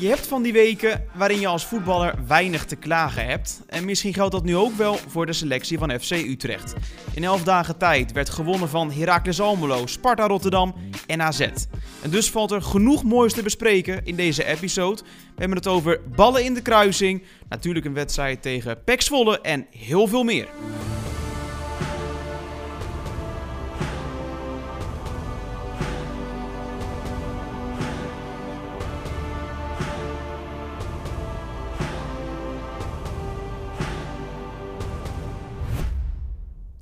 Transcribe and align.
Je 0.00 0.08
hebt 0.08 0.26
van 0.26 0.42
die 0.42 0.52
weken 0.52 1.04
waarin 1.14 1.40
je 1.40 1.46
als 1.46 1.66
voetballer 1.66 2.14
weinig 2.26 2.64
te 2.64 2.76
klagen 2.76 3.26
hebt. 3.26 3.62
En 3.66 3.84
misschien 3.84 4.14
geldt 4.14 4.32
dat 4.32 4.44
nu 4.44 4.56
ook 4.56 4.76
wel 4.76 4.94
voor 5.08 5.26
de 5.26 5.32
selectie 5.32 5.78
van 5.78 6.00
FC 6.00 6.10
Utrecht. 6.10 6.74
In 7.14 7.24
elf 7.24 7.42
dagen 7.42 7.78
tijd 7.78 8.12
werd 8.12 8.30
gewonnen 8.30 8.68
van 8.68 8.92
Heracles 8.92 9.40
Almelo, 9.40 9.86
Sparta 9.86 10.26
Rotterdam 10.26 10.74
en 11.06 11.22
AZ. 11.22 11.40
En 12.02 12.10
dus 12.10 12.30
valt 12.30 12.50
er 12.50 12.62
genoeg 12.62 13.04
moois 13.04 13.32
te 13.32 13.42
bespreken 13.42 14.04
in 14.04 14.16
deze 14.16 14.44
episode. 14.44 15.02
We 15.02 15.36
hebben 15.36 15.56
het 15.56 15.66
over 15.66 16.00
ballen 16.16 16.44
in 16.44 16.54
de 16.54 16.62
kruising, 16.62 17.22
natuurlijk 17.48 17.86
een 17.86 17.94
wedstrijd 17.94 18.42
tegen 18.42 18.84
Pek 18.84 19.02
Zwolle 19.02 19.40
en 19.40 19.66
heel 19.70 20.06
veel 20.06 20.24
meer. 20.24 20.48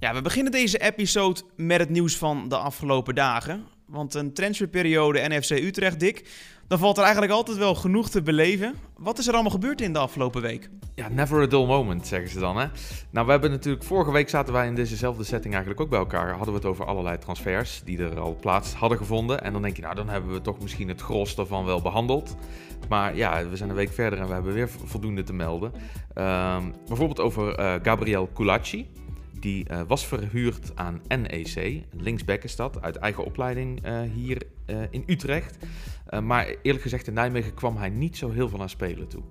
Ja, 0.08 0.14
we 0.14 0.22
beginnen 0.22 0.52
deze 0.52 0.78
episode 0.78 1.40
met 1.56 1.80
het 1.80 1.88
nieuws 1.88 2.16
van 2.16 2.48
de 2.48 2.56
afgelopen 2.56 3.14
dagen. 3.14 3.64
Want 3.86 4.14
een 4.14 4.32
transferperiode 4.32 5.28
NFC 5.28 5.50
Utrecht, 5.50 6.00
Dik, 6.00 6.28
dan 6.68 6.78
valt 6.78 6.96
er 6.96 7.02
eigenlijk 7.02 7.32
altijd 7.32 7.56
wel 7.56 7.74
genoeg 7.74 8.10
te 8.10 8.22
beleven. 8.22 8.74
Wat 8.96 9.18
is 9.18 9.26
er 9.26 9.32
allemaal 9.32 9.50
gebeurd 9.50 9.80
in 9.80 9.92
de 9.92 9.98
afgelopen 9.98 10.42
week? 10.42 10.70
Ja, 10.94 11.08
never 11.08 11.42
a 11.42 11.46
dull 11.46 11.66
moment, 11.66 12.06
zeggen 12.06 12.30
ze 12.30 12.38
dan. 12.38 12.56
Hè? 12.56 12.66
Nou, 13.10 13.26
we 13.26 13.32
hebben 13.32 13.50
natuurlijk 13.50 13.84
vorige 13.84 14.10
week 14.10 14.28
zaten 14.28 14.52
wij 14.52 14.66
in 14.66 14.74
dezezelfde 14.74 15.24
setting 15.24 15.54
eigenlijk 15.54 15.82
ook 15.82 15.90
bij 15.90 15.98
elkaar. 15.98 16.28
Hadden 16.28 16.54
we 16.54 16.60
het 16.60 16.68
over 16.68 16.86
allerlei 16.86 17.18
transfers 17.18 17.82
die 17.84 17.98
er 17.98 18.20
al 18.20 18.36
plaats 18.40 18.74
hadden 18.74 18.98
gevonden. 18.98 19.42
En 19.42 19.52
dan 19.52 19.62
denk 19.62 19.76
je, 19.76 19.82
nou, 19.82 19.94
dan 19.94 20.08
hebben 20.08 20.32
we 20.32 20.40
toch 20.40 20.60
misschien 20.60 20.88
het 20.88 21.00
gros 21.00 21.34
daarvan 21.34 21.64
wel 21.64 21.82
behandeld. 21.82 22.36
Maar 22.88 23.16
ja, 23.16 23.48
we 23.48 23.56
zijn 23.56 23.68
een 23.68 23.76
week 23.76 23.92
verder 23.92 24.18
en 24.18 24.26
we 24.26 24.32
hebben 24.32 24.52
weer 24.52 24.68
voldoende 24.84 25.22
te 25.22 25.32
melden. 25.32 25.72
Um, 26.14 26.74
bijvoorbeeld 26.86 27.20
over 27.20 27.60
uh, 27.60 27.74
Gabriel 27.82 28.30
Culacci. 28.34 28.90
Die 29.40 29.66
uh, 29.70 29.80
was 29.86 30.06
verhuurd 30.06 30.72
aan 30.74 31.00
NEC, 31.08 31.82
linksback 31.96 32.44
is 32.44 32.56
dat, 32.56 32.82
uit 32.82 32.96
eigen 32.96 33.24
opleiding 33.24 33.86
uh, 33.86 34.00
hier 34.14 34.42
uh, 34.66 34.82
in 34.90 35.02
Utrecht. 35.06 35.56
maar 36.22 36.46
eerlijk 36.62 36.82
gezegd, 36.82 37.06
in 37.06 37.14
Nijmegen 37.14 37.54
kwam 37.54 37.76
hij 37.76 37.88
niet 37.88 38.16
zo 38.16 38.30
heel 38.30 38.48
veel 38.48 38.60
aan 38.60 38.68
spelen 38.68 39.08
toe. 39.08 39.22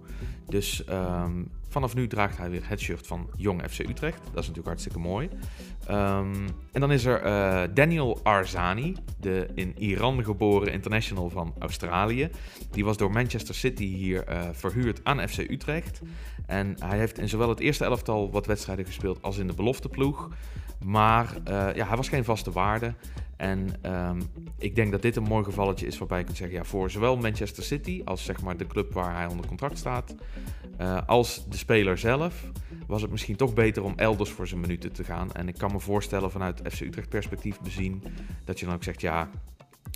Dus 0.47 0.83
um, 0.89 1.52
vanaf 1.67 1.95
nu 1.95 2.08
draagt 2.08 2.38
hij 2.38 2.50
weer 2.50 2.69
het 2.69 2.80
shirt 2.80 3.08
van 3.08 3.30
Jong 3.38 3.63
FC 3.69 3.80
Utrecht. 3.80 4.17
Dat 4.17 4.28
is 4.28 4.33
natuurlijk 4.33 4.67
hartstikke 4.67 5.00
mooi. 5.00 5.30
Um, 5.92 6.46
en 6.72 6.82
dan 6.82 6.92
is 6.92 7.06
er 7.06 7.74
Daniel 7.74 8.20
Arzani, 8.24 8.96
de 9.20 9.48
in 9.56 9.74
Iran 9.78 10.24
geboren 10.24 10.72
international 10.72 11.30
van 11.30 11.54
Australië. 11.60 12.30
Die 12.72 12.86
was 12.86 12.98
door 12.98 13.12
Manchester 13.12 13.56
City 13.56 13.86
hier 13.86 14.24
verhuurd 14.52 15.00
aan 15.04 15.28
FC 15.28 15.38
Utrecht. 15.38 16.02
En 16.46 16.76
hij 16.80 16.98
heeft 16.98 17.20
in 17.20 17.30
zowel 17.30 17.50
het 17.50 17.60
eerste 17.60 17.86
elftal 17.86 18.32
wat 18.32 18.46
wedstrijden 18.46 18.86
gespeeld 18.86 19.22
als 19.22 19.38
in 19.38 19.48
de 19.48 19.54
belofteploeg. 19.54 20.30
Maar 20.84 21.34
uh, 21.48 21.76
ja, 21.76 21.88
hij 21.88 21.98
was 21.98 22.10
geen 22.10 22.24
vaste 22.24 22.52
waarde. 22.52 22.94
En 23.38 23.92
um, 23.94 24.22
ik 24.58 24.76
denk 24.76 24.92
dat 24.92 25.02
dit 25.02 25.16
een 25.16 25.24
mooi 25.24 25.44
gevalletje 25.44 25.86
is 25.86 25.98
waarbij 25.98 26.18
je 26.18 26.24
kunt 26.24 26.38
zeggen... 26.38 26.58
Ja, 26.58 26.64
voor 26.64 26.92
zowel 26.92 27.18
Manchester 27.18 27.64
City 27.64 28.02
als 28.06 28.24
zeg 28.24 28.42
maar 28.42 28.58
de 28.58 28.68
club 28.68 28.94
waar 28.94 29.16
hij 29.16 29.28
onder 29.28 29.46
contract 29.46 29.78
staat... 29.78 30.16
Uh, 30.82 31.02
als 31.08 31.50
de 31.50 31.58
speler 31.58 31.98
zelf 31.98 32.52
was 32.88 33.02
het 33.02 33.12
misschien 33.12 33.36
toch 33.36 33.54
beter 33.54 33.84
om 33.84 33.94
elders 33.96 34.30
voor 34.30 34.48
zijn 34.48 34.60
minuten 34.60 34.92
te 34.92 35.04
gaan. 35.04 35.32
En 35.32 35.48
ik 35.48 35.58
kan 35.58 35.72
me 35.72 35.80
voorstellen 35.80 36.32
vanuit 36.32 36.62
FC 36.72 36.82
Utrecht 36.82 37.10
perspectief 37.10 37.60
bezien... 37.60 38.04
dat 38.46 38.60
je 38.60 38.66
dan 38.66 38.76
ook 38.76 38.84
zegt, 38.84 39.02
ja, 39.02 39.30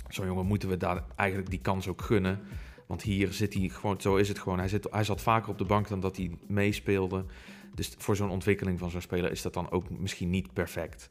zo'n 0.08 0.26
jongen 0.26 0.46
moeten 0.46 0.68
we 0.68 0.76
daar 0.76 1.04
eigenlijk 1.16 1.50
die 1.50 1.60
kans 1.60 1.88
ook 1.88 2.02
gunnen... 2.02 2.40
Want 2.92 3.04
hier 3.04 3.32
zit 3.32 3.54
hij 3.54 3.68
gewoon, 3.68 4.00
zo 4.00 4.16
is 4.16 4.28
het 4.28 4.38
gewoon. 4.38 4.58
Hij, 4.58 4.68
zit, 4.68 4.86
hij 4.90 5.04
zat 5.04 5.20
vaker 5.20 5.50
op 5.50 5.58
de 5.58 5.64
bank 5.64 5.88
dan 5.88 6.00
dat 6.00 6.16
hij 6.16 6.30
meespeelde. 6.46 7.24
Dus 7.74 7.94
voor 7.98 8.16
zo'n 8.16 8.30
ontwikkeling 8.30 8.78
van 8.78 8.90
zo'n 8.90 9.00
speler 9.00 9.30
is 9.30 9.42
dat 9.42 9.54
dan 9.54 9.70
ook 9.70 9.90
misschien 9.90 10.30
niet 10.30 10.52
perfect. 10.52 11.08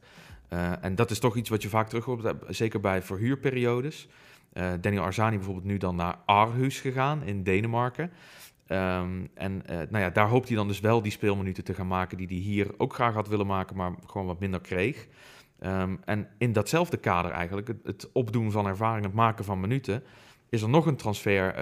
Uh, 0.52 0.84
en 0.84 0.94
dat 0.94 1.10
is 1.10 1.18
toch 1.18 1.36
iets 1.36 1.48
wat 1.48 1.62
je 1.62 1.68
vaak 1.68 1.88
terug 1.88 2.04
hoort, 2.04 2.34
zeker 2.48 2.80
bij 2.80 3.02
verhuurperiodes. 3.02 4.08
Uh, 4.52 4.72
Daniel 4.80 5.02
Arzani 5.02 5.36
bijvoorbeeld 5.36 5.66
nu 5.66 5.76
dan 5.76 5.96
naar 5.96 6.18
Aarhus 6.26 6.80
gegaan 6.80 7.22
in 7.22 7.42
Denemarken. 7.42 8.10
Um, 8.68 9.28
en 9.34 9.62
uh, 9.70 9.76
nou 9.76 9.98
ja, 9.98 10.10
daar 10.10 10.28
hoopt 10.28 10.48
hij 10.48 10.56
dan 10.56 10.68
dus 10.68 10.80
wel 10.80 11.02
die 11.02 11.12
speelminuten 11.12 11.64
te 11.64 11.74
gaan 11.74 11.86
maken 11.86 12.16
die 12.16 12.26
hij 12.26 12.36
hier 12.36 12.66
ook 12.76 12.94
graag 12.94 13.14
had 13.14 13.28
willen 13.28 13.46
maken, 13.46 13.76
maar 13.76 13.92
gewoon 14.06 14.26
wat 14.26 14.40
minder 14.40 14.60
kreeg. 14.60 15.06
Um, 15.60 16.00
en 16.04 16.28
in 16.38 16.52
datzelfde 16.52 16.96
kader 16.96 17.30
eigenlijk, 17.30 17.72
het, 17.84 18.10
opdoen 18.12 18.50
van 18.50 18.66
ervaring, 18.66 19.04
het 19.04 19.14
maken 19.14 19.44
van 19.44 19.60
minuten, 19.60 20.02
is 20.48 20.62
er 20.62 20.68
nog 20.68 20.86
een 20.86 20.96
transfer 20.96 21.54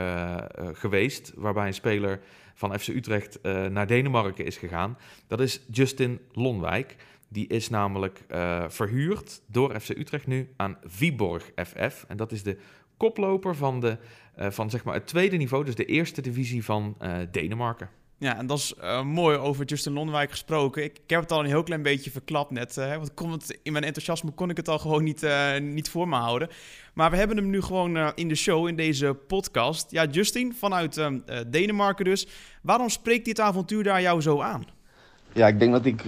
geweest 0.77 1.33
waarbij 1.37 1.67
een 1.67 1.75
speler 1.75 2.21
van 2.55 2.79
FC 2.79 2.89
Utrecht 2.89 3.39
naar 3.71 3.87
Denemarken 3.87 4.45
is 4.45 4.57
gegaan. 4.57 4.99
Dat 5.27 5.41
is 5.41 5.61
Justin 5.71 6.21
Lonwijk. 6.33 6.97
Die 7.33 7.47
is 7.47 7.69
namelijk 7.69 8.25
verhuurd 8.69 9.43
door 9.47 9.81
FC 9.81 9.89
Utrecht 9.89 10.27
nu 10.27 10.53
aan 10.57 10.79
Viborg 10.85 11.51
FF. 11.57 12.05
En 12.09 12.17
dat 12.17 12.33
is 12.33 12.43
de 12.43 12.57
koploper 12.97 13.57
van, 13.57 13.81
de, 13.81 13.97
van 14.37 14.71
zeg 14.71 14.85
maar 14.85 14.95
het 14.95 15.07
tweede 15.07 15.37
niveau, 15.37 15.65
dus 15.65 15.75
de 15.75 15.85
eerste 15.85 16.23
divisie 16.23 16.65
van 16.65 16.97
Denemarken. 17.31 17.91
Ja, 18.19 18.37
en 18.37 18.47
dat 18.47 18.59
is 18.59 18.75
mooi 19.05 19.37
over 19.37 19.65
Justin 19.65 19.93
Lonwijk 19.93 20.31
gesproken. 20.31 20.85
Ik, 20.85 21.01
heb 21.07 21.21
het 21.21 21.33
al 21.33 21.41
een 21.41 21.47
heel 21.47 21.63
klein 21.63 21.83
beetje 21.83 22.11
verklapt 22.11 22.51
net. 22.51 22.75
Want 23.15 23.59
in 23.63 23.73
mijn 23.73 23.85
enthousiasme 23.85 24.31
kon 24.31 24.51
ik 24.51 24.57
het 24.57 24.69
al 24.69 24.79
gewoon 24.79 25.05
niet, 25.05 25.27
niet 25.61 25.91
voor 25.91 26.09
me 26.09 26.17
houden. 26.17 26.49
Maar 26.95 27.11
we 27.11 27.17
hebben 27.17 27.37
hem 27.37 27.51
nu 27.51 27.63
gewoon 27.63 28.15
in 28.15 28.29
de 28.29 28.35
show, 28.35 28.69
in 28.69 28.77
deze 28.77 29.15
podcast. 29.27 29.91
Ja, 29.91 30.05
Justin, 30.05 30.55
vanuit 30.55 31.11
Denemarken 31.47 32.05
dus. 32.05 32.27
Waarom 32.63 32.89
spreekt 32.89 33.25
dit 33.25 33.41
avontuur 33.41 33.83
daar 33.83 34.01
jou 34.01 34.21
zo 34.21 34.41
aan? 34.41 34.79
Ja, 35.33 35.47
ik 35.47 35.59
denk 35.59 35.73
dat 35.73 35.85
ik 35.85 36.03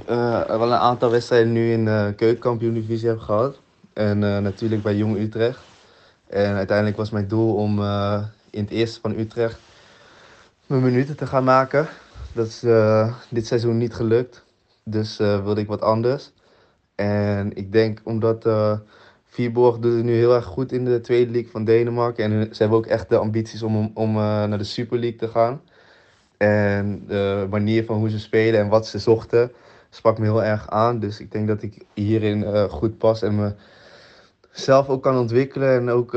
wel 0.47 0.62
een 0.62 0.72
aantal 0.72 1.10
wedstrijden 1.10 1.53
nu 1.53 1.72
in 1.72 1.84
de 1.84 2.12
keukenkampioen-divisie 2.16 3.09
heb 3.09 3.19
gehad. 3.19 3.59
En 3.93 4.19
natuurlijk 4.19 4.83
bij 4.83 4.97
Jong 4.97 5.19
Utrecht. 5.19 5.60
En 6.27 6.55
uiteindelijk 6.55 6.97
was 6.97 7.10
mijn 7.10 7.28
doel 7.28 7.55
om 7.55 7.81
in 8.50 8.62
het 8.62 8.71
eerste 8.71 9.00
van 9.00 9.19
Utrecht 9.19 9.59
mijn 10.66 10.83
minuten 10.83 11.16
te 11.16 11.27
gaan 11.27 11.44
maken. 11.44 11.88
Dat 12.33 12.47
is 12.47 12.60
dit 13.28 13.47
seizoen 13.47 13.78
niet 13.78 13.94
gelukt. 13.94 14.44
Dus 14.84 15.16
wilde 15.16 15.60
ik 15.60 15.66
wat 15.66 15.83
anders. 15.83 16.33
En 16.94 17.56
ik 17.56 17.72
denk 17.72 18.00
omdat 18.04 18.49
Vierborg 19.27 19.78
doet 19.78 19.94
het 19.94 20.04
nu 20.04 20.15
heel 20.15 20.34
erg 20.34 20.44
goed 20.44 20.72
in 20.72 20.84
de 20.84 21.00
tweede 21.00 21.31
league 21.31 21.50
van 21.50 21.65
Denemarken. 21.65 22.25
En 22.25 22.54
ze 22.54 22.62
hebben 22.62 22.78
ook 22.78 22.87
echt 22.87 23.09
de 23.09 23.16
ambities 23.16 23.62
om, 23.62 23.91
om 23.94 24.12
naar 24.12 24.59
de 24.59 24.65
Super 24.65 24.99
League 24.99 25.19
te 25.19 25.28
gaan. 25.28 25.60
En 26.42 27.04
de 27.06 27.47
manier 27.50 27.84
van 27.84 27.97
hoe 27.97 28.10
ze 28.10 28.19
spelen 28.19 28.60
en 28.60 28.69
wat 28.69 28.86
ze 28.86 28.98
zochten 28.98 29.53
sprak 29.91 30.19
me 30.19 30.25
heel 30.25 30.44
erg 30.44 30.70
aan. 30.70 30.98
Dus 30.98 31.20
ik 31.20 31.32
denk 31.32 31.48
dat 31.48 31.62
ik 31.62 31.84
hierin 31.94 32.69
goed 32.69 32.98
pas 32.98 33.22
en 33.22 33.56
mezelf 34.53 34.88
ook 34.88 35.03
kan 35.03 35.19
ontwikkelen. 35.19 35.76
En 35.76 35.91
ook 35.91 36.10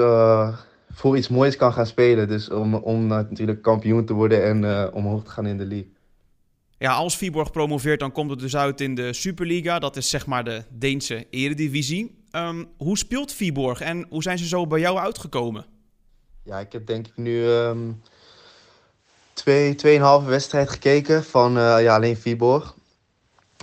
voor 0.92 1.18
iets 1.18 1.28
moois 1.28 1.56
kan 1.56 1.74
gaan 1.74 1.86
spelen. 1.86 2.28
Dus 2.28 2.50
om, 2.50 2.76
om 2.76 3.08
natuurlijk 3.08 3.62
kampioen 3.62 4.06
te 4.06 4.14
worden 4.14 4.44
en 4.44 4.64
uh, 4.64 4.88
omhoog 4.94 5.24
te 5.24 5.30
gaan 5.30 5.46
in 5.46 5.58
de 5.58 5.66
league. 5.66 5.94
Ja, 6.78 6.94
als 6.94 7.18
Viborg 7.18 7.52
promoveert, 7.52 8.00
dan 8.00 8.12
komt 8.12 8.30
het 8.30 8.40
dus 8.40 8.56
uit 8.56 8.82
in 8.82 8.96
de 8.96 9.14
Superliga. 9.14 9.80
Dat 9.80 9.96
is 9.96 10.10
zeg 10.10 10.26
maar 10.26 10.44
de 10.44 10.64
Deense 10.70 11.26
eredivisie. 11.30 12.24
Um, 12.32 12.68
hoe 12.78 12.98
speelt 12.98 13.34
Viborg 13.34 13.82
en 13.82 14.06
hoe 14.10 14.22
zijn 14.22 14.38
ze 14.38 14.48
zo 14.48 14.68
bij 14.68 14.80
jou 14.80 14.98
uitgekomen? 14.98 15.66
Ja, 16.44 16.60
ik 16.60 16.72
heb 16.72 16.86
denk 16.86 17.08
ik 17.08 17.18
nu 17.18 17.44
um, 17.44 18.02
twee, 19.36 19.76
tweeënhalve 19.76 20.30
wedstrijd 20.30 20.70
gekeken 20.70 21.24
van 21.24 21.58
uh, 21.58 21.82
ja, 21.82 21.96
alleen 21.96 22.18
Viborg. 22.18 22.76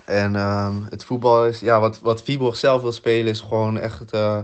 En 0.04 0.34
um, 0.34 0.86
het 0.90 1.04
voetbal 1.04 1.46
is, 1.46 1.60
ja, 1.60 1.80
wat, 1.80 2.00
wat 2.00 2.22
Viborg 2.22 2.56
zelf 2.56 2.82
wil 2.82 2.92
spelen 2.92 3.32
is 3.32 3.40
gewoon 3.40 3.78
echt... 3.78 4.14
Uh, 4.14 4.38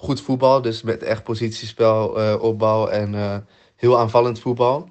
goed 0.00 0.20
voetbal. 0.20 0.62
Dus 0.62 0.82
met 0.82 1.02
echt 1.02 1.22
positiespel, 1.24 2.20
uh, 2.20 2.42
opbouw 2.42 2.86
en 2.86 3.44
heel 3.76 3.98
aanvallend 3.98 4.40
voetbal. 4.40 4.88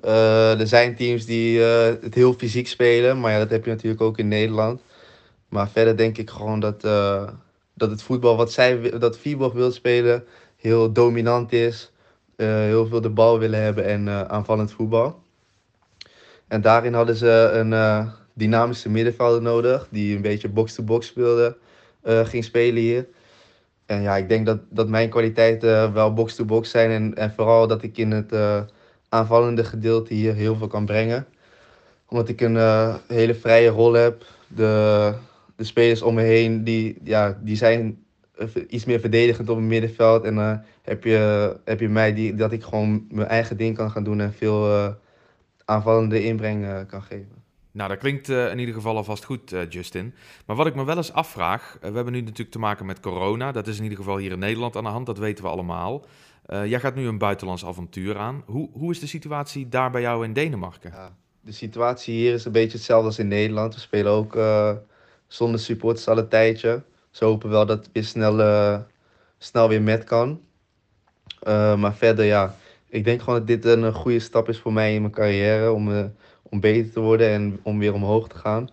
Er 0.00 0.66
zijn 0.66 0.96
teams 0.96 1.24
die 1.24 1.60
het 1.60 2.14
heel 2.14 2.32
fysiek 2.32 2.68
spelen, 2.68 3.20
maar 3.20 3.32
ja, 3.32 3.38
dat 3.38 3.50
heb 3.50 3.64
je 3.64 3.70
natuurlijk 3.70 4.02
ook 4.02 4.18
in 4.18 4.28
Nederland. 4.28 4.80
Maar 5.48 5.68
verder 5.68 5.96
denk 5.96 6.18
ik 6.18 6.30
gewoon 6.30 6.60
dat, 6.60 6.80
dat 7.74 7.90
het 7.90 8.02
voetbal 8.02 8.36
wat 8.36 8.52
zij, 8.52 8.98
dat 8.98 9.18
Viborg 9.18 9.52
wil 9.52 9.72
spelen 9.72 10.24
heel 10.56 10.92
dominant 10.92 11.52
is. 11.52 11.90
Heel 12.42 12.86
veel 12.86 13.00
de 13.00 13.10
bal 13.10 13.38
willen 13.38 13.62
hebben 13.62 13.84
en 13.84 14.30
aanvallend 14.30 14.72
voetbal. 14.72 15.22
En 16.48 16.60
daarin 16.60 16.94
hadden 16.94 17.16
ze 17.16 17.50
een 17.52 18.10
dynamische 18.34 18.90
middenvelder 18.90 19.42
nodig 19.42 19.88
die 19.90 20.16
een 20.16 20.22
beetje 20.22 20.48
box-to-box 20.48 20.86
-box 20.86 21.06
speelde, 21.06 21.56
ging 22.02 22.44
spelen 22.44 22.82
hier. 22.82 23.06
En 23.86 24.02
ja, 24.02 24.16
ik 24.16 24.28
denk 24.28 24.46
dat, 24.46 24.58
dat 24.70 24.88
mijn 24.88 25.08
kwaliteiten 25.08 25.92
wel 25.92 26.12
box-to-box 26.12 26.70
zijn. 26.70 26.90
En, 26.90 27.14
en 27.14 27.32
vooral 27.32 27.66
dat 27.66 27.82
ik 27.82 27.98
in 27.98 28.10
het 28.10 28.34
aanvallende 29.08 29.64
gedeelte 29.64 30.14
hier 30.14 30.34
heel 30.34 30.56
veel 30.56 30.66
kan 30.66 30.84
brengen. 30.84 31.26
Omdat 32.08 32.28
ik 32.28 32.40
een 32.40 32.56
hele 33.06 33.34
vrije 33.34 33.68
rol 33.68 33.92
heb. 33.92 34.24
De, 34.46 35.14
de 35.56 35.64
spelers 35.64 36.02
om 36.02 36.14
me 36.14 36.22
heen 36.22 36.64
die, 36.64 36.98
ja, 37.04 37.38
die 37.42 37.56
zijn 37.56 38.04
iets 38.68 38.84
meer 38.84 39.00
verdedigend 39.00 39.48
op 39.48 39.56
het 39.56 39.64
middenveld. 39.64 40.24
En 40.24 40.34
dan 40.34 40.62
heb, 40.82 41.04
je, 41.04 41.56
heb 41.64 41.80
je 41.80 41.88
mij 41.88 42.14
die, 42.14 42.34
dat 42.34 42.52
ik 42.52 42.62
gewoon 42.62 43.06
mijn 43.10 43.28
eigen 43.28 43.56
ding 43.56 43.76
kan 43.76 43.90
gaan 43.90 44.04
doen 44.04 44.20
en 44.20 44.32
veel 44.32 44.94
aanvallende 45.64 46.24
inbreng 46.24 46.86
kan 46.86 47.02
geven. 47.02 47.36
Nou, 47.72 47.88
dat 47.88 47.98
klinkt 47.98 48.28
in 48.28 48.58
ieder 48.58 48.74
geval 48.74 48.96
alvast 48.96 49.24
goed, 49.24 49.54
Justin. 49.68 50.14
Maar 50.46 50.56
wat 50.56 50.66
ik 50.66 50.74
me 50.74 50.84
wel 50.84 50.96
eens 50.96 51.12
afvraag, 51.12 51.76
we 51.80 51.86
hebben 51.86 52.12
nu 52.12 52.20
natuurlijk 52.20 52.50
te 52.50 52.58
maken 52.58 52.86
met 52.86 53.00
corona. 53.00 53.52
Dat 53.52 53.66
is 53.66 53.76
in 53.76 53.82
ieder 53.82 53.98
geval 53.98 54.16
hier 54.16 54.32
in 54.32 54.38
Nederland 54.38 54.76
aan 54.76 54.84
de 54.84 54.90
hand, 54.90 55.06
dat 55.06 55.18
weten 55.18 55.44
we 55.44 55.50
allemaal. 55.50 56.04
jij 56.46 56.80
gaat 56.80 56.94
nu 56.94 57.06
een 57.06 57.18
buitenlands 57.18 57.64
avontuur 57.64 58.18
aan. 58.18 58.42
Hoe, 58.46 58.68
hoe 58.72 58.90
is 58.90 59.00
de 59.00 59.06
situatie 59.06 59.68
daar 59.68 59.90
bij 59.90 60.00
jou 60.00 60.24
in 60.24 60.32
Denemarken? 60.32 60.90
Ja, 60.94 61.16
de 61.40 61.52
situatie 61.52 62.14
hier 62.14 62.32
is 62.32 62.44
een 62.44 62.52
beetje 62.52 62.76
hetzelfde 62.76 63.06
als 63.06 63.18
in 63.18 63.28
Nederland. 63.28 63.74
We 63.74 63.80
spelen 63.80 64.12
ook 64.12 64.38
zonder 65.26 65.60
supporters 65.60 66.08
al 66.08 66.18
een 66.18 66.28
tijdje. 66.28 66.82
Ze 67.10 67.24
hopen 67.24 67.50
wel 67.50 67.66
dat 67.66 67.88
het 67.92 68.06
snel, 68.06 68.40
uh, 68.40 68.78
snel 69.38 69.68
weer 69.68 69.82
met 69.82 70.04
kan. 70.04 70.40
Uh, 71.48 71.76
maar 71.76 71.94
verder, 71.94 72.24
ja, 72.24 72.54
ik 72.88 73.04
denk 73.04 73.22
gewoon 73.22 73.38
dat 73.38 73.46
dit 73.46 73.64
een 73.64 73.92
goede 73.92 74.18
stap 74.18 74.48
is 74.48 74.58
voor 74.58 74.72
mij 74.72 74.94
in 74.94 75.00
mijn 75.00 75.12
carrière. 75.12 75.72
Om, 75.72 76.12
om 76.42 76.60
beter 76.60 76.92
te 76.92 77.00
worden 77.00 77.28
en 77.28 77.60
om 77.62 77.78
weer 77.78 77.94
omhoog 77.94 78.28
te 78.28 78.36
gaan. 78.38 78.68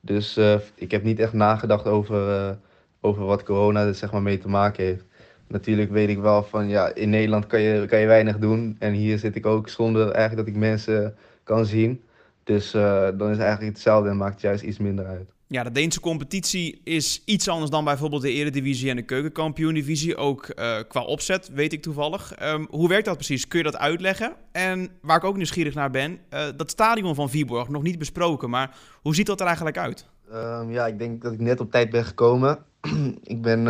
Dus 0.00 0.40
ik 0.74 0.90
heb 0.90 1.02
niet 1.02 1.20
echt 1.20 1.32
nagedacht 1.32 1.86
over, 1.86 2.58
over 3.00 3.24
wat 3.24 3.42
corona 3.42 3.86
er 3.86 3.94
zeg 3.94 4.12
maar, 4.12 4.22
mee 4.22 4.38
te 4.38 4.48
maken 4.48 4.84
heeft. 4.84 5.04
Natuurlijk 5.46 5.90
weet 5.90 6.08
ik 6.08 6.18
wel 6.18 6.42
van, 6.42 6.68
ja, 6.68 6.94
in 6.94 7.10
Nederland 7.10 7.46
kan 7.46 7.60
je, 7.60 7.86
kan 7.86 7.98
je 7.98 8.06
weinig 8.06 8.38
doen. 8.38 8.76
En 8.78 8.92
hier 8.92 9.18
zit 9.18 9.36
ik 9.36 9.46
ook 9.46 9.68
zonder 9.68 10.10
eigenlijk 10.10 10.46
dat 10.46 10.54
ik 10.54 10.60
mensen 10.60 11.16
kan 11.44 11.66
zien. 11.66 12.02
Dus 12.44 12.70
dan 12.70 13.30
is 13.30 13.36
het 13.36 13.46
eigenlijk 13.46 13.72
hetzelfde 13.74 14.08
en 14.10 14.16
maakt 14.16 14.32
het 14.32 14.42
juist 14.42 14.62
iets 14.62 14.78
minder 14.78 15.06
uit. 15.06 15.37
Ja, 15.50 15.62
de 15.62 15.70
Deense 15.70 16.00
competitie 16.00 16.80
is 16.84 17.22
iets 17.24 17.48
anders 17.48 17.70
dan 17.70 17.84
bijvoorbeeld 17.84 18.22
de 18.22 18.32
Eredivisie 18.32 18.90
en 18.90 18.96
de 18.96 19.02
Keukenkampioen-divisie. 19.02 20.16
Ook 20.16 20.52
uh, 20.58 20.76
qua 20.88 21.02
opzet, 21.02 21.50
weet 21.54 21.72
ik 21.72 21.82
toevallig. 21.82 22.42
Um, 22.42 22.66
hoe 22.70 22.88
werkt 22.88 23.04
dat 23.04 23.16
precies? 23.16 23.48
Kun 23.48 23.58
je 23.58 23.64
dat 23.64 23.76
uitleggen? 23.76 24.32
En 24.52 24.88
waar 25.00 25.16
ik 25.16 25.24
ook 25.24 25.36
nieuwsgierig 25.36 25.74
naar 25.74 25.90
ben, 25.90 26.18
uh, 26.30 26.40
dat 26.56 26.70
stadion 26.70 27.14
van 27.14 27.30
Viborg, 27.30 27.68
nog 27.68 27.82
niet 27.82 27.98
besproken, 27.98 28.50
maar 28.50 28.76
hoe 29.02 29.14
ziet 29.14 29.26
dat 29.26 29.40
er 29.40 29.46
eigenlijk 29.46 29.78
uit? 29.78 30.06
Um, 30.32 30.70
ja, 30.70 30.86
ik 30.86 30.98
denk 30.98 31.22
dat 31.22 31.32
ik 31.32 31.40
net 31.40 31.60
op 31.60 31.70
tijd 31.70 31.90
ben 31.90 32.04
gekomen. 32.04 32.58
ik 33.22 33.42
ben 33.42 33.64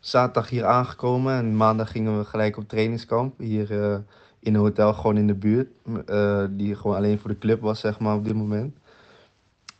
zaterdag 0.00 0.50
hier 0.50 0.64
aangekomen 0.64 1.34
en 1.34 1.56
maandag 1.56 1.90
gingen 1.90 2.18
we 2.18 2.24
gelijk 2.24 2.56
op 2.56 2.68
trainingskamp 2.68 3.38
hier 3.38 3.70
in 4.40 4.54
een 4.54 4.60
hotel 4.60 4.94
gewoon 4.94 5.16
in 5.16 5.26
de 5.26 5.34
buurt. 5.34 5.68
Die 6.58 6.74
gewoon 6.74 6.96
alleen 6.96 7.18
voor 7.18 7.30
de 7.30 7.38
club 7.38 7.60
was, 7.60 7.80
zeg 7.80 7.98
maar, 7.98 8.16
op 8.16 8.24
dit 8.24 8.34
moment. 8.34 8.76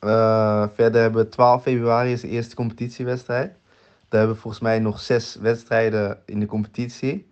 Uh, 0.05 0.67
verder 0.75 1.01
hebben 1.01 1.25
we 1.25 1.29
12 1.29 1.63
februari 1.63 2.13
is 2.13 2.21
de 2.21 2.29
eerste 2.29 2.55
competitiewedstrijd. 2.55 3.51
Daar 4.09 4.21
hebben 4.21 4.35
we 4.37 4.43
volgens 4.43 4.63
mij 4.63 4.79
nog 4.79 5.01
zes 5.01 5.37
wedstrijden 5.41 6.19
in 6.27 6.41
de 6.41 6.47
competitie. 6.47 7.31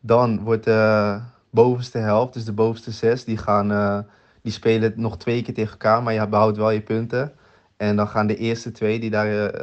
Dan 0.00 0.42
wordt 0.42 0.64
de 0.64 1.18
bovenste 1.50 1.98
helft, 1.98 2.32
dus 2.32 2.44
de 2.44 2.52
bovenste 2.52 2.90
zes, 2.90 3.24
die, 3.24 3.36
gaan, 3.36 3.72
uh, 3.72 3.98
die 4.42 4.52
spelen 4.52 4.92
nog 4.96 5.16
twee 5.16 5.42
keer 5.42 5.54
tegen 5.54 5.70
elkaar, 5.70 6.02
maar 6.02 6.12
je 6.12 6.28
behoudt 6.28 6.56
wel 6.56 6.70
je 6.70 6.80
punten. 6.80 7.32
En 7.76 7.96
dan 7.96 8.08
gaan 8.08 8.26
de 8.26 8.36
eerste 8.36 8.70
twee, 8.70 9.00
die 9.00 9.10
daar 9.10 9.54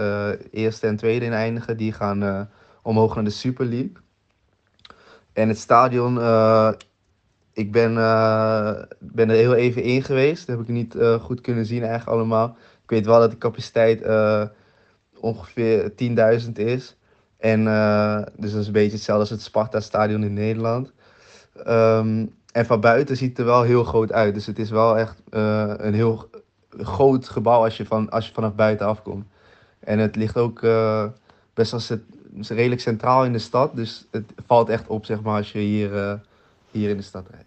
eerste 0.52 0.88
en 0.88 0.96
tweede 0.96 1.26
in 1.26 1.34
eindigen, 1.34 1.78
die 1.78 1.94
gaan 1.94 2.50
omhoog 2.82 3.16
naar 3.16 3.24
de 3.24 3.30
Super 3.30 3.66
League. 3.66 3.92
En 5.34 5.48
het 5.48 5.58
stadion 5.58 6.18
ik 7.58 7.72
ben, 7.72 7.92
uh, 7.94 8.72
ben 9.00 9.30
er 9.30 9.36
heel 9.36 9.54
even 9.54 9.84
in 9.84 10.04
geweest. 10.04 10.48
Dat 10.48 10.58
heb 10.58 10.68
ik 10.68 10.74
niet 10.74 10.96
uh, 10.96 11.14
goed 11.14 11.42
kunnen 11.42 11.66
zien 11.66 11.82
eigenlijk 11.82 12.12
allemaal. 12.12 12.58
Ik 12.84 12.90
weet 12.90 13.06
wel 13.06 13.20
dat 13.20 13.32
de 13.32 13.38
capaciteit 13.38 14.06
uh, 14.06 14.44
ongeveer 15.20 15.92
10.000 16.46 16.52
is. 16.54 16.98
En 17.38 17.64
dus 18.36 18.52
dat 18.52 18.62
is 18.62 18.68
een 18.68 18.74
beetje 18.74 18.92
hetzelfde 18.92 19.22
als 19.22 19.30
het 19.30 19.42
Sparta-stadion 19.42 20.24
in 20.24 20.34
Nederland. 20.34 20.92
Um, 21.68 22.36
en 22.52 22.66
van 22.66 22.80
buiten 22.80 23.18
ziet 23.18 23.30
het 23.30 23.40
er 23.40 23.46
wel 23.46 23.62
heel 23.62 23.84
groot 23.84 24.12
uit. 24.12 24.34
Dus 24.34 24.46
het 24.46 24.60
is 24.60 24.70
wel 24.70 24.98
echt 24.98 25.22
een 25.78 25.94
heel 25.94 26.30
groot 26.70 27.30
gebouw 27.30 27.64
als 27.64 27.78
je, 27.78 27.86
van, 27.86 28.10
als 28.10 28.28
je 28.28 28.34
vanaf 28.34 28.56
buiten 28.56 28.88
afkomt. 28.88 29.26
En 29.80 30.00
het 30.00 30.16
ligt 30.16 30.38
ook 30.38 30.62
best 31.54 31.72
wel 31.72 31.82
het, 31.88 32.50
redelijk 32.50 32.82
centraal 32.82 33.26
in 33.26 33.34
de 33.34 33.40
stad. 33.40 33.76
Dus 33.76 34.08
het 34.12 34.34
valt 34.48 34.70
echt 34.70 34.88
op 34.88 35.06
zeg 35.06 35.22
maar, 35.22 35.38
als 35.38 35.52
je 35.52 35.60
hier, 35.60 36.22
hier 36.72 36.90
in 36.90 36.98
de 36.98 37.04
stad 37.04 37.26
rijdt. 37.30 37.47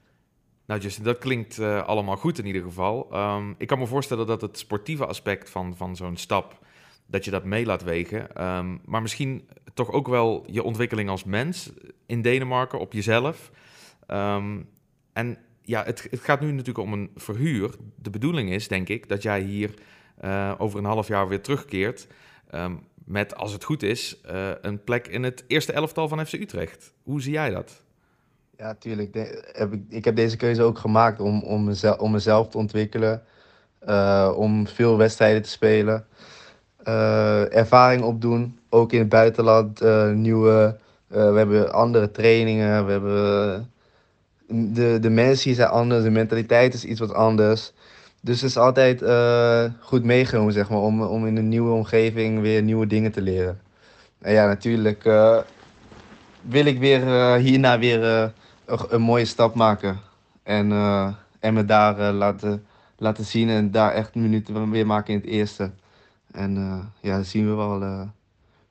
Nou, 0.70 0.82
Justin, 0.82 1.04
dat 1.04 1.18
klinkt 1.18 1.58
uh, 1.58 1.86
allemaal 1.86 2.16
goed 2.16 2.38
in 2.38 2.46
ieder 2.46 2.62
geval. 2.62 3.08
Um, 3.12 3.54
ik 3.58 3.66
kan 3.66 3.78
me 3.78 3.86
voorstellen 3.86 4.26
dat 4.26 4.40
het 4.40 4.58
sportieve 4.58 5.06
aspect 5.06 5.50
van, 5.50 5.76
van 5.76 5.96
zo'n 5.96 6.16
stap, 6.16 6.58
dat 7.06 7.24
je 7.24 7.30
dat 7.30 7.44
mee 7.44 7.66
laat 7.66 7.82
wegen. 7.82 8.46
Um, 8.46 8.80
maar 8.84 9.02
misschien 9.02 9.48
toch 9.74 9.90
ook 9.90 10.08
wel 10.08 10.44
je 10.46 10.62
ontwikkeling 10.62 11.08
als 11.08 11.24
mens 11.24 11.70
in 12.06 12.22
Denemarken, 12.22 12.78
op 12.78 12.92
jezelf. 12.92 13.50
Um, 14.08 14.68
en 15.12 15.38
ja, 15.62 15.84
het, 15.84 16.06
het, 16.10 16.20
gaat 16.20 16.40
nu 16.40 16.50
natuurlijk 16.50 16.86
om 16.86 16.92
een 16.92 17.10
verhuur. 17.16 17.74
De 17.96 18.10
bedoeling 18.10 18.50
is, 18.50 18.68
denk 18.68 18.88
ik, 18.88 19.08
dat 19.08 19.22
jij 19.22 19.40
hier 19.40 19.74
uh, 20.24 20.54
over 20.58 20.78
een 20.78 20.84
half 20.84 21.08
jaar 21.08 21.28
weer 21.28 21.42
terugkeert. 21.42 22.06
met, 23.04 23.36
als 23.36 23.52
het 23.52 23.64
goed 23.64 23.82
is, 23.82 24.20
uh, 24.32 24.50
een 24.60 24.84
plek 24.84 25.06
in 25.06 25.22
het 25.22 25.44
eerste 25.46 25.72
elftal 25.72 26.08
van 26.08 26.26
FC 26.26 26.32
Utrecht. 26.32 26.92
Hoe 27.02 27.22
zie 27.22 27.32
jij 27.32 27.50
dat? 27.50 27.82
Ja, 28.60 28.74
tuurlijk. 28.78 29.14
heb 29.52 29.72
ik, 29.72 29.80
ik 29.88 30.04
heb 30.04 30.16
deze 30.16 30.36
keuze 30.36 30.62
ook 30.62 30.78
gemaakt 30.78 31.20
om, 31.20 31.42
om, 31.42 31.64
mezelf, 31.64 31.98
om 31.98 32.10
mezelf 32.10 32.48
te 32.48 32.58
ontwikkelen. 32.58 33.22
Uh, 33.88 34.32
om 34.36 34.66
veel 34.66 34.96
wedstrijden 34.96 35.42
te 35.42 35.48
spelen. 35.48 36.04
Uh, 36.88 37.56
ervaring 37.56 38.02
opdoen. 38.02 38.58
Ook 38.68 38.92
in 38.92 38.98
het 38.98 39.08
buitenland. 39.08 39.82
Uh, 39.82 40.10
nieuwe, 40.10 40.76
we 41.06 41.18
hebben 41.18 41.72
andere 41.72 42.10
trainingen. 42.10 42.86
We 42.86 42.92
hebben, 42.92 43.70
de, 44.48 44.98
de 45.00 45.10
mensen 45.10 45.54
zijn 45.54 45.68
anders. 45.68 46.02
De 46.02 46.10
mentaliteit 46.10 46.74
is 46.74 46.84
iets 46.84 47.00
wat 47.00 47.14
anders. 47.14 47.72
Dus 48.20 48.40
het 48.40 48.50
is 48.50 48.56
altijd 48.56 49.02
goed 49.80 50.04
meegenomen, 50.04 50.52
zeg 50.52 50.70
maar. 50.70 50.80
Om, 50.80 51.02
om 51.02 51.26
in 51.26 51.36
een 51.36 51.48
nieuwe 51.48 51.72
omgeving 51.72 52.40
weer 52.40 52.62
nieuwe 52.62 52.86
dingen 52.86 53.12
te 53.12 53.22
leren. 53.22 53.60
En 54.18 54.32
ja, 54.32 54.46
natuurlijk 54.46 55.02
wil 56.42 56.64
ik 56.64 56.78
weer 56.78 57.34
hierna 57.36 57.78
weer 57.78 58.32
een 58.88 59.00
mooie 59.00 59.24
stap 59.24 59.54
maken. 59.54 60.00
En, 60.42 60.70
uh, 60.70 61.14
en 61.38 61.54
me 61.54 61.64
daar 61.64 61.98
uh, 61.98 62.18
laten, 62.18 62.66
laten 62.96 63.24
zien 63.24 63.48
en 63.48 63.70
daar 63.70 63.92
echt 63.92 64.14
minuten 64.14 64.70
weer 64.70 64.86
maken 64.86 65.14
in 65.14 65.20
het 65.20 65.28
eerste. 65.28 65.70
En 66.32 66.56
uh, 66.56 66.78
ja, 67.00 67.14
dan 67.14 67.24
zien 67.24 67.48
we 67.48 67.54
wel 67.54 68.08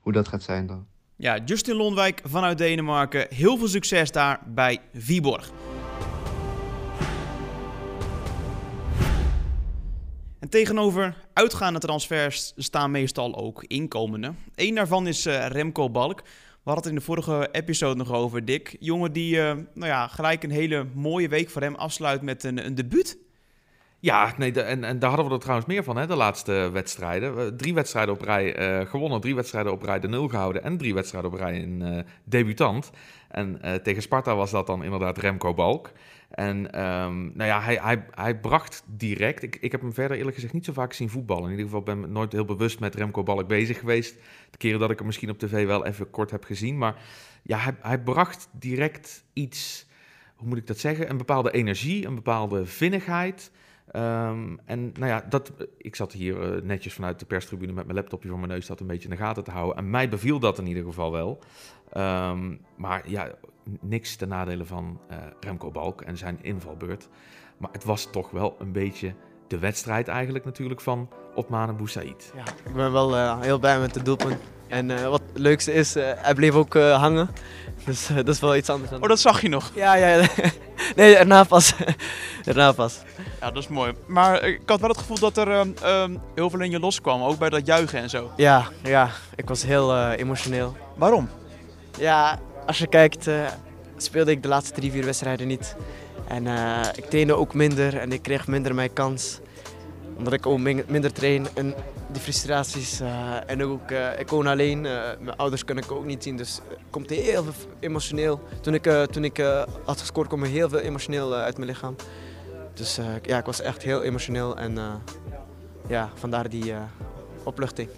hoe 0.00 0.12
dat 0.12 0.28
gaat 0.28 0.42
zijn 0.42 0.66
dan. 0.66 0.86
Ja, 1.16 1.38
Justin 1.44 1.74
Londwijk 1.76 2.20
vanuit 2.24 2.58
Denemarken. 2.58 3.26
Heel 3.28 3.56
veel 3.56 3.68
succes 3.68 4.10
daar 4.10 4.40
bij 4.46 4.80
Viborg. 4.94 5.50
En 10.38 10.48
tegenover 10.48 11.16
uitgaande 11.32 11.78
transfers 11.78 12.52
staan 12.56 12.90
meestal 12.90 13.36
ook 13.36 13.64
inkomenden. 13.64 14.36
Eén 14.54 14.74
daarvan 14.74 15.06
is 15.06 15.24
Remco 15.26 15.90
Balk. 15.90 16.22
We 16.70 16.76
hadden 16.76 16.92
het 16.94 17.04
in 17.04 17.14
de 17.14 17.22
vorige 17.22 17.48
episode 17.52 17.96
nog 17.96 18.12
over, 18.12 18.44
Dick. 18.44 18.76
Jongen 18.80 19.12
die 19.12 19.36
uh, 19.36 19.42
nou 19.74 19.86
ja, 19.86 20.06
gelijk 20.06 20.42
een 20.42 20.50
hele 20.50 20.86
mooie 20.94 21.28
week 21.28 21.50
voor 21.50 21.62
hem 21.62 21.74
afsluit 21.74 22.22
met 22.22 22.44
een, 22.44 22.66
een 22.66 22.74
debuut. 22.74 23.18
Ja, 24.00 24.34
nee, 24.36 24.62
en, 24.62 24.84
en 24.84 24.98
daar 24.98 25.08
hadden 25.08 25.28
we 25.28 25.34
er 25.34 25.40
trouwens 25.40 25.68
meer 25.68 25.84
van, 25.84 25.96
hè, 25.96 26.06
de 26.06 26.16
laatste 26.16 26.70
wedstrijden. 26.72 27.56
Drie 27.56 27.74
wedstrijden 27.74 28.14
op 28.14 28.20
rij 28.20 28.80
uh, 28.80 28.86
gewonnen, 28.86 29.20
drie 29.20 29.34
wedstrijden 29.34 29.72
op 29.72 29.82
rij 29.82 30.00
de 30.00 30.08
nul 30.08 30.28
gehouden 30.28 30.62
en 30.62 30.76
drie 30.76 30.94
wedstrijden 30.94 31.32
op 31.32 31.38
rij 31.38 31.64
uh, 31.64 31.98
debutant. 32.24 32.90
En 33.30 33.60
tegen 33.82 34.02
Sparta 34.02 34.36
was 34.36 34.50
dat 34.50 34.66
dan 34.66 34.84
inderdaad 34.84 35.18
Remco 35.18 35.54
Balk. 35.54 35.92
En 36.30 36.56
um, 36.56 37.32
nou 37.34 37.44
ja, 37.50 37.60
hij, 37.60 37.78
hij, 37.82 38.06
hij 38.10 38.40
bracht 38.40 38.82
direct. 38.86 39.42
Ik, 39.42 39.56
ik 39.56 39.72
heb 39.72 39.80
hem 39.80 39.92
verder 39.92 40.16
eerlijk 40.16 40.34
gezegd 40.34 40.52
niet 40.52 40.64
zo 40.64 40.72
vaak 40.72 40.92
zien 40.92 41.10
voetballen. 41.10 41.44
In 41.44 41.50
ieder 41.50 41.64
geval 41.64 41.82
ben 41.82 41.98
ik 41.98 42.08
nooit 42.08 42.32
heel 42.32 42.44
bewust 42.44 42.80
met 42.80 42.94
Remco 42.94 43.22
Balk 43.22 43.48
bezig 43.48 43.78
geweest. 43.78 44.14
De 44.50 44.58
keren 44.58 44.80
dat 44.80 44.90
ik 44.90 44.96
hem 44.98 45.06
misschien 45.06 45.30
op 45.30 45.38
tv 45.38 45.66
wel 45.66 45.86
even 45.86 46.10
kort 46.10 46.30
heb 46.30 46.44
gezien. 46.44 46.78
Maar 46.78 46.96
ja, 47.42 47.58
hij, 47.58 47.74
hij 47.80 48.00
bracht 48.00 48.48
direct 48.52 49.24
iets, 49.32 49.86
hoe 50.36 50.48
moet 50.48 50.58
ik 50.58 50.66
dat 50.66 50.78
zeggen? 50.78 51.10
Een 51.10 51.16
bepaalde 51.16 51.50
energie, 51.50 52.06
een 52.06 52.14
bepaalde 52.14 52.66
vinnigheid. 52.66 53.50
Um, 53.96 54.60
en 54.64 54.92
nou 54.98 55.06
ja, 55.06 55.24
dat, 55.28 55.52
ik 55.78 55.96
zat 55.96 56.12
hier 56.12 56.54
uh, 56.54 56.62
netjes 56.62 56.94
vanuit 56.94 57.18
de 57.18 57.26
perstribune 57.26 57.72
met 57.72 57.84
mijn 57.84 57.96
laptopje 57.96 58.28
voor 58.28 58.38
mijn 58.38 58.50
neus 58.50 58.66
dat 58.66 58.80
een 58.80 58.86
beetje 58.86 59.08
in 59.08 59.16
de 59.16 59.22
gaten 59.22 59.44
te 59.44 59.50
houden. 59.50 59.76
En 59.76 59.90
mij 59.90 60.08
beviel 60.08 60.38
dat 60.38 60.58
in 60.58 60.66
ieder 60.66 60.84
geval 60.84 61.12
wel. 61.12 61.42
Um, 61.96 62.60
maar 62.76 63.08
ja, 63.08 63.28
niks 63.80 64.16
ten 64.16 64.28
nadele 64.28 64.64
van 64.64 65.00
uh, 65.10 65.16
Remco 65.40 65.70
Balk 65.70 66.00
en 66.00 66.16
zijn 66.16 66.38
invalbeurt. 66.42 67.08
Maar 67.56 67.70
het 67.72 67.84
was 67.84 68.10
toch 68.10 68.30
wel 68.30 68.56
een 68.58 68.72
beetje 68.72 69.14
de 69.48 69.58
wedstrijd 69.58 70.08
eigenlijk 70.08 70.44
natuurlijk 70.44 70.80
van 70.80 71.08
Otmane 71.34 71.72
Boussaïd. 71.72 72.32
Ja, 72.36 72.52
ik 72.64 72.74
ben 72.74 72.92
wel 72.92 73.16
uh, 73.16 73.40
heel 73.40 73.58
blij 73.58 73.80
met 73.80 73.94
het 73.94 74.04
doelpunt. 74.04 74.40
En 74.68 74.90
uh, 74.90 75.08
wat 75.08 75.22
het 75.32 75.38
leukste 75.38 75.72
is, 75.72 75.94
hij 75.94 76.34
bleef 76.34 76.54
ook 76.54 76.74
hangen. 76.74 77.30
Dus 77.84 78.06
dat 78.06 78.28
is 78.28 78.40
wel 78.40 78.56
iets 78.56 78.68
anders. 78.68 78.90
Dan... 78.90 79.02
Oh, 79.02 79.08
dat 79.08 79.20
zag 79.20 79.42
je 79.42 79.48
nog? 79.48 79.70
Ja, 79.74 79.94
ja. 79.94 80.26
nee, 80.96 81.16
erna 81.16 81.44
pas. 81.44 81.74
erna 82.44 82.72
pas. 82.72 83.02
Ja, 83.40 83.50
dat 83.50 83.62
is 83.62 83.68
mooi. 83.68 83.92
Maar 84.06 84.38
eh, 84.38 84.52
ik 84.52 84.68
had 84.68 84.80
wel 84.80 84.88
het 84.88 84.98
gevoel 84.98 85.18
dat 85.18 85.36
er 85.36 85.50
ehm, 85.50 85.70
ehm, 85.82 86.16
heel 86.34 86.50
veel 86.50 86.60
in 86.60 86.70
je 86.70 86.78
loskwam, 86.78 87.22
ook 87.22 87.38
bij 87.38 87.48
dat 87.48 87.66
juichen 87.66 88.00
en 88.00 88.10
zo. 88.10 88.30
Ja, 88.36 88.68
ja, 88.82 89.10
ik 89.34 89.48
was 89.48 89.62
heel 89.62 89.94
eh, 89.94 90.18
emotioneel. 90.18 90.76
Waarom? 90.96 91.28
Ja, 92.00 92.38
als 92.66 92.78
je 92.78 92.86
kijkt, 92.86 93.26
eh, 93.26 93.46
speelde 93.96 94.30
ik 94.30 94.42
de 94.42 94.48
laatste 94.48 94.74
drie, 94.74 94.90
vier 94.90 95.04
wedstrijden 95.04 95.46
niet. 95.46 95.76
En 96.28 96.46
eh, 96.46 96.80
ik 96.96 97.04
trainde 97.04 97.34
ook 97.34 97.54
minder 97.54 97.96
en 97.98 98.12
ik 98.12 98.22
kreeg 98.22 98.46
minder 98.46 98.74
mijn 98.74 98.92
kans. 98.92 99.38
Omdat 100.16 100.32
ik 100.32 100.46
ook 100.46 100.58
min- 100.58 100.84
minder 100.88 101.12
train 101.12 101.46
en 101.54 101.74
die 102.12 102.20
frustraties. 102.22 103.00
eh, 103.00 103.36
en 103.50 103.64
ook, 103.64 103.90
ik 104.18 104.28
woon 104.28 104.46
alleen, 104.46 104.80
mijn 104.80 105.36
ouders 105.36 105.64
kunnen 105.64 105.84
ik 105.84 105.92
ook 105.92 106.04
niet 106.04 106.22
zien. 106.22 106.36
Dus 106.36 106.60
het 106.68 106.78
komt 106.90 107.10
heel 107.10 107.44
emotioneel. 107.80 108.40
Toen 108.60 108.74
ik, 108.74 108.82
toen 109.10 109.24
ik 109.24 109.36
had 109.84 110.00
gescoord 110.00 110.28
kwam 110.28 110.42
er 110.42 110.48
heel 110.48 110.68
veel 110.68 110.78
emotioneel 110.78 111.34
uit 111.34 111.56
mijn 111.56 111.68
lichaam. 111.70 111.96
Dus 112.74 112.98
ja, 113.22 113.38
ik 113.38 113.44
was 113.44 113.60
echt 113.60 113.82
heel 113.82 114.02
emotioneel 114.02 114.56
en 114.56 114.78
ja, 115.88 116.10
vandaar 116.14 116.48
die 116.48 116.74
opluchting. 117.44 117.88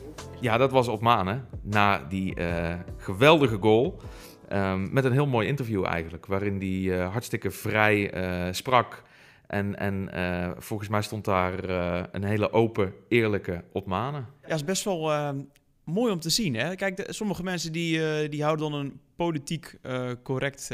Ja, 0.42 0.56
dat 0.56 0.70
was 0.70 0.88
op 0.88 1.00
Manen. 1.00 1.48
Na 1.62 1.98
die 1.98 2.34
eh, 2.34 2.74
geweldige 2.96 3.58
goal. 3.60 4.00
Ehm, 4.48 4.92
met 4.92 5.04
een 5.04 5.12
heel 5.12 5.26
mooi 5.26 5.48
interview 5.48 5.84
eigenlijk. 5.84 6.26
Waarin 6.26 6.58
hij 6.58 7.00
eh, 7.00 7.12
hartstikke 7.12 7.50
vrij 7.50 8.10
eh, 8.10 8.52
sprak. 8.52 9.02
En, 9.46 9.78
en 9.78 10.10
volgens 10.58 10.88
mij 10.88 11.02
stond 11.02 11.24
daar 11.24 11.68
een 12.14 12.24
hele 12.24 12.52
open, 12.52 12.94
eerlijke 13.08 13.64
op 13.72 13.86
Manen. 13.86 14.26
Ja, 14.46 14.54
is 14.54 14.64
best 14.64 14.84
wel 14.84 15.12
ehm, 15.12 15.40
mooi 15.84 16.12
om 16.12 16.20
te 16.20 16.30
zien. 16.30 16.54
Hè? 16.54 16.74
Kijk, 16.74 17.04
sommige 17.08 17.42
mensen 17.42 17.72
die, 17.72 18.28
die 18.28 18.42
houden 18.42 18.70
dan 18.70 18.80
een 18.80 19.00
politiek 19.16 19.78
correct 20.22 20.68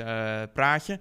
praatje. 0.52 1.00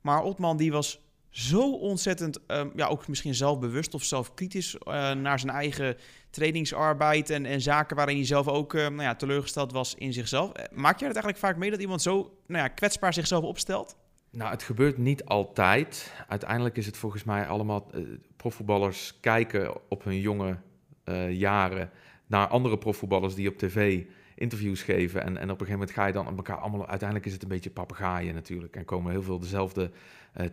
Maar 0.00 0.22
Otman 0.22 0.56
die 0.56 0.72
was 0.72 1.00
zo 1.30 1.72
ontzettend, 1.72 2.46
ehm, 2.46 2.68
ja, 2.76 2.86
ook 2.86 3.08
misschien 3.08 3.34
zelfbewust 3.34 3.94
of 3.94 4.04
zelfkritisch 4.04 4.76
naar 5.16 5.38
zijn 5.38 5.52
eigen 5.52 5.96
trainingsarbeid 6.32 7.30
en, 7.30 7.46
en 7.46 7.60
zaken 7.60 7.96
waarin 7.96 8.16
hij 8.16 8.24
zelf 8.26 8.48
ook 8.48 8.74
eh, 8.74 8.80
nou 8.80 9.02
ja, 9.02 9.14
teleurgesteld 9.14 9.72
was 9.72 9.94
in 9.94 10.12
zichzelf. 10.12 10.52
Eh, 10.52 10.64
Maak 10.72 10.98
jij 10.98 11.08
het 11.08 11.16
eigenlijk 11.16 11.38
vaak 11.38 11.56
mee 11.56 11.70
dat 11.70 11.80
iemand 11.80 12.02
zo 12.02 12.38
nou 12.46 12.62
ja, 12.62 12.68
kwetsbaar 12.68 13.14
zichzelf 13.14 13.44
opstelt? 13.44 13.96
Nou, 14.30 14.50
het 14.50 14.62
gebeurt 14.62 14.98
niet 14.98 15.24
altijd. 15.24 16.12
Uiteindelijk 16.28 16.76
is 16.76 16.86
het 16.86 16.96
volgens 16.96 17.24
mij 17.24 17.46
allemaal... 17.46 17.88
eh, 17.92 18.00
profvoetballers 18.36 19.20
kijken 19.20 19.90
op 19.90 20.04
hun 20.04 20.20
jonge 20.20 20.56
eh, 21.04 21.32
jaren 21.38 21.90
naar 22.26 22.46
andere 22.46 22.78
profvoetballers 22.78 23.34
die 23.34 23.48
op 23.48 23.58
tv 23.58 24.04
interviews 24.34 24.82
geven. 24.82 25.22
En, 25.22 25.36
en 25.36 25.50
op 25.50 25.60
een 25.60 25.66
gegeven 25.66 25.72
moment 25.72 25.90
ga 25.90 26.06
je 26.06 26.12
dan 26.12 26.28
op 26.28 26.36
elkaar 26.36 26.56
allemaal... 26.58 26.86
Uiteindelijk 26.86 27.26
is 27.28 27.32
het 27.32 27.42
een 27.42 27.48
beetje 27.48 27.70
papegaaien 27.70 28.34
natuurlijk. 28.34 28.76
En 28.76 28.84
komen 28.84 29.10
heel 29.10 29.22
veel 29.22 29.38
dezelfde 29.38 29.90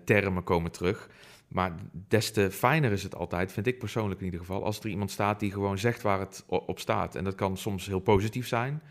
termen 0.04 0.44
komen 0.44 0.72
terug. 0.72 1.10
Maar 1.50 1.76
des 2.08 2.32
te 2.32 2.52
fijner 2.52 2.92
is 2.92 3.04
het 3.04 3.16
altijd, 3.16 3.52
vind 3.52 3.68
ik 3.68 3.80
persoonlijk 3.80 4.20
in 4.20 4.26
ieder 4.26 4.40
geval... 4.40 4.64
als 4.64 4.80
er 4.80 4.90
iemand 4.90 5.12
staat 5.12 5.40
die 5.40 5.52
gewoon 5.52 5.78
zegt 5.78 6.02
waar 6.02 6.20
het 6.20 6.44
op 6.48 6.80
staat. 6.80 7.16
En 7.16 7.24
dat 7.24 7.36
kan 7.36 7.58
soms 7.58 7.88
heel 7.88 8.00
positief 8.00 8.48
zijn. 8.48 8.82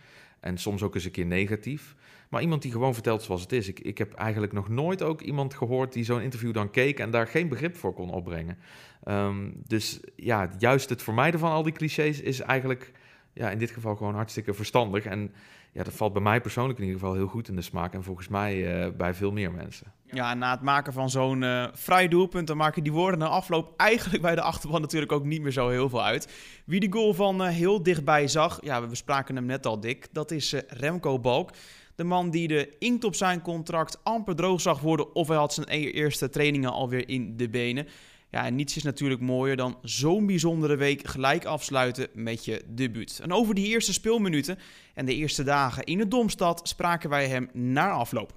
En 0.41 0.59
soms 0.59 0.83
ook 0.83 0.95
eens 0.95 1.05
een 1.05 1.11
keer 1.11 1.27
negatief. 1.27 1.97
Maar 2.29 2.43
iemand 2.43 2.63
die 2.63 2.73
gewoon 2.73 2.95
vertelt 2.95 3.23
zoals 3.23 3.41
het 3.41 3.53
is. 3.53 3.69
Ik, 3.69 3.81
ik 3.81 3.99
heb 3.99 4.13
eigenlijk 4.13 4.53
nog 4.53 4.69
nooit 4.69 5.03
ook 5.03 5.21
iemand 5.21 5.55
gehoord 5.55 5.93
die 5.93 6.05
zo'n 6.05 6.21
interview 6.21 6.53
dan 6.53 6.71
keek 6.71 6.99
en 6.99 7.11
daar 7.11 7.27
geen 7.27 7.49
begrip 7.49 7.77
voor 7.77 7.93
kon 7.93 8.11
opbrengen. 8.11 8.59
Ehm, 9.05 9.51
dus 9.67 10.01
ja, 10.17 10.51
juist 10.59 10.89
het 10.89 11.03
vermijden 11.03 11.41
van 11.41 11.51
al 11.51 11.63
die 11.63 11.73
clichés 11.73 12.21
is 12.21 12.41
eigenlijk 12.41 12.93
ja, 13.33 13.51
in 13.51 13.59
dit 13.59 13.71
geval 13.71 13.97
gewoon 13.97 14.15
hartstikke 14.15 14.55
verstandig. 14.55 15.05
En 15.05 15.33
ja, 15.73 15.83
dat 15.83 15.93
valt 15.93 16.13
bij 16.13 16.23
mij 16.23 16.41
persoonlijk 16.41 16.79
in 16.79 16.85
ieder 16.85 17.01
geval 17.01 17.15
heel 17.15 17.27
goed 17.27 17.49
in 17.49 17.57
de 17.57 17.63
smaak. 17.63 17.95
En 17.95 18.03
volgens 18.03 18.29
mij 18.29 18.83
eh, 18.85 18.93
bij 18.97 19.15
veel 19.15 19.33
meer 19.33 19.53
mensen. 19.53 19.93
Ja, 20.05 20.35
na 20.35 20.51
het 20.51 20.63
maken 20.63 20.93
van 20.93 21.11
zo'n 21.11 21.43
eh 21.43 21.67
vrij 21.73 22.09
doelpunt, 22.09 22.47
dan 22.47 22.57
maken 22.57 22.83
die 22.83 22.93
woorden 22.93 23.19
na 23.19 23.27
afloop 23.27 23.73
eigenlijk 23.77 24.23
bij 24.23 24.35
de 24.35 24.41
achterban 24.41 24.81
natuurlijk 24.81 25.13
ook 25.13 25.25
niet 25.25 25.43
meer 25.43 25.53
zo 25.53 25.69
heel 25.69 25.89
veel 25.89 26.05
uit. 26.05 26.33
Wie 26.67 26.81
die 26.81 26.93
goal 26.93 27.15
van 27.15 27.43
eh, 27.43 27.49
heel 27.49 27.83
dichtbij 27.83 28.29
zag, 28.29 28.59
ja, 28.63 28.81
we 28.81 28.87
bespraken 28.87 29.37
hem 29.37 29.47
net 29.47 29.67
al 29.67 29.81
dik, 29.81 30.09
dat 30.13 30.31
is 30.31 30.55
Remco 30.69 31.19
Balk. 31.19 31.51
De 31.95 32.05
man 32.05 32.31
die 32.31 32.49
de 32.49 32.77
inkt 32.79 33.05
op 33.05 33.15
zijn 33.15 33.43
contract 33.43 34.01
amper 34.03 34.37
droog 34.37 34.61
zag 34.61 34.81
worden 34.81 35.15
of 35.15 35.29
hij 35.29 35.37
had 35.37 35.55
zijn 35.55 35.67
eerste 35.69 36.29
trainingen 36.29 36.73
alweer 36.73 37.09
in 37.09 37.37
de 37.37 37.49
benen. 37.49 37.87
Ja, 38.31 38.45
en 38.45 38.55
niets 38.55 38.77
is 38.77 38.83
natuurlijk 38.83 39.21
mooier 39.21 39.57
dan 39.57 39.79
zo'n 39.83 40.27
bijzondere 40.27 40.77
week 40.77 41.07
gelijk 41.07 41.45
afsluiten 41.45 42.09
met 42.15 42.45
je 42.45 42.63
debuut. 42.67 43.21
En 43.23 43.33
over 43.33 43.55
die 43.55 43.67
eerste 43.67 43.93
speelminuten 43.93 44.59
en 44.95 45.07
de 45.07 45.15
eerste 45.15 45.43
dagen 45.43 45.85
in 45.85 45.99
de 45.99 46.09
Domstad 46.09 46.61
spraken 46.69 47.11
wij 47.11 47.29
hem 47.29 47.49
na 47.53 47.91
afloop. 47.91 48.33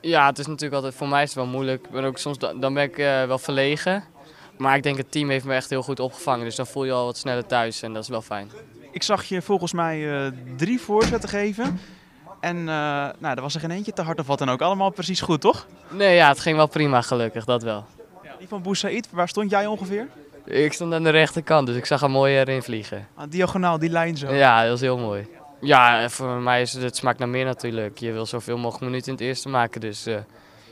Ja, 0.00 0.26
het 0.26 0.38
is 0.38 0.46
natuurlijk 0.46 0.74
altijd, 0.74 0.94
voor 0.94 1.08
mij 1.08 1.22
is 1.22 1.28
het 1.28 1.38
wel 1.38 1.46
moeilijk. 1.46 1.84
Ik 1.84 1.90
ben 1.90 2.04
ook 2.04 2.18
soms, 2.18 2.38
dan 2.38 2.74
ben 2.74 2.82
ik 2.82 2.98
eh, 2.98 3.24
wel 3.24 3.38
verlegen. 3.38 4.04
Maar 4.58 4.76
ik 4.76 4.82
denk 4.82 4.96
het 4.96 5.10
team 5.12 5.28
heeft 5.28 5.44
me 5.44 5.54
echt 5.54 5.70
heel 5.70 5.82
goed 5.82 6.00
opgevangen. 6.00 6.44
Dus 6.44 6.56
dan 6.56 6.66
voel 6.66 6.84
je 6.84 6.92
al 6.92 7.04
wat 7.04 7.16
sneller 7.16 7.46
thuis 7.46 7.82
en 7.82 7.92
dat 7.92 8.02
is 8.02 8.08
wel 8.08 8.22
fijn. 8.22 8.50
Ik 8.90 9.02
zag 9.02 9.24
je 9.24 9.42
volgens 9.42 9.72
mij 9.72 10.24
eh, 10.24 10.32
drie 10.56 10.80
voorzetten 10.80 11.28
geven. 11.28 11.78
En 12.40 12.56
eh, 12.58 12.64
nou, 13.18 13.34
er 13.34 13.40
was 13.40 13.54
er 13.54 13.60
geen 13.60 13.70
eentje 13.70 13.92
te 13.92 14.02
hard 14.02 14.20
of 14.20 14.26
wat 14.26 14.38
dan 14.38 14.50
ook. 14.50 14.60
Allemaal 14.60 14.90
precies 14.90 15.20
goed, 15.20 15.40
toch? 15.40 15.66
Nee, 15.90 16.14
ja, 16.14 16.28
het 16.28 16.40
ging 16.40 16.56
wel 16.56 16.66
prima 16.66 17.00
gelukkig, 17.00 17.44
dat 17.44 17.62
wel. 17.62 17.84
Die 18.42 18.50
van 18.50 18.62
Boussaïd, 18.62 19.10
waar 19.10 19.28
stond 19.28 19.50
jij 19.50 19.66
ongeveer? 19.66 20.08
Ik 20.44 20.72
stond 20.72 20.94
aan 20.94 21.02
de 21.02 21.10
rechterkant, 21.10 21.66
dus 21.66 21.76
ik 21.76 21.84
zag 21.86 22.00
hem 22.00 22.10
mooi 22.10 22.38
erin 22.38 22.62
vliegen. 22.62 23.08
Ah, 23.14 23.30
diagonaal, 23.30 23.78
die 23.78 23.90
lijn 23.90 24.16
zo. 24.16 24.34
Ja, 24.34 24.60
dat 24.60 24.70
was 24.70 24.80
heel 24.80 24.98
mooi. 24.98 25.26
Ja, 25.60 26.08
voor 26.08 26.28
mij 26.28 26.60
is 26.60 26.72
het, 26.72 26.82
het 26.82 26.96
smaakt 26.96 27.18
naar 27.18 27.28
meer 27.28 27.44
natuurlijk. 27.44 27.98
Je 27.98 28.12
wil 28.12 28.26
zoveel 28.26 28.56
mogelijk 28.58 28.84
minuten 28.84 29.06
in 29.06 29.12
het 29.12 29.22
eerste 29.22 29.48
maken, 29.48 29.80
dus 29.80 30.06
eh, 30.06 30.18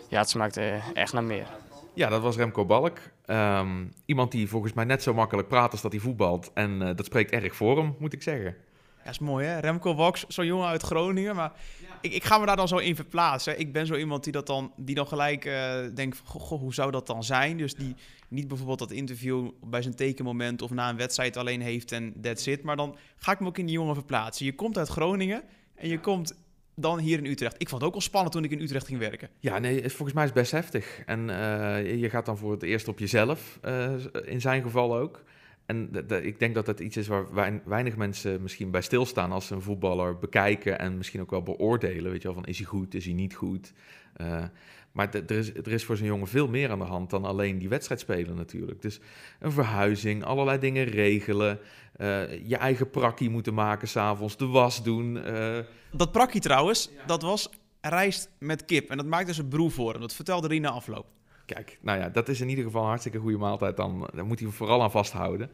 ja, 0.08 0.18
het 0.18 0.28
smaakt 0.28 0.56
eh, 0.56 0.96
echt 0.96 1.12
naar 1.12 1.24
meer. 1.24 1.46
Ja, 1.94 2.08
dat 2.08 2.22
was 2.22 2.36
Remco 2.36 2.64
Balk. 2.64 2.98
Ehm, 3.26 3.84
iemand 4.04 4.32
die 4.32 4.48
volgens 4.48 4.72
mij 4.72 4.84
net 4.84 5.02
zo 5.02 5.14
makkelijk 5.14 5.48
praat 5.48 5.72
als 5.72 5.82
dat 5.82 5.92
hij 5.92 6.00
voetbalt. 6.00 6.50
En 6.54 6.82
eh, 6.82 6.96
dat 6.96 7.06
spreekt 7.06 7.30
erg 7.30 7.56
voor 7.56 7.76
hem, 7.76 7.96
moet 7.98 8.12
ik 8.12 8.22
zeggen. 8.22 8.56
Ja, 9.04 9.10
is 9.10 9.18
mooi 9.18 9.46
hè. 9.46 9.58
Remco 9.58 9.94
Walks, 9.94 10.24
zo'n 10.28 10.46
jongen 10.46 10.68
uit 10.68 10.82
Groningen. 10.82 11.36
Maar 11.36 11.52
ik, 12.00 12.12
ik 12.12 12.25
ga 12.25 12.38
me 12.38 12.47
daar 12.47 12.57
dan 12.57 12.69
zo 12.69 12.76
in 12.76 12.97
verplaatsen. 12.97 13.59
Ik 13.61 13.73
ben 13.73 13.87
zo 13.87 13.95
iemand 13.95 14.25
die, 14.25 14.33
dat 14.33 14.47
dan, 14.47 14.73
die 14.76 14.95
dan 14.95 15.07
gelijk 15.07 15.45
eh, 15.45 15.78
denkt 15.95 16.16
van, 16.16 16.26
goh, 16.26 16.42
goh, 16.42 16.61
hoe 16.61 16.75
zou 16.75 16.90
dat 16.90 17.07
dan 17.07 17.25
zijn? 17.25 17.57
Dus 17.57 17.75
die 17.75 17.95
niet 18.28 18.49
bijvoorbeeld 18.49 18.78
dat 18.78 18.90
interview 18.90 19.49
bij 19.64 19.83
zijn 19.83 19.95
tekenmoment 19.95 20.62
of 20.62 20.71
na 20.71 20.88
een 20.90 20.97
wedstrijd 20.97 21.37
alleen 21.37 21.61
heeft 21.61 21.92
en 21.92 22.14
that's 22.23 22.47
it. 22.47 22.62
Maar 22.62 22.76
dan 22.76 22.97
ga 23.16 23.33
ik 23.33 23.40
me 23.40 23.47
ook 23.47 23.59
in 23.59 23.66
die 23.66 23.75
jongen 23.75 23.95
verplaatsen. 23.95 24.47
Je 24.47 24.54
komt 24.54 24.78
uit 24.78 24.88
Groningen 24.88 25.42
en 25.75 25.88
je 25.88 26.00
komt 26.00 26.35
dan 26.75 26.99
hier 26.99 27.19
in 27.19 27.26
Utrecht. 27.26 27.54
Ik 27.59 27.69
vond 27.69 27.80
het 27.80 27.90
ook 27.90 27.97
al 27.97 28.02
spannend 28.02 28.33
toen 28.35 28.45
ik 28.45 28.50
in 28.50 28.61
Utrecht 28.61 28.87
ging 28.87 28.99
werken. 28.99 29.28
Ja, 29.38 29.59
nee, 29.59 29.80
volgens 29.88 30.12
mij 30.12 30.23
is 30.25 30.30
het 30.30 30.38
best 30.38 30.52
heftig. 30.52 31.02
En 31.07 31.30
eh, 31.30 31.87
je- 31.87 31.99
je 31.99 32.11
gaat 32.11 32.26
dan 32.26 32.38
voor 32.38 32.52
het 32.52 32.62
eerst 32.62 32.88
op 32.88 32.99
jezelf, 32.99 33.59
eh, 33.62 33.92
in 34.25 34.40
zijn 34.40 34.62
geval 34.62 34.97
ook. 34.97 35.23
En 35.70 35.90
ik 36.22 36.38
denk 36.38 36.54
dat 36.54 36.66
dat 36.66 36.80
iets 36.80 36.96
is 36.96 37.06
waar 37.06 37.34
wein- 37.34 37.62
weinig 37.64 37.96
mensen 37.96 38.42
misschien 38.42 38.70
bij 38.70 38.80
stilstaan 38.80 39.32
als 39.32 39.46
ze 39.46 39.54
een 39.54 39.62
voetballer 39.62 40.18
bekijken 40.18 40.78
en 40.78 40.96
misschien 40.96 41.20
ook 41.20 41.30
wel 41.30 41.42
beoordelen. 41.42 42.10
Weet 42.10 42.22
je 42.22 42.28
wel, 42.28 42.36
van 42.36 42.46
is 42.46 42.58
hij 42.58 42.66
goed, 42.66 42.94
is 42.94 43.04
hij 43.04 43.14
niet 43.14 43.34
goed. 43.34 43.72
Eh, 44.16 44.44
maar 44.92 45.14
er 45.14 45.30
is, 45.30 45.54
er 45.54 45.72
is 45.72 45.84
voor 45.84 45.96
zo'n 45.96 46.06
jongen 46.06 46.26
veel 46.28 46.48
meer 46.48 46.70
aan 46.70 46.78
de 46.78 46.84
hand 46.84 47.10
dan 47.10 47.24
alleen 47.24 47.58
die 47.58 47.68
wedstrijd 47.68 48.00
spelen 48.00 48.36
natuurlijk. 48.36 48.82
Dus 48.82 49.00
een 49.40 49.52
verhuizing, 49.52 50.24
allerlei 50.24 50.58
dingen 50.58 50.84
regelen, 50.84 51.58
eh, 51.96 52.48
je 52.48 52.56
eigen 52.56 52.90
prakkie 52.90 53.30
moeten 53.30 53.54
maken 53.54 53.88
s'avonds, 53.88 54.36
de 54.36 54.46
was 54.46 54.82
doen. 54.82 55.22
eh, 55.24 55.58
Dat 55.92 56.12
prakkie 56.12 56.40
trouwens, 56.40 56.90
dat 57.06 57.22
was 57.22 57.50
rijst 57.80 58.30
met 58.38 58.64
kip. 58.64 58.90
En 58.90 58.96
dat 58.96 59.06
maakte 59.06 59.32
zijn 59.32 59.48
broer 59.48 59.70
voor 59.70 59.92
hem. 59.92 60.00
Dat 60.00 60.14
vertelde 60.14 60.48
hij 60.48 60.58
na 60.58 60.70
afloop. 60.70 61.06
Kijk, 61.54 61.78
nou 61.80 61.99
ja, 61.99 62.09
dat 62.09 62.28
is 62.28 62.40
in 62.40 62.49
ieder 62.49 62.64
geval 62.64 62.83
een 62.83 62.88
hartstikke 62.88 63.19
goede 63.19 63.37
maaltijd. 63.37 63.76
Dan, 63.76 64.09
daar 64.14 64.25
moet 64.25 64.40
hij 64.40 64.49
vooral 64.49 64.83
aan 64.83 64.90
vasthouden. 64.90 65.50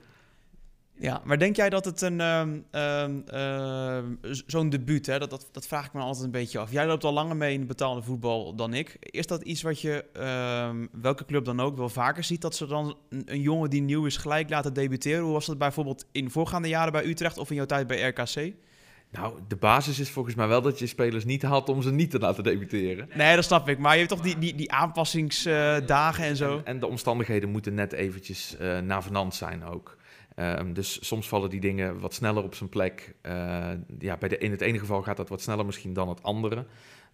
Ja, 0.99 1.23
maar 1.25 1.39
denk 1.39 1.57
jij 1.57 1.71
dat 1.71 1.85
het 1.85 2.01
een 2.01 2.21
ehm, 2.21 2.59
ehm, 2.71 3.21
ehm, 3.27 4.15
zo'n 4.47 4.69
debuut, 4.69 5.07
hè, 5.07 5.19
dat, 5.19 5.31
dat, 5.31 5.49
dat 5.53 5.67
vraag 5.67 5.87
ik 5.87 5.93
me 5.93 6.01
altijd 6.01 6.25
een 6.25 6.31
beetje 6.31 6.59
af. 6.59 6.73
Jij 6.73 6.87
loopt 6.87 7.05
al 7.05 7.13
langer 7.13 7.37
mee 7.37 7.55
in 7.55 7.61
de 7.61 7.67
betaalde 7.67 8.03
voetbal 8.03 8.55
dan 8.55 8.75
ik. 8.75 8.97
Is 9.01 9.27
dat 9.27 9.43
iets 9.43 9.63
wat 9.63 9.81
je, 9.81 10.05
welke 10.93 11.25
club 11.25 11.45
dan 11.45 11.61
ook, 11.61 11.77
wel 11.77 11.89
vaker 11.89 12.25
ziet? 12.25 12.41
Dat 12.41 12.55
ze 12.55 12.67
dan 12.67 12.97
een, 13.09 13.23
een 13.27 13.41
jongen 13.41 13.71
die 13.71 13.83
nieuw 13.83 14.07
is 14.07 14.17
gelijk 14.17 14.51
laten 14.51 14.75
debuteren? 14.75 15.23
Hoe 15.23 15.33
was 15.33 15.47
dat 15.47 15.59
bijvoorbeeld 15.59 16.07
in 16.13 16.31
voorgaande 16.31 16.69
jaren 16.69 16.93
bij 16.93 17.05
Utrecht 17.05 17.39
of 17.39 17.51
in 17.51 17.57
jouw 17.57 17.67
tijd 17.67 17.87
bij 17.87 18.09
RKC? 18.09 18.55
Nou, 19.17 19.39
de 19.49 19.57
basis 19.57 19.99
is 19.99 20.11
volgens 20.11 20.35
mij 20.35 20.49
wel 20.49 20.63
dat 20.63 20.79
je 20.79 20.87
spelers 20.87 21.25
niet 21.25 21.43
haalt 21.43 21.69
om 21.69 21.83
ze 21.83 21.93
niet 21.93 22.11
te 22.11 22.19
laten 22.19 22.45
debuteren. 22.45 23.09
Nee, 23.15 23.35
dat 23.35 23.45
snap 23.45 23.69
ik. 23.69 23.79
Maar 23.79 23.93
je 23.93 23.99
hebt 23.99 24.11
toch 24.11 24.21
die, 24.21 24.39
die, 24.39 24.55
die 24.55 24.73
aanpassingsdagen 24.73 26.25
en 26.25 26.37
zo? 26.37 26.61
En 26.65 26.81
de 26.81 26.87
omstandigheden 26.87 27.49
moeten 27.49 27.75
net 27.75 27.93
eventjes 27.93 28.57
eh 28.57 28.79
navenant 28.79 29.35
zijn 29.35 29.65
ook. 29.65 29.97
Ehm, 30.35 30.73
dus 30.73 31.07
soms 31.07 31.29
vallen 31.29 31.51
die 31.51 31.61
dingen 31.61 32.01
wat 32.01 32.15
sneller 32.15 32.43
op 32.43 32.55
zijn 32.55 32.69
plek. 32.69 33.15
Eh, 33.21 33.71
ja, 33.99 34.17
bij 34.17 34.29
de, 34.29 34.39
in 34.39 34.51
het 34.51 34.61
ene 34.61 34.79
geval 34.79 35.03
gaat 35.03 35.17
dat 35.17 35.29
wat 35.29 35.43
sneller 35.43 35.67
misschien 35.67 35.93
dan 35.93 36.09
het 36.09 36.23
andere. 36.23 36.67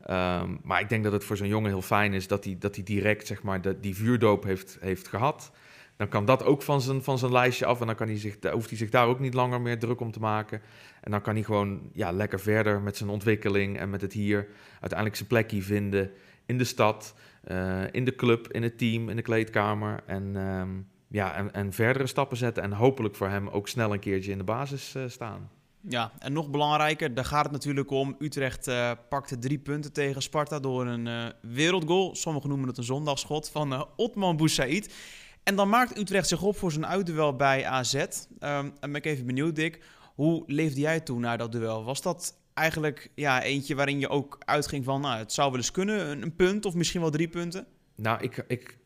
Ehm, 0.06 0.56
maar 0.62 0.80
ik 0.80 0.88
denk 0.88 1.04
dat 1.04 1.12
het 1.12 1.25
voor 1.25 1.37
zo'n 1.37 1.49
jongen 1.49 1.71
heel 1.71 1.82
fijn 1.82 2.12
is 2.12 2.26
dat 2.26 2.44
hij, 2.44 2.56
dat 2.59 2.75
hij 2.75 2.85
direct 2.85 3.26
zeg 3.26 3.42
maar, 3.42 3.61
de, 3.61 3.80
die 3.80 3.97
vuurdoop 3.97 4.44
heeft, 4.44 4.78
heeft 4.80 5.09
gehad. 5.09 5.50
Dan 5.97 6.09
kan 6.09 6.25
dat 6.25 6.44
ook 6.44 6.62
van 6.62 6.80
zijn, 6.80 7.02
van 7.02 7.18
zijn 7.18 7.32
lijstje 7.32 7.66
af 7.66 7.80
en 7.80 7.87
dan 7.87 7.94
kan 7.94 8.06
hij 8.06 8.18
zich, 8.18 8.37
hoeft 8.52 8.68
hij 8.68 8.78
zich 8.78 8.90
daar 8.90 9.06
ook 9.06 9.21
niet 9.21 9.35
langer 9.35 9.61
meer 9.61 9.78
druk 9.78 10.00
om 10.00 10.12
te 10.12 10.21
maken. 10.21 10.61
En 11.02 11.11
dan 11.11 11.23
kan 11.23 11.35
hij 11.35 11.42
gewoon 11.42 11.90
ja, 11.92 12.12
lekker 12.12 12.40
verder 12.40 12.80
met 12.80 12.97
zijn 12.97 13.11
ontwikkeling 13.11 13.78
en 13.78 13.90
met 13.90 14.00
het 14.00 14.12
hier 14.12 14.49
uiteindelijk 14.71 15.16
zijn 15.16 15.28
plekje 15.28 15.62
vinden 15.62 16.11
in 16.47 16.59
de 16.59 16.64
stad, 16.64 17.14
eh, 17.44 17.82
in 17.90 18.04
de 18.04 18.14
club, 18.14 18.52
in 18.52 18.62
het 18.62 18.78
team, 18.78 19.09
in 19.09 19.16
de 19.16 19.23
kleedkamer. 19.23 20.02
En, 20.06 20.37
ehm, 20.37 20.71
ja, 21.09 21.35
en, 21.35 21.52
en 21.52 21.73
verdere 21.73 22.06
stappen 22.06 22.37
zetten 22.37 22.62
en 22.62 22.73
hopelijk 22.73 23.14
voor 23.14 23.28
hem 23.28 23.49
ook 23.49 23.68
snel 23.68 23.92
een 23.92 24.00
keertje 24.00 24.30
in 24.30 24.38
de 24.38 24.44
basis 24.44 24.94
uh, 24.97 25.02
staan. 25.06 25.50
Ja, 25.80 26.12
en 26.18 26.32
nog 26.32 26.50
belangrijker, 26.50 27.14
daar 27.14 27.25
gaat 27.25 27.42
het 27.42 27.52
natuurlijk 27.52 27.90
om. 27.90 28.16
Utrecht 28.18 28.68
uh, 28.68 28.90
pakte 29.09 29.38
drie 29.38 29.59
punten 29.59 29.92
tegen 29.92 30.23
Sparta 30.23 30.61
door 30.61 30.87
een 30.87 31.32
wereldgoal. 31.40 32.14
Sommigen 32.14 32.49
noemen 32.49 32.68
het 32.68 32.78
een 32.78 32.85
zondagschot 32.85 33.50
van 33.50 33.73
uh, 33.73 33.82
Otman 33.97 34.37
Boussaid. 34.37 34.94
En 35.42 35.56
dan 35.56 35.68
maakt 35.68 35.99
Utrecht 35.99 36.28
zich 36.28 36.42
op 36.42 36.56
voor 36.56 36.73
zijn 36.73 36.87
uitduel 36.87 37.37
bij 37.37 37.66
AZ. 37.66 37.94
Um, 37.94 38.09
en 38.40 38.73
ben 38.80 38.94
ik 38.94 39.04
even 39.04 39.26
benieuwd, 39.26 39.56
Dick. 39.56 39.80
Hoe 40.14 40.42
leefde 40.47 40.81
jij 40.81 41.00
toen 41.00 41.21
naar 41.21 41.38
dat 41.38 41.52
duel? 41.52 41.85
Was 41.85 42.02
dat 42.02 42.40
eigenlijk 42.54 43.11
ja, 43.14 43.42
eentje 43.42 43.75
waarin 43.75 44.00
je 44.00 44.09
ook 44.09 44.38
uitging 44.45 44.85
van... 44.85 45.00
Nou, 45.00 45.19
het 45.19 45.33
zou 45.33 45.50
wel 45.50 45.59
eens 45.59 45.71
kunnen, 45.71 46.23
een, 46.23 46.37
punt 46.37 46.64
of 46.64 46.75
misschien 46.75 47.00
wel 47.00 47.11
drie 47.11 47.28
punten? 47.28 47.66
Nou, 47.95 48.23
ik, 48.23 48.45
ik 48.49 48.78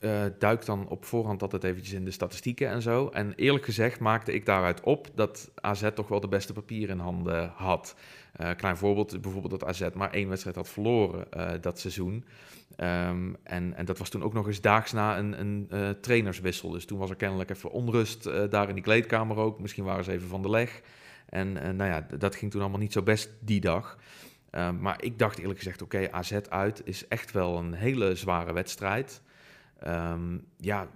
uh, 0.00 0.24
duik 0.38 0.64
dan 0.64 0.88
op 0.88 1.04
voorhand 1.04 1.42
altijd 1.42 1.64
eventjes 1.64 1.94
in 1.94 2.04
de 2.04 2.10
statistieken 2.10 2.68
en 2.68 2.82
zo. 2.82 3.08
En 3.08 3.32
eerlijk 3.34 3.64
gezegd 3.64 4.00
maakte 4.00 4.32
ik 4.32 4.46
daaruit 4.46 4.80
op 4.80 5.10
dat 5.14 5.50
AZ 5.54 5.88
toch 5.94 6.08
wel 6.08 6.20
de 6.20 6.28
beste 6.28 6.52
papieren 6.52 6.96
in 6.96 7.02
handen 7.02 7.52
had. 7.54 7.94
Uh, 8.40 8.50
klein 8.56 8.76
voorbeeld, 8.76 9.20
bijvoorbeeld 9.20 9.60
dat 9.60 9.68
AZ 9.68 9.88
maar 9.94 10.10
één 10.10 10.28
wedstrijd 10.28 10.56
had 10.56 10.68
verloren 10.68 11.26
uh, 11.36 11.50
dat 11.60 11.78
seizoen. 11.78 12.24
Um, 12.76 13.36
en, 13.42 13.74
en 13.76 13.84
dat 13.84 13.98
was 13.98 14.08
toen 14.08 14.22
ook 14.22 14.32
nog 14.32 14.46
eens 14.46 14.60
daags 14.60 14.92
na 14.92 15.18
een, 15.18 15.40
een 15.40 15.68
trainerswissel. 16.00 16.70
Dus 16.70 16.84
toen 16.84 16.98
was 16.98 17.10
er 17.10 17.16
kennelijk 17.16 17.50
even 17.50 17.70
onrust 17.70 18.50
daar 18.50 18.68
in 18.68 18.74
die 18.74 18.84
kleedkamer 18.84 19.36
ook. 19.36 19.60
Misschien 19.60 19.84
waren 19.84 20.04
ze 20.04 20.12
even 20.12 20.28
van 20.28 20.42
de 20.42 20.50
leg. 20.50 20.80
En 21.28 21.52
nou 21.52 21.90
ja, 21.90 22.06
dat 22.18 22.36
ging 22.36 22.50
toen 22.50 22.60
allemaal 22.60 22.80
niet 22.80 22.92
zo 22.92 23.02
best 23.02 23.30
die 23.40 23.60
dag. 23.60 23.98
Ehm, 24.50 24.80
maar 24.80 25.02
ik 25.02 25.18
dacht 25.18 25.38
eerlijk 25.38 25.58
gezegd, 25.58 25.82
oké, 25.82 26.12
AZ 26.12 26.32
uit 26.48 26.82
is 26.84 27.08
echt 27.08 27.32
wel 27.32 27.58
een 27.58 27.72
hele 27.72 28.14
zware 28.14 28.52
wedstrijd. 28.52 29.22
Um, 29.86 30.44
ja, 30.56 30.88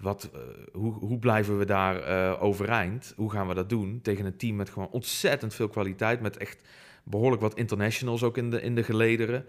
wat, 0.00 0.30
uh, 0.34 0.40
hoe, 0.72 0.92
hoe, 0.92 1.18
blijven 1.18 1.58
we 1.58 1.64
daar 1.64 2.08
uh, 2.08 2.42
overeind? 2.42 3.12
Hoe 3.16 3.30
gaan 3.30 3.48
we 3.48 3.54
dat 3.54 3.68
doen 3.68 4.00
tegen 4.02 4.24
een 4.24 4.36
team 4.36 4.56
met 4.56 4.70
gewoon 4.70 4.90
ontzettend 4.90 5.54
veel 5.54 5.68
kwaliteit, 5.68 6.20
met 6.20 6.36
echt 6.36 6.68
behoorlijk 7.04 7.42
wat 7.42 7.58
internationals 7.58 8.22
ook 8.22 8.36
in 8.36 8.50
de, 8.50 8.60
in 8.60 8.74
de 8.74 8.82
gelederen. 8.82 9.44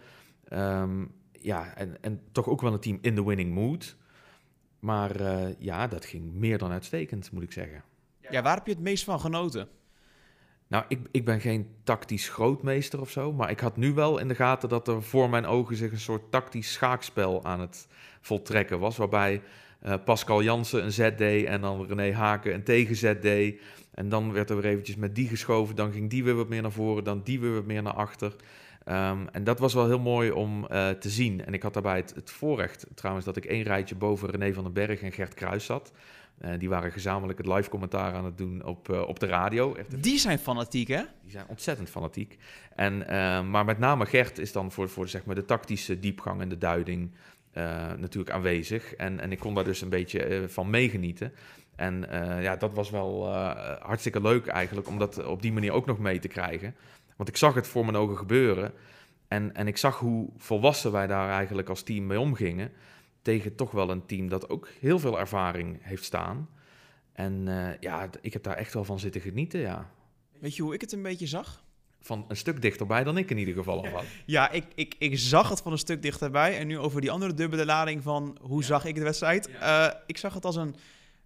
Um, 0.54 1.12
ja, 1.32 1.76
en, 1.76 1.98
en 2.02 2.22
toch 2.32 2.48
ook 2.48 2.62
wel 2.62 2.74
een 2.74 2.80
team 2.80 2.98
in 3.02 3.16
de 3.16 3.24
winning 3.24 3.54
mood. 3.54 3.96
Maar 4.80 5.22
uh, 5.22 5.60
ja, 5.60 5.88
dat 5.88 6.06
ging 6.06 6.34
meer 6.34 6.58
dan 6.58 6.72
uitstekend, 6.72 7.32
moet 7.32 7.44
ik 7.44 7.52
zeggen. 7.52 7.84
Ja, 8.30 8.42
waar 8.42 8.56
heb 8.56 8.66
je 8.66 8.74
het 8.74 8.82
meest 8.82 9.04
van 9.04 9.20
genoten? 9.20 9.68
Nou, 10.68 10.86
ik, 10.88 11.00
ik 11.12 11.26
ben 11.26 11.42
geen 11.42 11.76
tactisch 11.84 12.30
grootmeester 12.30 13.02
of 13.02 13.10
zo, 13.10 13.34
maar 13.34 13.50
ik 13.50 13.60
had 13.60 13.78
nu 13.78 13.94
wel 13.94 14.18
in 14.18 14.28
de 14.28 14.36
gaten 14.36 14.70
dat 14.70 14.88
er 14.88 15.04
voor 15.04 15.30
mijn 15.30 15.46
ogen 15.46 15.76
zich 15.76 15.92
een 15.92 16.00
soort 16.00 16.32
tactisch 16.32 16.74
schaakspel 16.74 17.46
aan 17.46 17.60
het 17.60 17.88
voltrekken 18.22 18.80
was, 18.80 18.98
waarbij 18.98 19.42
uh, 19.86 19.94
Pascal 20.06 20.44
Jansen 20.44 20.86
een 20.86 21.16
deed 21.16 21.46
en 21.46 21.62
dan 21.62 21.86
René 21.86 22.14
Haken 22.14 22.54
een 22.54 22.64
tegenzet 22.64 23.22
deed. 23.22 23.62
En 23.94 24.10
dan 24.10 24.32
werd 24.32 24.50
er 24.50 24.56
weer 24.56 24.72
eventjes 24.72 24.96
met 24.96 25.16
die 25.16 25.28
geschoven, 25.28 25.76
dan 25.76 25.92
ging 25.92 26.10
die 26.10 26.24
weer 26.24 26.36
wat 26.36 26.50
meer 26.50 26.62
naar 26.62 26.72
voren, 26.72 27.04
dan 27.04 27.22
die 27.24 27.40
weer 27.40 27.54
wat 27.54 27.66
meer 27.66 27.82
naar 27.82 27.94
achter. 27.94 28.36
Um, 28.90 29.28
en 29.32 29.44
dat 29.44 29.60
was 29.60 29.74
wel 29.74 29.86
heel 29.86 30.00
mooi 30.00 30.32
om 30.32 30.68
uh, 30.72 30.90
te 30.90 31.10
zien. 31.10 31.46
En 31.46 31.54
ik 31.54 31.64
had 31.64 31.74
daarbij 31.74 31.96
het, 31.96 32.16
het, 32.16 32.32
voorrecht 32.32 32.88
trouwens 32.94 33.26
dat 33.26 33.38
ik 33.38 33.46
één 33.46 33.64
rijtje 33.64 33.96
boven 33.96 34.30
René 34.30 34.54
van 34.54 34.64
den 34.64 34.74
Berg 34.74 35.02
en 35.02 35.12
Gert 35.12 35.34
Kruis 35.34 35.66
zat. 35.66 35.92
Uh, 36.42 36.52
die 36.58 36.70
waren 36.70 36.92
gezamenlijk 36.92 37.38
het 37.38 37.48
live 37.48 37.70
commentaar 37.70 38.14
aan 38.14 38.26
het 38.26 38.38
doen 38.38 38.64
op, 38.66 38.90
uh, 38.90 39.02
op 39.02 39.20
de 39.20 39.26
radio. 39.26 39.76
Echt, 39.76 40.04
die 40.04 40.18
zijn 40.18 40.40
fanatiek, 40.40 40.88
hè? 40.88 41.02
Die 41.22 41.32
zijn 41.32 41.46
ontzettend 41.48 41.90
fanatiek. 41.90 42.38
En, 42.76 42.98
maar 43.50 43.66
met 43.66 43.80
name 43.80 44.06
Gert 44.06 44.38
is 44.38 44.52
dan 44.52 44.72
voor, 44.72 44.90
voor 44.90 45.08
zeg 45.08 45.26
maar, 45.26 45.36
de 45.36 45.46
tactische 45.46 46.00
diepgang 46.00 46.42
en 46.42 46.50
de 46.50 46.58
duiding 46.58 47.12
natuurlijk 47.98 48.32
aanwezig. 48.32 48.94
En, 48.94 49.20
en 49.20 49.32
ik 49.32 49.40
kon 49.40 49.54
daar 49.54 49.64
dus 49.64 49.82
een 49.82 49.90
beetje 49.90 50.46
van 50.48 50.70
meegenieten. 50.70 51.34
En 51.76 52.06
ja, 52.42 52.56
dat 52.56 52.74
was 52.74 52.90
wel 52.90 53.34
hartstikke 53.80 54.22
leuk 54.22 54.48
eigenlijk, 54.48 54.88
om 54.88 55.00
dat 55.00 55.26
op 55.26 55.42
die 55.42 55.54
manier 55.54 55.72
ook 55.72 55.86
nog 55.86 56.00
mee 56.00 56.20
te 56.20 56.28
krijgen. 56.28 56.76
Want 57.16 57.30
ik 57.30 57.38
zag 57.38 57.54
het 57.54 57.68
voor 57.68 57.86
mijn 57.86 57.98
ogen 57.98 58.18
gebeuren. 58.18 58.74
En, 59.28 59.56
en 59.56 59.68
ik 59.68 59.78
zag 59.78 60.00
hoe 60.00 60.30
volwassen 60.38 60.92
wij 60.92 61.08
daar 61.08 61.30
eigenlijk 61.30 61.70
als 61.70 61.84
team 61.84 62.08
mee 62.08 62.20
omgingen 62.20 62.72
tegen 63.22 63.56
toch 63.56 63.72
wel 63.72 63.90
een 63.90 64.06
team 64.06 64.30
dat 64.30 64.50
ook 64.50 64.68
heel 64.80 65.00
veel 65.00 65.20
ervaring 65.20 65.78
heeft 65.82 66.04
staan. 66.04 66.50
En 67.14 67.46
ja, 67.80 68.10
ik 68.22 68.34
heb 68.34 68.44
daar 68.44 68.58
echt 68.58 68.74
wel 68.74 68.84
van 68.84 69.00
zitten 69.00 69.22
genieten, 69.22 69.60
ja. 69.60 69.90
Weet 70.40 70.56
je 70.56 70.62
hoe 70.62 70.74
ik 70.74 70.82
het 70.82 70.92
een 70.92 71.02
beetje 71.02 71.28
zag? 71.28 71.64
Van 72.08 72.26
een 72.28 72.38
stuk 72.38 72.62
dichterbij 72.62 73.04
dan 73.04 73.18
ik 73.18 73.32
in 73.32 73.38
ieder 73.38 73.54
geval 73.54 73.86
al 73.86 73.92
had. 73.92 74.04
Ja, 74.26 74.52
ik, 74.52 74.66
ik, 74.76 74.96
ik 74.98 75.20
zag 75.20 75.50
het 75.50 75.62
van 75.62 75.72
een 75.72 75.78
stuk 75.78 76.02
dichterbij. 76.02 76.58
En 76.58 76.68
nu 76.68 76.80
over 76.80 77.02
die 77.02 77.12
andere 77.12 77.34
dubbele 77.34 77.66
lading 77.66 78.04
van 78.04 78.38
hoe 78.42 78.64
zag 78.64 78.86
ik 78.86 78.96
de 78.96 79.04
wedstrijd? 79.04 79.50
Ja. 79.60 79.88
Uh, 79.88 79.94
ik 80.06 80.18
zag 80.18 80.34
het 80.34 80.46
als 80.46 80.56
een 80.56 80.76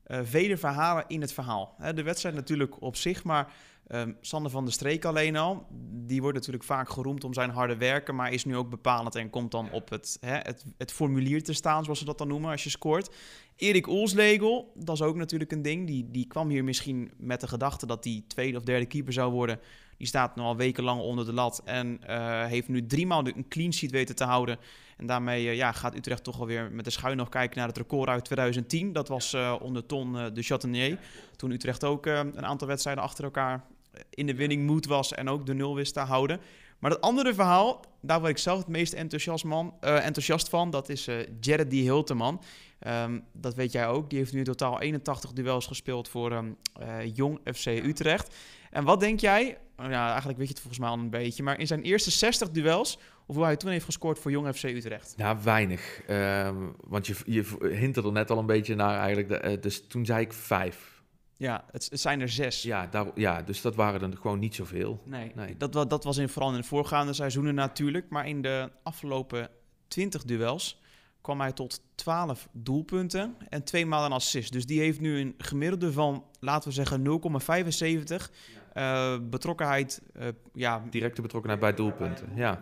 uh, 0.08 0.20
vele 0.24 0.58
verhalen 0.58 1.04
in 1.08 1.22
het 1.22 1.34
verhaal. 1.34 1.76
De 1.96 2.04
wedstrijd 2.04 2.36
natuurlijk 2.36 2.82
op 2.82 2.96
zich, 2.96 3.24
maar 3.24 3.52
Um, 3.96 4.18
Sander 4.22 4.52
van 4.52 4.64
der 4.64 4.74
Streek 4.74 5.06
alleen 5.06 5.36
al, 5.36 5.68
die 5.92 6.22
wordt 6.22 6.38
natuurlijk 6.38 6.64
vaak 6.64 6.90
geroemd 6.90 7.24
om 7.24 7.34
zijn 7.34 7.50
harde 7.50 7.78
werken, 7.78 8.16
maar 8.16 8.34
is 8.34 8.46
nu 8.46 8.56
ook 8.56 8.70
bepalend 8.70 9.16
en 9.16 9.30
komt 9.30 9.52
dan 9.52 9.72
op 9.72 9.90
het, 9.90 10.18
hè, 10.22 10.38
het, 10.38 10.66
het, 10.78 10.92
formulier 10.92 11.44
te 11.44 11.54
staan, 11.54 11.84
zoals 11.84 12.00
ze 12.00 12.06
dat 12.06 12.18
dan 12.18 12.28
noemen, 12.28 12.52
als 12.52 12.64
je 12.64 12.70
scoort. 12.70 13.16
Erik 13.56 13.88
Oelslegel, 13.88 14.72
dat 14.76 14.96
is 14.96 15.02
ook 15.02 15.16
natuurlijk 15.16 15.52
een 15.52 15.62
ding, 15.62 15.88
die, 15.88 16.12
die 16.12 16.28
kwam 16.28 16.50
hier 16.50 16.64
misschien 16.64 17.12
met 17.18 17.42
de 17.42 17.48
gedachte 17.48 17.86
dat 17.86 18.04
hij 18.04 18.24
tweede 18.28 18.58
of 18.58 18.64
derde 18.64 18.86
keeper 18.86 19.14
zou 19.14 19.32
worden. 19.32 19.60
Die 20.02 20.10
staat 20.10 20.36
nu 20.36 20.44
al 20.44 20.56
wekenlang 20.56 21.02
onder 21.02 21.26
de 21.26 21.34
lat 21.34 21.62
en 21.66 22.02
uh, 22.10 22.46
heeft 22.46 22.68
nu 22.68 22.86
driemaal 22.86 23.28
een 23.28 23.48
clean 23.50 23.74
sheet 23.74 23.92
weten 23.92 24.16
te 24.16 24.24
houden. 24.24 24.58
En 24.98 25.06
daarmee 25.06 25.46
uh, 25.46 25.56
ja, 25.56 25.72
gaat 25.72 25.96
Utrecht 25.96 26.24
toch 26.24 26.40
alweer 26.40 26.72
met 26.72 26.86
de 26.86 26.92
schuin 26.92 27.18
nog 27.18 27.30
kijken 27.30 27.58
naar 27.58 27.68
het 27.68 27.78
record 27.78 28.10
uit 28.10 28.26
2010. 28.26 28.94
Dat 28.94 29.08
was 29.08 29.34
uh, 29.34 29.56
onder 29.62 29.86
Ton 29.86 30.14
de 30.34 30.42
Chatenier. 30.42 31.00
Toen 31.36 31.52
Utrecht 31.52 31.84
ook 31.84 32.06
een 32.06 32.46
aantal 32.46 32.68
wedstrijden 32.68 33.04
achter 33.04 33.24
elkaar 33.24 33.64
in 34.10 34.26
de 34.26 34.36
winning 34.36 34.66
mood 34.66 34.86
was 34.86 35.14
en 35.14 35.30
ook 35.30 35.46
de 35.46 35.54
nul 35.54 35.76
wist 35.76 35.94
te 35.94 36.00
houden. 36.00 36.40
Maar 36.80 36.92
dat 36.92 37.02
andere 37.02 37.34
verhaal, 37.34 37.86
daar 38.02 38.20
word 38.20 38.32
ik 38.32 38.38
zelf 38.38 38.58
het 38.58 38.68
meest 38.68 38.94
enthousiast, 38.94 39.44
man, 39.44 39.74
uh, 39.82 40.06
enthousiast 40.06 40.50
van, 40.50 40.70
dat 40.70 40.90
is 40.90 41.08
uh, 41.08 41.16
Jared 41.40 41.70
D. 41.70 41.74
Hilteman. 41.74 42.42
Um, 42.88 43.24
dat 43.34 43.56
weet 43.56 43.72
jij 43.72 43.88
ook. 43.88 44.10
Die 44.10 44.20
heeft 44.20 44.34
nu 44.34 44.40
in 44.40 44.46
totaal 44.46 44.80
81 44.80 45.34
duels 45.34 45.66
gespeeld 45.66 46.10
voor 46.10 46.32
um, 46.32 46.58
uh, 46.82 47.16
Jong 47.16 47.40
FC 47.54 47.66
Utrecht. 47.66 48.36
En 48.72 48.84
wat 48.84 49.00
denk 49.00 49.20
jij, 49.20 49.58
ja, 49.90 50.08
eigenlijk 50.08 50.38
weet 50.38 50.48
je 50.48 50.54
het 50.54 50.62
volgens 50.62 50.82
mij 50.82 50.90
al 50.90 50.98
een 50.98 51.10
beetje, 51.10 51.44
maar 51.44 51.60
in 51.60 51.68
zijn 51.68 51.82
eerste 51.82 52.12
60 52.12 52.50
duels, 52.50 53.00
hoeveel 53.26 53.44
hij 53.46 53.56
toen 53.56 53.72
heeft 53.72 53.86
gescoord 53.86 54.20
voor 54.20 54.32
Jong 54.32 54.56
FC 54.56 54.64
Utrecht? 54.64 55.14
Nou, 55.18 55.38
weinig. 55.44 56.02
want 56.88 57.08
je, 57.08 57.16
je 57.26 57.44
hint 57.60 57.98
er 57.98 58.12
net 58.12 58.30
al 58.30 58.38
een 58.38 58.46
beetje 58.46 58.76
naar 58.76 59.00
eigenlijk. 59.00 59.30
De, 59.30 59.60
dus 59.60 59.88
toen 59.88 60.06
zei 60.06 60.22
ik 60.22 60.34
vijf. 60.34 60.92
Ja, 61.38 61.66
het, 61.72 61.88
het, 61.90 62.00
zijn 62.00 62.22
er 62.22 62.30
zes. 62.30 62.62
Ja, 62.62 62.88
daar, 62.88 63.06
ja, 63.16 63.42
dus 63.42 63.62
dat 63.62 63.76
waren 63.76 64.12
er 64.12 64.18
gewoon 64.18 64.40
niet 64.40 64.56
zoveel. 64.56 65.02
Nee, 65.06 65.32
nee. 65.36 65.58
Dat, 65.58 65.74
dat 65.90 66.04
was 66.04 66.18
in, 66.18 66.30
vooral 66.30 66.52
in 66.52 66.62
de 66.62 66.68
voorgaande 66.68 67.14
seizoenen 67.14 67.56
natuurlijk. 67.56 68.10
Maar 68.10 68.28
in 68.28 68.42
de 68.42 68.72
afgelopen 68.84 69.50
20 69.88 70.24
duels 70.24 70.82
kwam 71.22 71.40
hij 71.40 71.52
tot 71.52 71.82
12 71.96 72.48
doelpunten 72.52 73.36
en 73.50 73.64
twee 73.64 73.86
maal 73.86 74.06
een 74.06 74.12
assist. 74.12 74.52
Dus 74.52 74.66
die 74.66 74.80
heeft 74.80 75.00
nu 75.00 75.20
een 75.20 75.36
gemiddelde 75.38 75.92
van, 75.92 76.26
laten 76.40 76.70
we 76.70 76.76
zeggen, 76.76 77.04
0,75 77.04 77.08
ja. 78.06 78.20
Uh, 78.74 79.18
betrokkenheid. 79.30 80.02
Uh, 80.20 80.28
ja. 80.54 80.84
Directe 80.90 81.22
betrokkenheid 81.22 81.62
bij 81.62 81.74
doelpunten, 81.74 82.30
ja. 82.36 82.62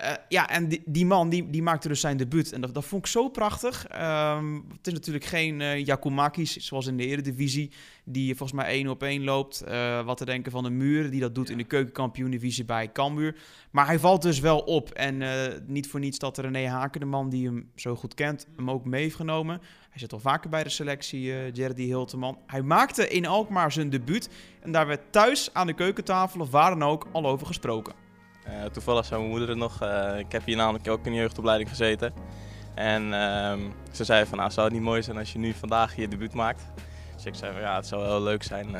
Uh, 0.00 0.12
ja, 0.28 0.48
en 0.48 0.68
die, 0.68 0.82
die, 0.86 1.06
man 1.06 1.28
die, 1.28 1.50
die 1.50 1.62
maakte 1.62 1.88
dus 1.88 2.00
zijn 2.00 2.16
debuut. 2.16 2.52
En 2.52 2.60
dat, 2.60 2.74
dat 2.74 2.84
vond 2.84 3.04
ik 3.04 3.10
zo 3.10 3.28
prachtig. 3.28 3.86
Um, 3.92 4.64
het 4.76 4.86
is 4.86 4.92
natuurlijk 4.92 5.24
geen 5.24 5.60
uh, 5.60 5.84
Jakumakis, 5.84 6.56
zoals 6.56 6.86
in 6.86 6.96
de 6.96 7.06
Eredivisie, 7.06 7.70
die 8.04 8.36
volgens 8.36 8.58
mij 8.58 8.70
één 8.70 8.88
op 8.88 9.02
één 9.02 9.24
loopt. 9.24 9.64
Uh, 9.68 10.04
wat 10.04 10.16
te 10.16 10.24
denken 10.24 10.52
van 10.52 10.62
de 10.62 10.70
muur, 10.70 11.10
die 11.10 11.20
dat 11.20 11.34
doet 11.34 11.50
in 11.50 11.58
de 11.58 11.64
keukenkampioen-divisie 11.64 12.64
bij 12.64 12.92
Cambuur. 12.92 13.36
Maar 13.70 13.86
hij 13.86 13.98
valt 13.98 14.22
dus 14.22 14.40
wel 14.40 14.58
op. 14.58 14.90
En 14.90 15.22
niet 15.66 15.88
voor 15.88 16.00
niets 16.00 16.18
dat 16.18 16.38
René 16.38 16.66
Haken, 16.66 17.00
de 17.00 17.06
man 17.06 17.28
die 17.28 17.46
hem 17.46 17.70
zo 17.74 17.96
goed 17.96 18.14
kent, 18.14 18.46
hem 18.56 18.70
ook 18.70 18.84
mee 18.84 19.02
heeft 19.02 19.16
genomen. 19.16 19.60
Hij 19.90 20.02
zit 20.02 20.12
al 20.12 20.20
vaker 20.20 20.50
bij 20.50 20.62
de 20.62 20.68
selectie, 20.68 21.24
uh, 21.24 21.52
Jerry 21.52 21.84
Hilteman. 21.84 22.38
Hij 22.46 22.62
maakte 22.62 23.08
in 23.08 23.26
Alkmaar 23.26 23.72
zijn 23.72 23.90
debuut. 23.90 24.28
En 24.60 24.72
daar 24.72 24.86
werd 24.86 25.00
thuis 25.10 25.50
aan 25.52 25.66
de 25.66 25.72
keukentafel 25.72 26.40
of 26.40 26.50
waar 26.50 26.70
dan 26.70 26.88
ook 26.88 27.06
al 27.12 27.26
over 27.26 27.46
gesproken. 27.46 28.03
Uh, 28.48 28.64
toevallig 28.64 29.04
zei 29.04 29.18
mijn 29.18 29.30
moeder 29.30 29.48
het 29.48 29.58
nog. 29.58 29.82
Uh, 29.82 30.18
ik 30.18 30.32
heb 30.32 30.44
hier 30.44 30.56
namelijk 30.56 30.88
ook 30.88 31.06
in 31.06 31.12
de 31.12 31.18
jeugdopleiding 31.18 31.68
gezeten. 31.68 32.12
En 32.74 33.02
uh, 33.02 33.52
ze 33.92 34.04
zei 34.04 34.26
van, 34.26 34.38
nou, 34.38 34.50
zou 34.50 34.66
het 34.66 34.74
niet 34.74 34.84
mooi 34.84 35.02
zijn 35.02 35.18
als 35.18 35.32
je 35.32 35.38
nu 35.38 35.52
vandaag 35.52 35.96
je 35.96 36.08
debuut 36.08 36.34
maakt? 36.34 36.62
Dus 37.14 37.24
ik 37.24 37.34
zei 37.34 37.52
van, 37.52 37.60
ja, 37.60 37.76
het 37.76 37.86
zou 37.86 38.02
wel 38.02 38.22
leuk 38.22 38.42
zijn. 38.42 38.70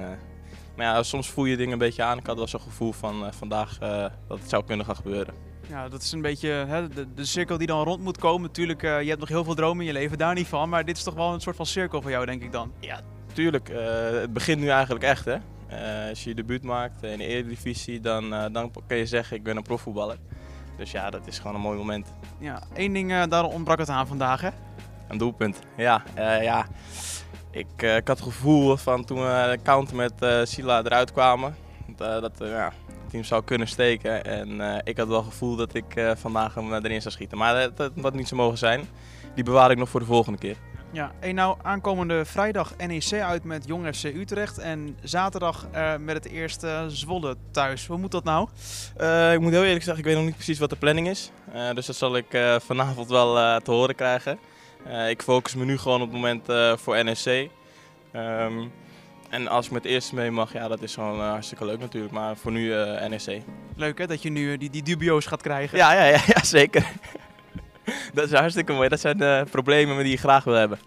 maar 0.77 0.87
ja, 0.87 1.03
soms 1.03 1.31
voel 1.31 1.45
je 1.45 1.57
dingen 1.57 1.73
een 1.73 1.79
beetje 1.79 2.03
aan. 2.03 2.19
Ik 2.19 2.27
had 2.27 2.37
wel 2.37 2.47
zo'n 2.47 2.61
gevoel 2.61 2.93
van 2.93 3.33
vandaag 3.33 3.79
dat 4.29 4.39
het 4.39 4.49
zou 4.49 4.65
kunnen 4.65 4.87
gaan 4.87 4.97
gebeuren. 4.97 5.35
Ja, 5.69 5.89
dat 5.89 6.03
is 6.03 6.13
een 6.13 6.23
beetje 6.23 6.49
hè, 6.49 6.89
de, 6.89 7.15
de, 7.15 7.25
cirkel 7.25 7.59
die 7.59 7.67
dan 7.67 7.85
rond 7.85 8.03
moet 8.03 8.19
komen. 8.19 8.43
Natuurlijk, 8.43 8.81
je 8.81 8.89
hebt 8.89 9.21
nog 9.21 9.29
heel 9.29 9.45
veel 9.45 9.55
dromen 9.55 9.81
in 9.81 9.87
je 9.87 9.99
leven, 9.99 10.19
daar 10.19 10.35
niet 10.35 10.47
van. 10.47 10.69
Maar 10.69 10.85
dit 10.85 10.97
is 10.97 11.03
toch 11.03 11.15
wel 11.15 11.33
een 11.33 11.41
soort 11.41 11.57
van 11.57 11.67
cirkel 11.67 12.03
voor 12.03 12.11
jou, 12.11 12.27
denk 12.27 12.43
ik 12.43 12.53
dan? 12.53 12.73
Ja, 12.81 13.01
tuurlijk. 13.33 13.69
het 14.21 14.33
begint 14.33 14.61
nu 14.61 14.69
eigenlijk 14.69 15.05
echt, 15.05 15.25
hè. 15.25 15.37
Uh, 15.73 16.09
als 16.09 16.23
je 16.25 16.29
je 16.29 16.35
debuut 16.35 16.63
maakt 16.63 17.03
in 17.03 17.19
de 17.19 17.27
Eredivisie, 17.27 18.01
dan, 18.01 18.33
uh, 18.33 18.45
dan 18.53 18.71
kun 18.87 18.97
je 18.97 19.07
zeggen 19.07 19.37
ik 19.37 19.43
ben 19.43 19.57
een 19.57 19.63
profvoetballer. 19.63 20.17
Dus 20.77 20.91
ja, 20.91 21.11
dat 21.11 21.27
is 21.27 21.39
gewoon 21.39 21.55
een 21.55 21.61
mooi 21.61 21.79
moment. 21.79 22.13
Ja, 22.39 22.63
één 22.75 22.93
ding, 22.93 23.13
eh, 23.13 23.23
daar 23.29 23.45
ontbrak 23.45 23.79
het 23.79 23.89
aan 23.89 24.07
vandaag, 24.07 24.41
hè? 24.41 24.49
Een 25.09 25.19
doelpunt. 25.19 25.59
Ja, 25.77 26.03
eh, 26.15 26.43
ja. 26.43 26.67
Ik, 27.51 27.67
eh, 27.77 27.97
ik 27.97 28.09
had 28.09 28.19
het 28.19 28.27
gevoel 28.27 28.77
van 28.77 29.05
toen 29.05 29.19
we 29.19 29.49
de 29.57 29.63
counter 29.63 29.97
met 29.97 30.23
eh, 30.23 30.41
Sila 30.45 30.83
eruit 30.85 31.13
kwamen, 31.13 31.57
dat, 31.97 32.41
eh, 32.41 32.49
ja, 32.49 32.73
het 32.87 33.11
team 33.11 33.25
zou 33.25 33.45
kunnen 33.45 33.69
steken. 33.69 34.25
En 34.25 34.61
eh, 34.61 34.79
ik 34.85 34.97
had 34.97 35.09
wel 35.09 35.17
het 35.17 35.27
gevoel 35.27 35.57
dat 35.57 35.75
ik 35.75 35.95
eh, 35.97 36.11
vandaag 36.15 36.55
hem 36.55 36.73
erin 36.73 37.03
zou 37.03 37.15
schieten. 37.15 37.39
Maar 37.39 37.55
dat, 37.55 37.77
dat 37.77 37.93
had 38.03 38.15
niet 38.15 38.29
zo 38.29 38.37
mogen 38.37 38.59
zijn. 38.59 38.89
Die 39.35 39.45
bewaar 39.45 39.71
ik 39.71 39.79
nog 39.79 39.89
voor 39.89 40.01
de 40.01 40.07
volgende 40.07 40.39
keer. 40.39 40.57
Ja, 40.95 41.13
en 41.21 41.35
nou 41.35 41.57
aankomende 41.63 42.25
vrijdag 42.25 42.75
NEC 42.87 43.13
uit 43.13 43.45
met 43.45 43.67
Jong 43.67 43.97
FC 43.97 44.05
Utrecht 44.05 44.59
en 44.59 44.97
zaterdag 45.03 45.67
eh, 45.73 45.97
met 45.97 46.15
het 46.15 46.33
eerste 46.33 46.85
Zwolle 46.89 47.37
thuis. 47.51 47.87
Hoe 47.87 47.99
moet 47.99 48.11
dat 48.11 48.25
nou? 48.25 48.49
Eh, 48.97 49.33
ik 49.33 49.41
moet 49.41 49.53
heel 49.53 49.65
eerlijk 49.65 49.85
zeggen, 49.85 50.03
ik 50.03 50.09
weet 50.09 50.17
nog 50.17 50.25
niet 50.25 50.35
precies 50.35 50.59
wat 50.59 50.71
de 50.71 50.77
planning 50.77 51.09
is. 51.09 51.31
Eh, 51.53 51.71
dus 51.75 51.87
dat 51.87 51.97
zal 51.97 52.17
ik 52.17 52.27
vanavond 52.59 53.09
wel 53.09 53.61
te 53.61 53.71
horen 53.71 53.95
krijgen. 53.95 54.39
Ik 55.09 55.23
focus 55.23 55.55
me 55.55 55.65
nu 55.65 55.79
gewoon 55.79 56.03
op 56.03 56.13
het 56.13 56.21
moment 56.21 56.47
voor 56.81 57.05
NEC. 57.05 57.51
Ehm, 58.13 58.65
en 59.31 59.49
als 59.49 59.67
ik 59.67 59.73
met 59.73 59.83
het 59.83 59.93
eerste 59.93 60.15
mee 60.15 60.31
mag, 60.31 60.53
ja, 60.53 60.69
dat 60.69 60.83
is 60.83 60.95
gewoon 60.95 61.21
hartstikke 61.21 61.65
leuk 61.65 61.79
natuurlijk. 61.79 62.13
Maar 62.13 62.37
voor 62.37 62.53
nu 62.53 62.69
NEC. 63.09 63.43
Leuk 63.77 63.99
hè, 63.99 64.07
dat 64.07 64.23
je 64.23 64.31
nu 64.31 64.57
die, 64.57 64.71
die 64.71 64.83
dubio's 64.83 65.27
gaat 65.27 65.43
krijgen. 65.43 65.79
Ja, 65.79 65.93
ja, 65.93 66.05
ja, 66.05 66.21
ja 66.35 66.45
zeker. 66.45 66.93
dat 68.15 68.25
is 68.25 68.39
hartstikke 68.39 68.73
mooi. 68.73 68.89
Dat 68.89 69.01
zijn 69.01 69.19
de 69.19 69.45
problemen 69.51 69.99
die 69.99 70.11
je 70.11 70.17
graag 70.17 70.45
wil 70.45 70.55
hebben. 70.55 70.79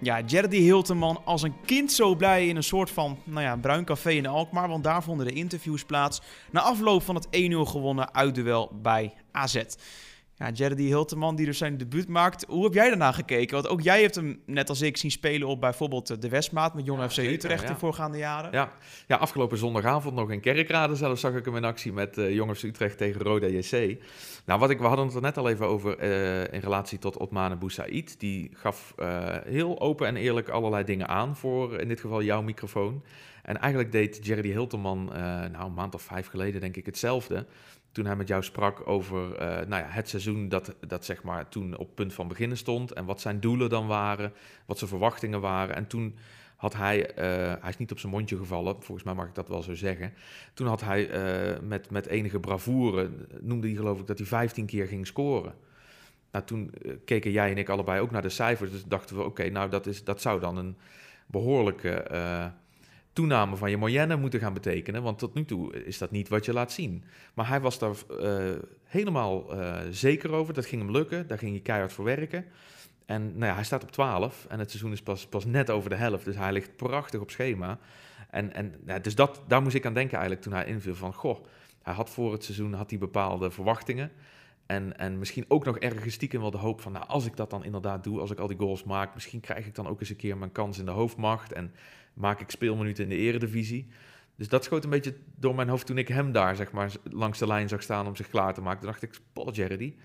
Ja, 0.00 0.20
Jerdy 0.20 0.60
Hilteman 0.60 1.20
als 1.24 1.42
een 1.42 1.54
kind 1.64 1.92
zo 1.92 2.14
blij 2.14 2.46
in 2.46 2.56
een 2.56 2.62
soort 2.62 2.90
van 2.90 3.18
nou 3.24 3.42
ja, 3.42 3.56
bruin 3.56 3.84
café 3.84 4.10
in 4.10 4.26
Alkmaar. 4.26 4.68
Want 4.68 4.84
daar 4.84 5.02
vonden 5.02 5.26
de 5.26 5.32
interviews 5.32 5.84
plaats. 5.84 6.20
Na 6.50 6.60
afloop 6.60 7.02
van 7.02 7.14
het 7.14 7.26
1-0 7.26 7.30
gewonnen 7.70 8.14
uitduel 8.14 8.70
bij 8.82 9.14
AZ. 9.32 9.62
Ja, 10.38 10.50
Jerdy 10.50 10.82
Hilteman 10.82 11.36
die 11.36 11.46
dus 11.46 11.58
zijn 11.58 11.76
debuut 11.76 12.08
maakt. 12.08 12.44
Hoe 12.48 12.64
heb 12.64 12.74
jij 12.74 12.88
daarna 12.88 13.12
gekeken? 13.12 13.54
Want 13.54 13.68
ook 13.68 13.80
jij 13.80 14.00
hebt 14.00 14.14
hem, 14.14 14.40
net 14.46 14.68
als 14.68 14.80
ik, 14.80 14.96
zien 14.96 15.10
spelen 15.10 15.48
op 15.48 15.60
bijvoorbeeld 15.60 16.22
de 16.22 16.28
Westmaat 16.28 16.74
met 16.74 16.86
Jong 16.86 17.00
Ja, 17.00 17.08
FC 17.08 17.14
zeker, 17.14 17.32
Utrecht 17.32 17.62
ja. 17.62 17.68
in 17.68 17.76
voorgaande 17.76 18.18
jaren. 18.18 18.52
Ja, 18.52 18.72
ja, 19.06 19.16
afgelopen 19.16 19.58
zondagavond 19.58 20.14
nog 20.14 20.30
in 20.30 20.40
Kerkrade 20.40 20.96
zelfs 20.96 21.20
zag 21.20 21.34
ik 21.34 21.44
hem 21.44 21.56
in 21.56 21.64
actie 21.64 21.92
met 21.92 22.18
eh 22.18 22.34
Jongens 22.34 22.62
Utrecht 22.62 22.98
tegen 22.98 23.20
Roda 23.20 23.46
JC. 23.46 24.02
Nou, 24.44 24.60
wat 24.60 24.70
ik, 24.70 24.78
we 24.78 24.86
hadden 24.86 25.06
het 25.06 25.14
er 25.14 25.20
net 25.20 25.36
al 25.36 25.48
even 25.48 25.66
over 25.66 25.98
eh, 25.98 26.52
in 26.52 26.60
relatie 26.60 26.98
tot 26.98 27.16
Otmane 27.16 27.56
Boussaïd. 27.56 28.20
Die 28.20 28.50
gaf 28.52 28.92
eh, 28.96 29.36
heel 29.44 29.80
open 29.80 30.06
en 30.06 30.16
eerlijk 30.16 30.48
allerlei 30.48 30.84
dingen 30.84 31.08
aan 31.08 31.36
voor 31.36 31.80
in 31.80 31.88
dit 31.88 32.00
geval 32.00 32.22
jouw 32.22 32.42
microfoon. 32.42 33.02
En 33.48 33.58
eigenlijk 33.58 33.92
deed 33.92 34.26
Jerry 34.26 34.50
Hilterman, 34.50 35.12
eh, 35.12 35.20
nou 35.22 35.64
een 35.64 35.74
maand 35.74 35.94
of 35.94 36.02
vijf 36.02 36.26
geleden 36.26 36.60
denk 36.60 36.76
ik 36.76 36.86
hetzelfde. 36.86 37.46
Toen 37.92 38.04
hij 38.04 38.16
met 38.16 38.28
jou 38.28 38.42
sprak 38.42 38.88
over 38.88 39.34
eh, 39.34 39.48
nou 39.48 39.82
ja, 39.82 39.88
het 39.88 40.08
seizoen 40.08 40.48
dat, 40.48 40.74
dat 40.86 41.04
zeg 41.04 41.22
maar 41.22 41.48
toen 41.48 41.76
op 41.76 41.94
punt 41.94 42.12
van 42.12 42.28
beginnen 42.28 42.56
stond. 42.56 42.92
En 42.92 43.04
wat 43.04 43.20
zijn 43.20 43.40
doelen 43.40 43.68
dan 43.68 43.86
waren, 43.86 44.32
wat 44.66 44.78
zijn 44.78 44.90
verwachtingen 44.90 45.40
waren. 45.40 45.76
En 45.76 45.86
toen 45.86 46.16
had 46.56 46.74
hij, 46.74 47.10
eh, 47.14 47.24
hij 47.60 47.70
is 47.70 47.76
niet 47.76 47.90
op 47.90 47.98
zijn 47.98 48.12
mondje 48.12 48.36
gevallen, 48.36 48.74
volgens 48.82 49.06
mij 49.06 49.14
mag 49.14 49.26
ik 49.26 49.34
dat 49.34 49.48
wel 49.48 49.62
zo 49.62 49.74
zeggen. 49.74 50.12
Toen 50.54 50.66
had 50.66 50.80
hij 50.80 51.10
met, 51.62 51.90
met 51.90 52.06
enige 52.06 52.40
bravoure, 52.40 53.10
noemde 53.40 53.66
hij 53.66 53.76
geloof 53.76 54.00
ik 54.00 54.06
dat 54.06 54.18
hij 54.18 54.26
15 54.26 54.66
keer 54.66 54.86
ging 54.86 55.06
scoren. 55.06 55.54
Nou, 56.32 56.44
toen 56.44 56.74
keken 57.04 57.30
jij 57.30 57.50
en 57.50 57.58
ik 57.58 57.68
allebei 57.68 58.00
ook 58.00 58.10
naar 58.10 58.22
de 58.22 58.28
cijfers, 58.28 58.70
dus 58.70 58.84
dachten 58.84 59.16
we, 59.16 59.22
oké, 59.22 59.48
nou 59.50 59.70
dat, 59.70 59.86
is, 59.86 60.04
dat 60.04 60.20
zou 60.20 60.40
dan 60.40 60.56
een 60.56 60.76
behoorlijke 61.26 61.90
eh, 61.90 62.46
toename 63.18 63.56
van 63.56 63.70
je 63.70 63.76
moyenne 63.76 64.16
moeten 64.16 64.40
gaan 64.40 64.52
betekenen, 64.52 65.02
want 65.02 65.18
tot 65.18 65.34
nu 65.34 65.44
toe 65.44 65.84
is 65.84 65.98
dat 65.98 66.10
niet 66.10 66.28
wat 66.28 66.44
je 66.44 66.52
laat 66.52 66.72
zien. 66.72 67.04
Maar 67.34 67.48
hij 67.48 67.60
was 67.60 67.78
daar 67.78 67.94
eh, 68.20 68.56
helemaal 68.84 69.52
eh, 69.52 69.76
zeker 69.90 70.32
over, 70.32 70.54
dat 70.54 70.66
ging 70.66 70.82
hem 70.82 70.90
lukken, 70.90 71.26
daar 71.26 71.38
ging 71.38 71.50
hij 71.50 71.60
keihard 71.60 71.92
voor 71.92 72.04
werken. 72.04 72.44
En 73.06 73.22
nou 73.22 73.44
ja, 73.44 73.54
hij 73.54 73.64
staat 73.64 73.82
op 73.82 73.90
12 73.90 74.46
en 74.48 74.58
het 74.58 74.70
seizoen 74.70 74.92
is 74.92 75.02
pas, 75.02 75.26
pas 75.26 75.44
net 75.44 75.70
over 75.70 75.90
de 75.90 75.96
helft. 75.96 76.24
Dus 76.24 76.36
hij 76.36 76.52
ligt 76.52 76.76
prachtig 76.76 77.20
op 77.20 77.30
schema. 77.30 77.78
En, 78.30 78.54
en 78.54 78.74
dus 79.02 79.14
dat, 79.14 79.42
daar 79.46 79.62
moest 79.62 79.74
ik 79.74 79.86
aan 79.86 79.94
denken 79.94 80.18
eigenlijk 80.18 80.42
toen 80.42 80.52
hij 80.52 80.66
inviel 80.66 80.94
van... 80.94 81.14
Goh, 81.14 81.44
hij 81.82 81.94
had 81.94 82.10
voor 82.10 82.32
het 82.32 82.44
seizoen 82.44 82.72
had 82.72 82.90
hij 82.90 82.98
bepaalde 82.98 83.50
verwachtingen. 83.50 84.10
En, 84.68 84.98
en 84.98 85.18
misschien 85.18 85.44
ook 85.48 85.64
nog 85.64 85.78
ergens 85.78 86.14
stiekem 86.14 86.40
wel 86.40 86.50
de 86.50 86.58
hoop 86.58 86.80
van... 86.80 86.92
Nou, 86.92 87.06
als 87.06 87.26
ik 87.26 87.36
dat 87.36 87.50
dan 87.50 87.64
inderdaad 87.64 88.04
doe, 88.04 88.20
als 88.20 88.30
ik 88.30 88.38
al 88.38 88.46
die 88.46 88.58
goals 88.58 88.84
maak... 88.84 89.14
misschien 89.14 89.40
krijg 89.40 89.66
ik 89.66 89.74
dan 89.74 89.86
ook 89.86 90.00
eens 90.00 90.10
een 90.10 90.16
keer 90.16 90.36
mijn 90.38 90.52
kans 90.52 90.78
in 90.78 90.84
de 90.84 90.90
hoofdmacht... 90.90 91.52
en 91.52 91.74
maak 92.14 92.40
ik 92.40 92.50
speelminuten 92.50 93.04
in 93.04 93.10
de 93.10 93.16
eredivisie. 93.16 93.88
Dus 94.36 94.48
dat 94.48 94.64
schoot 94.64 94.84
een 94.84 94.90
beetje 94.90 95.14
door 95.36 95.54
mijn 95.54 95.68
hoofd 95.68 95.86
toen 95.86 95.98
ik 95.98 96.08
hem 96.08 96.32
daar 96.32 96.56
zeg 96.56 96.72
maar, 96.72 96.92
langs 97.10 97.38
de 97.38 97.46
lijn 97.46 97.68
zag 97.68 97.82
staan 97.82 98.06
om 98.06 98.16
zich 98.16 98.28
klaar 98.28 98.54
te 98.54 98.60
maken. 98.60 98.80
Toen 98.80 98.90
dacht 98.90 99.02
ik, 99.02 99.20
Paul 99.32 99.52
Jerry, 99.52 99.96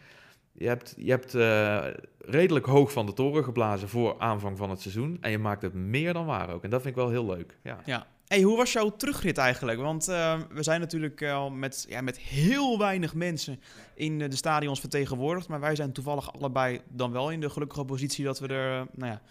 je 0.52 0.68
hebt, 0.68 0.94
je 0.98 1.10
hebt 1.10 1.36
eh, 1.36 1.88
redelijk 2.18 2.66
hoog 2.66 2.92
van 2.92 3.06
de 3.06 3.14
toren 3.14 3.44
geblazen 3.44 3.90
voor 3.90 4.20
aanvang 4.20 4.58
van 4.58 4.70
het 4.70 4.82
seizoen. 4.82 5.18
En 5.22 5.32
je 5.32 5.38
maakt 5.38 5.62
het 5.62 5.74
meer 5.74 6.14
dan 6.14 6.26
waar 6.26 6.54
ook. 6.54 6.64
En 6.64 6.70
dat 6.70 6.82
vind 6.82 6.96
ik 6.96 7.02
wel 7.02 7.12
heel 7.12 7.26
leuk. 7.26 7.58
Ja. 7.64 7.80
Ja. 7.86 8.08
Hoe 8.42 8.58
was 8.58 8.74
jouw 8.74 8.90
terugrit 8.90 9.38
eigenlijk? 9.38 9.80
Want 9.80 10.08
eh, 10.08 10.40
we 10.50 10.64
zijn 10.64 10.80
natuurlijk 10.80 11.22
eh, 11.22 11.34
al 11.34 11.50
met, 11.50 11.86
ja, 11.90 12.02
met 12.02 12.18
heel 12.18 12.78
weinig 12.78 13.14
mensen 13.14 13.60
in 13.96 14.20
de 14.20 14.36
stadions 14.36 14.80
vertegenwoordigd. 14.80 15.48
Maar 15.48 15.60
wij 15.60 15.76
zijn 15.76 15.92
toevallig 15.92 16.34
allebei 16.34 16.82
dan 16.90 17.12
wel 17.12 17.32
in 17.32 17.40
de 17.40 17.50
gelukkige 17.50 17.86
positie 17.86 18.26
dat 18.26 18.40
we 18.40 18.48
er, 18.48 18.88
nou 18.92 19.12
ja, 19.12 19.22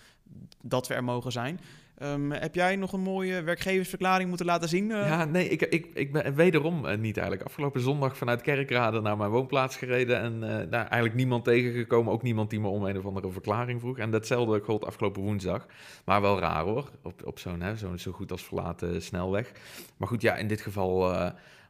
dat 0.62 0.88
we 0.88 0.94
er 0.94 1.04
mogen 1.04 1.32
zijn. 1.32 1.60
Ehm, 1.98 2.30
heb 2.30 2.54
jij 2.54 2.76
nog 2.76 2.92
een 2.92 3.00
mooie 3.00 3.42
werkgeversverklaring 3.42 4.28
moeten 4.28 4.46
laten 4.46 4.68
zien? 4.68 4.90
eh? 4.90 5.06
Ja, 5.06 5.24
nee, 5.24 5.48
ik, 5.48 5.62
ik, 5.62 5.86
ik 5.94 6.12
ben 6.12 6.34
wederom 6.34 6.86
eh, 6.86 6.98
niet 6.98 7.16
eigenlijk. 7.16 7.46
Afgelopen 7.46 7.80
zondag 7.80 8.16
vanuit 8.16 8.40
Kerkrade 8.40 9.00
naar 9.00 9.16
mijn 9.16 9.30
woonplaats 9.30 9.76
gereden. 9.76 10.20
En 10.20 10.42
eh, 10.42 10.70
daar 10.70 10.86
eigenlijk 10.86 11.14
niemand 11.14 11.44
tegengekomen. 11.44 12.12
Ook 12.12 12.22
niemand 12.22 12.50
die 12.50 12.60
me 12.60 12.68
om 12.68 12.84
een 12.84 12.98
of 12.98 13.06
andere 13.06 13.30
verklaring 13.30 13.80
vroeg. 13.80 13.98
En 13.98 14.10
datzelfde 14.10 14.60
gold 14.60 14.84
afgelopen 14.84 15.22
woensdag. 15.22 15.66
Maar 16.04 16.20
wel 16.20 16.38
raar 16.38 16.64
hoor. 16.64 16.90
Op, 17.02 17.26
op 17.26 17.38
zo'n 17.38 17.62
zo'n 17.74 17.98
zo 17.98 18.12
goed 18.12 18.32
als 18.32 18.44
verlaten 18.44 19.02
snelweg. 19.02 19.52
Maar 19.96 20.08
goed, 20.08 20.22
ja, 20.22 20.36
in 20.36 20.48
dit 20.48 20.60
geval 20.60 21.12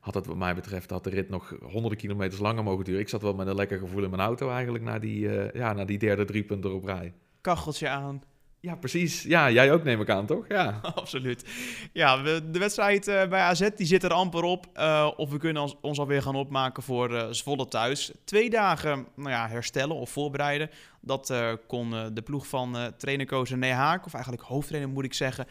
had 0.00 0.14
het 0.14 0.26
wat 0.26 0.36
mij 0.36 0.54
betreft... 0.54 0.90
had 0.90 1.04
de 1.04 1.10
rit 1.10 1.28
nog 1.28 1.54
honderden 1.62 1.98
kilometers 1.98 2.40
langer 2.40 2.64
mogen 2.64 2.84
duren. 2.84 3.00
Ik 3.00 3.08
zat 3.08 3.22
wel 3.22 3.34
met 3.34 3.46
een 3.46 3.54
lekker 3.54 3.78
gevoel 3.78 4.02
in 4.02 4.10
mijn 4.10 4.22
auto 4.22 4.50
eigenlijk... 4.50 4.84
naar 4.84 5.00
die, 5.00 5.28
ja, 5.54 5.72
naar 5.72 5.86
die 5.86 5.98
derde 5.98 6.24
drie 6.24 6.44
punten 6.44 6.74
op 6.74 6.84
rij. 6.84 7.12
Kacheltje 7.40 7.88
aan. 7.88 8.22
Ja, 8.62 8.74
precies. 8.74 9.22
Ja, 9.22 9.50
jij 9.50 9.72
ook 9.72 9.84
neem 9.84 10.00
ik 10.00 10.08
aan, 10.08 10.26
toch? 10.26 10.44
Ja. 10.48 10.80
Absoluut. 10.94 11.44
Ja, 11.92 12.22
de 12.22 12.58
wedstrijd 12.58 13.08
eh, 13.08 13.28
bij 13.28 13.40
AZ 13.40 13.68
die 13.76 13.86
zit 13.86 14.02
er 14.02 14.12
amper 14.12 14.42
op. 14.42 14.66
Eh, 14.72 15.10
of 15.16 15.30
we 15.30 15.38
kunnen 15.38 15.76
ons, 15.80 15.98
alweer 15.98 16.22
gaan 16.22 16.34
opmaken 16.34 16.82
voor 16.82 17.14
eh, 17.16 17.26
Zwolle 17.30 17.68
thuis. 17.68 18.12
Twee 18.24 18.50
dagen 18.50 19.06
nou 19.16 19.30
ja, 19.30 19.48
herstellen 19.48 19.96
of 19.96 20.10
voorbereiden. 20.10 20.70
Dat 21.00 21.34
kon 21.66 21.90
de 21.90 22.22
ploeg 22.22 22.46
van 22.46 22.76
eh 22.76 22.86
trainercoach 22.86 23.48
René 23.48 23.70
Haak, 23.70 24.06
of 24.06 24.14
eigenlijk 24.14 24.44
hoofdtrainer 24.44 24.90
moet 24.90 25.04
ik 25.04 25.14
zeggen, 25.14 25.46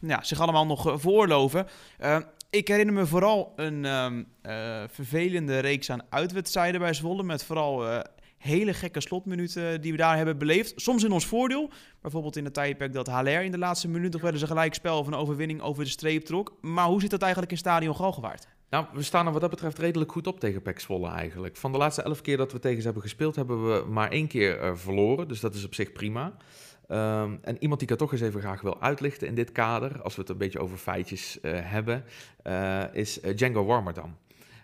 ja, 0.00 0.22
zich 0.22 0.40
allemaal 0.40 0.66
nog 0.66 1.00
veroorloven. 1.00 1.66
Eh, 1.98 2.18
ik 2.50 2.68
herinner 2.68 2.94
me 2.94 3.06
vooral 3.06 3.52
een 3.56 3.84
ehm, 3.84 4.22
eh, 4.42 4.82
vervelende 4.90 5.58
reeks 5.58 5.90
aan 5.90 6.02
uitwedstrijden 6.08 6.80
bij 6.80 6.92
Zwolle. 6.92 7.22
Met 7.22 7.44
vooral 7.44 8.02
hele 8.46 8.74
gekke 8.74 9.00
slotminuten 9.00 9.80
die 9.80 9.92
we 9.92 9.98
daar 9.98 10.16
hebben 10.16 10.38
beleefd. 10.38 10.72
Soms 10.76 11.04
in 11.04 11.12
ons 11.12 11.26
voordeel. 11.26 11.70
Bijvoorbeeld 12.02 12.36
in 12.36 12.44
de 12.44 12.50
tijdperk 12.50 12.92
dat 12.92 13.06
HLR 13.06 13.28
in 13.28 13.50
de 13.50 13.58
laatste 13.58 13.88
minuut 13.88 14.12
nog 14.12 14.22
wel 14.22 14.32
eens 14.32 14.40
een 14.40 14.46
gelijkspel 14.48 14.98
of 14.98 15.06
een 15.06 15.14
overwinning 15.14 15.60
over 15.60 15.84
de 15.84 15.90
streep 15.90 16.24
trok. 16.24 16.52
Maar 16.60 16.86
hoe 16.86 17.00
zit 17.00 17.10
dat 17.10 17.22
eigenlijk 17.22 17.52
in 17.52 17.58
Stadion 17.58 17.96
Galgenwaard? 17.96 18.48
Nou, 18.70 18.86
we 18.92 19.02
staan 19.02 19.26
er 19.26 19.32
wat 19.32 19.40
dat 19.40 19.50
betreft 19.50 19.78
redelijk 19.78 20.12
goed 20.12 20.26
op 20.26 20.40
tegen 20.40 20.62
Zwolle 20.76 21.08
eigenlijk. 21.08 21.56
Van 21.56 21.72
de 21.72 21.78
laatste 21.78 22.02
elf 22.02 22.20
keer 22.20 22.36
dat 22.36 22.52
we 22.52 22.58
tegen 22.58 22.78
ze 22.78 22.84
hebben 22.84 23.02
gespeeld, 23.02 23.36
hebben 23.36 23.72
we 23.72 23.84
maar 23.88 24.10
één 24.10 24.26
keer 24.26 24.60
eh, 24.60 24.74
verloren. 24.74 25.28
Dus 25.28 25.40
dat 25.40 25.54
is 25.54 25.64
op 25.64 25.74
zich 25.74 25.92
prima. 25.92 26.36
Ehm, 26.88 27.36
en 27.42 27.56
iemand 27.58 27.80
die 27.80 27.90
ik 27.90 27.96
toch 27.98 28.12
eens 28.12 28.20
even 28.20 28.40
graag 28.40 28.60
wil 28.60 28.80
uitlichten 28.80 29.28
in 29.28 29.34
dit 29.34 29.52
kader, 29.52 30.02
als 30.02 30.14
we 30.14 30.20
het 30.20 30.30
een 30.30 30.38
beetje 30.38 30.58
over 30.58 30.76
feitjes 30.76 31.40
eh, 31.40 31.52
hebben, 31.54 32.04
eh, 32.42 32.82
is 32.92 33.20
Django 33.20 33.64
Warmerdam. 33.64 34.16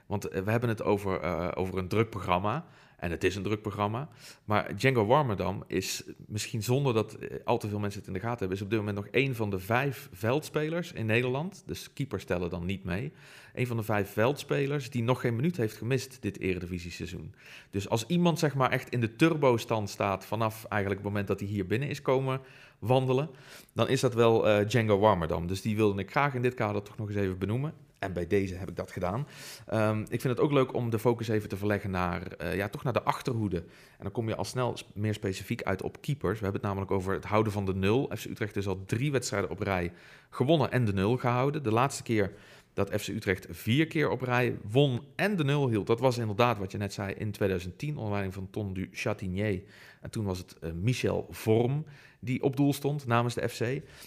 Want 0.07 0.23
we 0.23 0.51
hebben 0.51 0.69
het 0.69 0.83
over, 0.83 1.57
over 1.57 1.79
een 1.79 1.89
druk 1.89 2.11
programma. 2.11 2.65
En 3.03 3.11
het 3.11 3.25
is 3.25 3.37
een 3.37 3.43
druk 3.43 3.63
programma. 3.63 4.09
Maar 4.45 4.77
Django 4.77 5.07
Warmerdam 5.07 5.65
is 5.67 6.03
misschien 6.27 6.63
zonder 6.63 6.95
dat 6.95 7.15
eh, 7.15 7.37
al 7.45 7.59
te 7.59 7.69
veel 7.69 7.79
mensen 7.79 7.99
het 7.99 8.09
in 8.09 8.15
de 8.15 8.21
gaten 8.21 8.39
hebben, 8.39 8.57
is 8.57 8.63
op 8.63 8.71
dit 8.71 8.79
moment 8.79 8.97
nog 8.97 9.07
één 9.07 9.35
van 9.35 9.51
de 9.51 9.59
vijf 9.59 10.09
veldspelers 10.13 10.93
in 10.93 11.07
Nederland. 11.07 11.63
Dus 11.67 11.93
keepers 11.93 12.25
tellen 12.25 12.51
dan 12.51 12.65
niet 12.65 12.85
mee. 12.85 13.13
Een 13.55 13.67
van 13.67 13.77
de 13.77 13.83
vijf 13.83 14.13
veldspelers 14.13 14.91
die 14.91 15.03
nog 15.03 15.21
geen 15.21 15.37
minuut 15.37 15.57
heeft 15.57 15.77
gemist 15.77 16.19
dit 16.21 16.39
eredivisie-seizoen. 16.39 17.35
Dus 17.71 17.89
als 17.89 18.07
iemand 18.07 18.39
zeg 18.39 18.55
maar 18.55 18.71
echt 18.71 18.89
in 18.89 19.01
de 19.01 19.17
turbo-stand 19.17 19.91
staat 19.91 20.27
vanaf 20.27 20.65
eigenlijk 20.65 21.01
het 21.01 21.11
moment 21.11 21.29
dat 21.29 21.41
hij 21.41 21.49
hier 21.49 21.67
binnen 21.67 21.89
is 21.89 22.03
komen 22.03 22.41
wandelen, 22.79 23.31
dan 23.73 23.89
is 23.89 24.01
dat 24.01 24.15
wel 24.15 24.49
eh, 24.49 24.69
Django 24.69 24.99
Warmerdam. 24.99 25.47
Dus 25.47 25.63
die 25.63 25.77
wilde 25.77 26.01
ik 26.01 26.11
graag 26.11 26.35
in 26.35 26.43
dit 26.43 26.55
kader 26.55 26.83
toch 26.83 26.97
nog 26.97 27.09
eens 27.09 27.17
even 27.17 27.39
benoemen. 27.39 27.75
En 28.03 28.13
bij 28.13 28.27
deze 28.27 28.55
heb 28.55 28.69
ik 28.69 28.77
dat 28.77 28.91
gedaan. 28.91 29.27
Ehm, 29.67 30.01
ik 30.01 30.21
vind 30.21 30.23
het 30.23 30.41
ook 30.41 30.53
leuk 30.53 30.75
om 30.75 30.91
de 30.91 30.99
focus 30.99 31.29
even 31.29 31.49
te 31.49 31.57
verleggen 31.57 31.91
naar, 31.91 32.27
eh, 32.27 32.57
ja, 32.57 32.69
toch 32.69 32.83
naar 32.83 32.93
de 32.93 33.03
achterhoede. 33.03 33.57
En 33.57 34.03
dan 34.03 34.13
kom 34.13 34.29
je 34.29 34.37
al 34.37 34.45
snel 34.45 34.77
meer 34.95 35.15
specifiek 35.15 35.63
uit 35.63 35.83
op 35.83 36.01
keepers. 36.01 36.39
We 36.39 36.45
hebben 36.45 36.61
het 36.61 36.71
namelijk 36.71 36.91
over 36.91 37.15
het 37.15 37.25
houden 37.25 37.53
van 37.53 37.67
de 37.67 37.75
nul. 37.75 38.11
FC 38.17 38.25
Utrecht 38.25 38.57
is 38.57 38.67
al 38.67 38.85
drie 38.87 39.13
wedstrijden 39.13 39.51
op 39.51 39.61
rij 39.61 39.93
gewonnen 40.31 40.71
en 40.71 40.85
de 40.85 40.93
nul 40.93 41.17
gehouden. 41.17 41.63
De 41.63 41.73
laatste 41.73 42.03
keer 42.03 42.33
dat 42.75 42.91
FC 43.01 43.09
Utrecht 43.09 43.47
vier 43.51 43.87
keer 43.87 44.11
op 44.11 44.21
rij 44.21 44.57
won 44.71 45.01
en 45.17 45.37
de 45.37 45.45
nul 45.45 45.69
hield. 45.69 45.87
Dat 45.87 46.01
was 46.01 46.19
inderdaad 46.19 46.59
wat 46.59 46.73
je 46.73 46.79
net 46.79 46.93
zei 46.93 47.15
in 47.15 47.31
2010 47.31 47.97
onder 47.97 48.11
leiding 48.11 48.35
van 48.35 48.51
Ton 48.51 48.73
du 48.75 48.89
Chatinier. 48.93 49.63
En 50.03 50.11
toen 50.11 50.25
was 50.25 50.39
het 50.39 50.57
uh, 50.61 50.73
Michel 50.73 51.27
Vorm 51.31 51.85
die 52.21 52.43
op 52.43 52.57
doel 52.57 52.73
stond 52.73 53.07
namens 53.07 53.35
de 53.35 53.49
FC. 53.49 53.61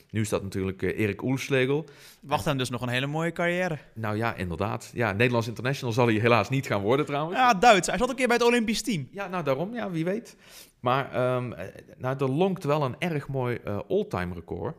Nu 0.10 0.22
is 0.22 0.30
dat 0.30 0.44
natuurlijk 0.44 0.82
uh, 0.82 1.00
Erik 1.00 1.24
Oelslegel. 1.24 1.86
Wacht 2.22 2.46
hem 2.46 2.58
dus 2.58 2.70
nog 2.70 2.82
een 2.82 2.90
hele 2.90 3.08
mooie 3.08 3.32
carrière. 3.32 3.78
Nou 3.94 4.18
ja, 4.18 4.36
inderdaad. 4.36 4.92
Ja, 4.94 5.12
Nederlands 5.12 5.48
international 5.48 5.94
zal 5.94 6.06
hij 6.06 6.16
helaas 6.16 6.50
niet 6.50 6.68
gaan 6.68 6.82
worden 6.82 7.06
trouwens. 7.06 7.38
Ja, 7.38 7.54
Duits. 7.54 7.88
Hij 7.88 7.98
zat 7.98 8.10
een 8.10 8.16
keer 8.16 8.28
bij 8.28 8.36
het 8.36 8.46
Olympisch 8.46 8.82
team. 8.82 9.08
Ja, 9.12 9.28
nou 9.28 9.44
daarom. 9.44 9.74
Ja, 9.74 9.92
wie 9.92 10.06
weet. 10.06 10.36
Maar 10.80 11.36
um, 11.36 11.54
nou, 11.98 12.18
er 12.18 12.32
lonkt 12.32 12.64
wel 12.64 12.84
een 12.84 12.96
erg 13.00 13.28
mooi 13.28 13.60
uh, 13.66 13.80
all-time 13.90 14.34
record. 14.34 14.76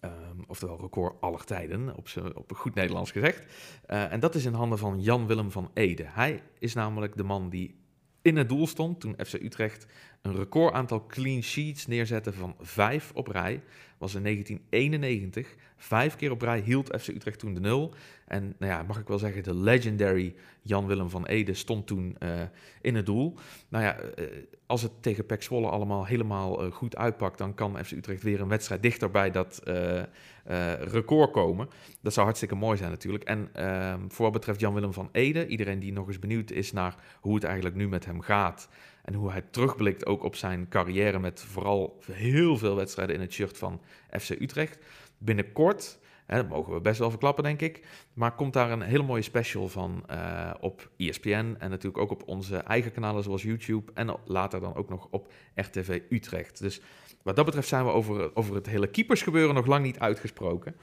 Um, 0.00 0.44
oftewel 0.46 0.80
record 0.80 1.20
aller 1.20 1.44
tijden, 1.44 1.96
op, 1.96 2.08
op 2.34 2.52
goed 2.52 2.74
Nederlands 2.74 3.10
gezegd. 3.10 3.44
Uh, 3.86 4.12
en 4.12 4.20
dat 4.20 4.34
is 4.34 4.44
in 4.44 4.52
handen 4.52 4.78
van 4.78 5.00
Jan 5.00 5.26
Willem 5.26 5.50
van 5.50 5.70
Ede. 5.74 6.04
Hij 6.06 6.42
is 6.58 6.74
namelijk 6.74 7.16
de 7.16 7.22
man 7.22 7.48
die 7.48 7.80
in 8.22 8.36
het 8.36 8.48
doel 8.48 8.66
stond 8.66 9.00
toen 9.00 9.14
FC 9.26 9.32
Utrecht 9.32 9.86
een 10.22 10.36
record 10.36 10.74
aantal 10.74 11.06
clean 11.06 11.42
sheets 11.42 11.86
neerzette 11.86 12.32
van 12.32 12.54
vijf 12.60 13.10
op 13.14 13.26
rij. 13.26 13.62
Was 13.98 14.14
in 14.14 14.22
1991. 14.22 15.54
Vijf 15.76 16.16
keer 16.16 16.30
op 16.30 16.42
rij 16.42 16.60
hield 16.60 17.00
FC 17.00 17.08
Utrecht 17.08 17.38
toen 17.38 17.54
de 17.54 17.60
nul. 17.60 17.94
En 18.26 18.54
nou 18.58 18.72
ja, 18.72 18.82
mag 18.82 18.98
ik 18.98 19.08
wel 19.08 19.18
zeggen, 19.18 19.42
de 19.42 19.54
legendary 19.54 20.34
Jan-Willem 20.62 21.10
van 21.10 21.26
Ede 21.26 21.54
stond 21.54 21.86
toen 21.86 22.16
uh, 22.22 22.40
in 22.80 22.94
het 22.94 23.06
doel. 23.06 23.34
Nou 23.68 23.84
ja, 23.84 23.96
uh, 24.02 24.26
als 24.66 24.82
het 24.82 25.02
tegen 25.02 25.26
Pek 25.26 25.42
Zwolle 25.42 25.68
allemaal 25.68 26.06
helemaal 26.06 26.64
uh, 26.64 26.72
goed 26.72 26.96
uitpakt, 26.96 27.38
dan 27.38 27.54
kan 27.54 27.84
FC 27.84 27.90
Utrecht 27.90 28.22
weer 28.22 28.40
een 28.40 28.48
wedstrijd 28.48 28.82
dichter 28.82 29.10
bij 29.10 29.30
dat 29.30 29.62
record 30.80 31.30
komen. 31.30 31.68
Dat 32.00 32.12
zou 32.12 32.26
hartstikke 32.26 32.54
mooi 32.54 32.76
zijn 32.76 32.90
natuurlijk. 32.90 33.24
En 33.24 33.48
ehm, 33.52 34.00
voor 34.08 34.24
wat 34.24 34.32
betreft 34.32 34.60
Jan-Willem 34.60 34.92
van 34.92 35.08
Ede, 35.12 35.46
iedereen 35.46 35.78
die 35.78 35.92
nog 35.92 36.06
eens 36.06 36.18
benieuwd 36.18 36.50
is 36.50 36.72
naar 36.72 36.94
hoe 37.20 37.34
het 37.34 37.44
eigenlijk 37.44 37.74
nu 37.76 37.88
met 37.88 38.04
hem 38.04 38.20
gaat... 38.20 38.68
En 39.10 39.16
hoe 39.16 39.30
hij 39.30 39.42
terugblikt 39.50 40.06
ook 40.06 40.22
op 40.22 40.36
zijn 40.36 40.68
carrière 40.68 41.18
met 41.18 41.40
vooral 41.40 41.98
heel 42.12 42.56
veel 42.56 42.76
wedstrijden 42.76 43.14
in 43.14 43.20
het 43.20 43.32
shirt 43.32 43.58
van 43.58 43.80
FC 44.20 44.30
Utrecht. 44.30 44.78
Binnenkort, 45.18 45.98
hè, 46.26 46.44
mogen 46.44 46.72
we 46.72 46.80
best 46.80 46.98
wel 46.98 47.10
verklappen 47.10 47.44
denk 47.44 47.60
ik, 47.60 47.86
maar 48.14 48.34
komt 48.34 48.52
daar 48.52 48.70
een 48.70 48.80
hele 48.80 49.02
mooie 49.02 49.22
special 49.22 49.68
van 49.68 50.04
uh, 50.10 50.50
op 50.60 50.90
ESPN 50.96 51.56
en 51.58 51.70
natuurlijk 51.70 51.98
ook 51.98 52.10
op 52.10 52.22
onze 52.28 52.56
eigen 52.56 52.92
kanalen 52.92 53.22
zoals 53.22 53.42
YouTube 53.42 53.92
en 53.94 54.16
later 54.24 54.60
dan 54.60 54.74
ook 54.74 54.88
nog 54.88 55.08
op 55.10 55.32
RTV 55.54 56.00
Utrecht. 56.08 56.58
Dus 56.58 56.80
wat 57.22 57.36
dat 57.36 57.44
betreft 57.44 57.68
zijn 57.68 57.84
we 57.84 57.90
over, 57.90 58.36
over 58.36 58.54
het 58.54 58.66
hele 58.66 58.86
keepersgebeuren 58.86 59.54
nog 59.54 59.66
lang 59.66 59.84
niet 59.84 59.98
uitgesproken. 59.98 60.76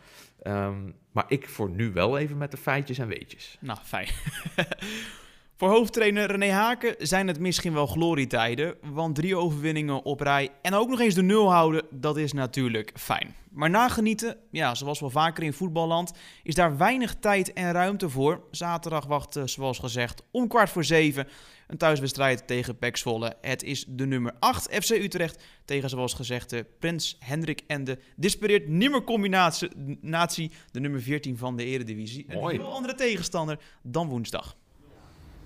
Um, 0.43 0.95
maar 1.11 1.25
ik 1.27 1.49
voor 1.49 1.69
nu 1.69 1.91
wel 1.91 2.17
even 2.17 2.37
met 2.37 2.51
de 2.51 2.57
feitjes 2.57 2.97
en 2.97 3.07
weetjes. 3.07 3.57
Nou, 3.59 3.79
fijn. 3.83 4.07
Voor 5.57 5.69
hoofdtrainer 5.69 6.31
René 6.31 6.51
Haken 6.51 6.95
zijn 6.97 7.27
het 7.27 7.39
misschien 7.39 7.73
wel 7.73 7.87
glorietijden, 7.87 8.75
want 8.81 9.15
drie 9.15 9.35
overwinningen 9.35 10.03
op 10.03 10.19
rij 10.19 10.49
en 10.61 10.73
ook 10.73 10.89
nog 10.89 10.99
eens 10.99 11.13
de 11.13 11.21
nul 11.21 11.51
houden, 11.51 11.85
dat 11.91 12.17
is 12.17 12.33
natuurlijk 12.33 12.91
fijn. 12.95 13.35
Maar 13.49 13.69
nagenieten, 13.69 14.37
ja, 14.51 14.75
zoals 14.75 14.99
wel 14.99 15.09
vaker 15.09 15.43
in 15.43 15.53
voetballand, 15.53 16.11
is 16.43 16.55
daar 16.55 16.77
weinig 16.77 17.15
tijd 17.15 17.53
en 17.53 17.71
ruimte 17.71 18.09
voor. 18.09 18.43
Zaterdag 18.51 19.05
wacht, 19.05 19.39
zoals 19.45 19.79
gezegd, 19.79 20.23
om 20.31 20.47
kwart 20.47 20.69
voor 20.69 20.83
zeven 20.83 21.27
een 21.67 21.77
thuiswedstrijd 21.77 22.47
tegen 22.47 22.77
Zwolle. 22.91 23.35
Het 23.41 23.63
is 23.63 23.85
de 23.87 24.05
nummer 24.05 24.33
8 24.39 24.67
FC 24.71 24.89
Utrecht 24.89 25.43
tegen, 25.65 25.89
zoals 25.89 26.13
gezegd, 26.13 26.49
de 26.49 26.65
Prins 26.79 27.17
Hendrik 27.19 27.61
en 27.67 27.83
de 27.83 27.99
dispareert 28.15 28.67
nimmer 28.67 29.03
combinatie, 29.03 29.69
natie, 30.01 30.51
de 30.71 30.79
nummer 30.79 31.01
14 31.01 31.37
van 31.37 31.55
de 31.55 31.63
Eredivisie. 31.63 32.25
Mooi. 32.33 32.55
Een 32.55 32.61
heel 32.61 32.73
andere 32.73 32.95
tegenstander 32.95 33.59
dan 33.81 34.07
woensdag. 34.07 34.55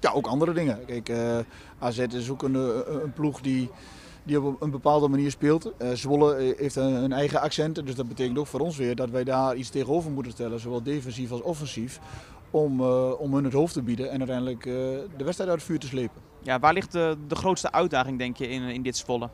Ja, 0.02 0.12
ook 0.12 0.28
andere 0.28 0.54
dingen. 0.54 0.86
Kijk, 0.86 1.10
uh, 1.10 1.38
AZ 1.80 1.98
is 1.98 2.30
ook 2.30 2.44
een, 2.44 2.56
een 3.04 3.14
ploeg 3.14 3.42
die, 3.42 3.70
die 4.24 4.42
op 4.42 4.62
een 4.62 4.72
bepaalde 4.72 5.08
manier 5.08 5.32
speelt. 5.32 5.72
Uh, 5.82 5.92
Zwolle 5.94 6.56
heeft 6.58 6.76
een, 6.76 6.94
een, 6.94 7.12
eigen 7.12 7.42
accent, 7.42 7.86
dus 7.86 7.96
dat 7.96 8.08
betekent 8.08 8.38
ook 8.38 8.48
voor 8.48 8.60
ons 8.60 8.78
weer 8.78 8.96
dat 8.96 9.10
wij 9.10 9.24
daar 9.24 9.56
iets 9.56 9.70
tegenover 9.70 10.12
moeten 10.12 10.32
stellen, 10.32 10.60
zowel 10.60 10.84
defensief 10.84 11.32
als 11.32 11.42
offensief, 11.42 12.00
om, 12.52 12.82
uh, 12.82 13.20
om 13.20 13.34
hun 13.34 13.44
het 13.44 13.54
hoofd 13.54 13.74
te 13.74 13.82
bieden 13.82 14.10
en 14.12 14.18
uiteindelijk 14.18 14.64
de 14.64 15.24
wedstrijd 15.24 15.50
uit 15.50 15.60
het 15.60 15.68
vuur 15.68 15.80
te 15.80 15.88
slepen. 15.88 16.22
Ja, 16.42 16.60
waar 16.60 16.74
ligt 16.74 16.92
de, 16.92 17.18
de 17.28 17.36
grootste 17.36 17.72
uitdaging, 17.72 18.18
denk 18.18 18.38
je, 18.38 18.48
in, 18.48 18.62
in 18.62 18.82
dit 18.82 18.98
Zwolle? 18.98 19.30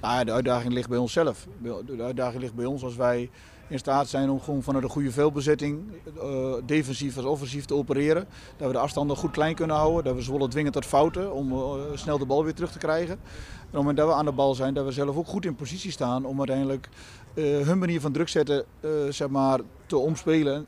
Nou, 0.00 0.24
de 0.24 0.32
uitdaging 0.32 0.72
ligt 0.72 0.88
bij 0.88 0.98
onszelf. 0.98 1.46
De 1.86 2.02
uitdaging 2.02 2.42
ligt 2.42 2.54
bij 2.54 2.64
ons 2.64 2.82
als 2.82 2.96
wij 2.96 3.30
in 3.70 3.78
staat 3.78 4.08
zijn 4.08 4.30
om 4.30 4.40
gewoon 4.40 4.62
vanuit 4.62 4.84
een 4.84 4.90
goede 4.90 5.10
veelbezetting, 5.10 5.82
uh, 6.16 6.54
defensief 6.64 7.16
als 7.16 7.26
offensief 7.26 7.64
te 7.64 7.74
opereren. 7.74 8.26
Dat 8.56 8.66
we 8.66 8.72
de 8.72 8.78
afstanden 8.78 9.16
goed 9.16 9.30
klein 9.30 9.54
kunnen 9.54 9.76
houden, 9.76 10.04
dat 10.04 10.14
we 10.14 10.22
Zwolle 10.22 10.48
dwingen 10.48 10.72
tot 10.72 10.86
fouten 10.86 11.32
om 11.32 11.52
uh, 11.52 11.72
snel 11.94 12.18
de 12.18 12.26
bal 12.26 12.44
weer 12.44 12.54
terug 12.54 12.72
te 12.72 12.78
krijgen. 12.78 13.14
En 13.14 13.20
op 13.20 13.66
het 13.66 13.72
moment 13.72 13.96
dat 13.96 14.08
we 14.08 14.14
aan 14.14 14.24
de 14.24 14.32
bal 14.32 14.54
zijn, 14.54 14.74
dat 14.74 14.84
we 14.84 14.92
zelf 14.92 15.16
ook 15.16 15.26
goed 15.26 15.44
in 15.44 15.54
positie 15.54 15.90
staan 15.90 16.24
om 16.24 16.38
uiteindelijk 16.38 16.88
uh, 17.34 17.66
hun 17.66 17.78
manier 17.78 18.00
van 18.00 18.12
druk 18.12 18.28
zetten 18.28 18.64
zeg 19.08 19.28
maar, 19.28 19.60
te 19.86 19.96
omspelen 19.96 20.54
en 20.54 20.66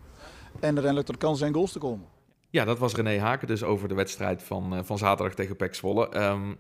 uiteindelijk 0.61 1.07
tot 1.07 1.17
kansen 1.17 1.47
en 1.47 1.55
goals 1.55 1.73
te 1.73 1.79
komen. 1.79 2.07
Ja, 2.51 2.65
dat 2.65 2.79
was 2.79 2.95
René 2.95 3.19
Haken 3.19 3.47
dus 3.47 3.63
over 3.63 3.89
de 3.89 3.95
wedstrijd 3.95 4.43
van, 4.43 4.85
van 4.85 4.99
zaterdag 4.99 5.35
tegen 5.35 5.57
PEC 5.57 5.75
Zwolle. 5.75 6.29
Um, 6.29 6.59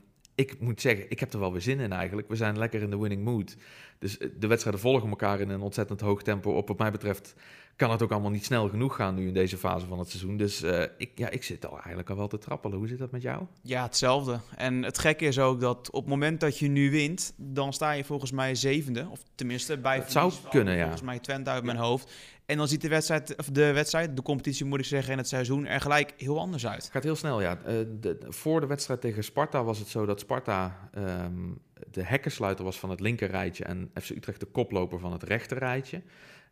ik 0.50 0.60
moet 0.60 0.80
zeggen, 0.80 1.10
ik 1.10 1.20
heb 1.20 1.32
er 1.32 1.38
wel 1.38 1.52
weer 1.52 1.60
zin 1.60 1.80
in 1.80 1.92
eigenlijk. 1.92 2.28
We 2.28 2.36
zijn 2.36 2.58
lekker 2.58 2.82
in 2.82 2.90
de 2.90 2.98
winning 2.98 3.24
mood. 3.24 3.56
Dus 3.98 4.18
eh, 4.18 4.28
de 4.38 4.46
wedstrijden 4.46 4.80
volgen 4.80 5.08
elkaar 5.08 5.40
in 5.40 5.48
een 5.48 5.60
ontzettend 5.60 6.00
hoog 6.00 6.22
tempo 6.22 6.56
op. 6.56 6.68
Wat 6.68 6.78
mij 6.78 6.90
betreft 6.90 7.34
kan 7.76 7.90
het 7.90 8.02
ook 8.02 8.10
allemaal 8.10 8.30
niet 8.30 8.44
snel 8.44 8.68
genoeg 8.68 8.96
gaan 8.96 9.14
nu 9.14 9.26
in 9.26 9.34
deze 9.34 9.56
fase 9.56 9.86
van 9.86 9.98
het 9.98 10.08
seizoen. 10.08 10.36
Dus 10.36 10.62
uh, 10.62 10.82
ik, 10.96 11.10
ja, 11.14 11.30
ik 11.30 11.42
zit 11.42 11.66
al 11.66 11.74
eigenlijk 11.74 12.10
al 12.10 12.16
wel 12.16 12.28
te 12.28 12.38
trappelen. 12.38 12.78
Hoe 12.78 12.88
zit 12.88 12.98
dat 12.98 13.10
met 13.10 13.22
jou? 13.22 13.46
Ja, 13.62 13.82
hetzelfde. 13.82 14.38
En 14.56 14.82
het 14.82 14.98
gekke 14.98 15.24
is 15.24 15.38
ook 15.38 15.60
dat 15.60 15.90
op 15.90 16.00
het 16.00 16.10
moment 16.10 16.40
dat 16.40 16.58
je 16.58 16.68
nu 16.68 16.90
wint, 16.90 17.32
dan 17.36 17.72
sta 17.72 17.92
je 17.92 18.04
volgens 18.04 18.32
mij 18.32 18.54
zevende. 18.54 19.06
Of 19.10 19.20
tenminste 19.34 19.78
bij 19.78 19.96
het 19.96 20.12
zou 20.12 20.32
kunnen, 20.50 20.74
ja. 20.74 20.80
Volgens 20.80 21.02
mij 21.02 21.18
Twente 21.18 21.50
uit 21.50 21.64
mijn 21.64 21.76
hoofd. 21.76 22.12
En 22.46 22.56
dan 22.56 22.68
ziet 22.68 22.80
de 22.80 22.88
wedstrijd, 22.88 23.36
of 23.36 23.46
de 23.46 23.72
wedstrijd, 23.72 24.16
de 24.16 24.22
competitie 24.22 24.64
moet 24.64 24.78
ik 24.78 24.84
zeggen, 24.84 25.12
en 25.12 25.18
het 25.18 25.28
seizoen 25.28 25.66
er 25.66 25.80
gelijk 25.80 26.14
heel 26.16 26.38
anders 26.38 26.66
uit. 26.66 26.82
Het 26.82 26.92
gaat 26.92 27.02
heel 27.02 27.16
snel, 27.16 27.40
ja. 27.40 27.58
Uh, 27.58 27.74
de, 28.00 28.18
voor 28.28 28.60
de 28.60 28.66
wedstrijd 28.66 29.00
tegen 29.00 29.24
Sparta 29.24 29.64
was 29.64 29.78
het 29.78 29.88
zo 29.88 30.06
dat 30.06 30.20
Sparta 30.20 30.88
um, 30.98 31.58
de 31.90 32.02
hekkensluiter 32.04 32.64
was 32.64 32.78
van 32.78 32.90
het 32.90 33.00
linker 33.00 33.30
rijtje 33.30 33.64
en 33.64 33.90
FC 33.94 34.10
Utrecht 34.10 34.40
de 34.40 34.46
koploper 34.46 34.98
van 34.98 35.12
het 35.12 35.22
rechter 35.22 35.58
rijtje. 35.58 36.02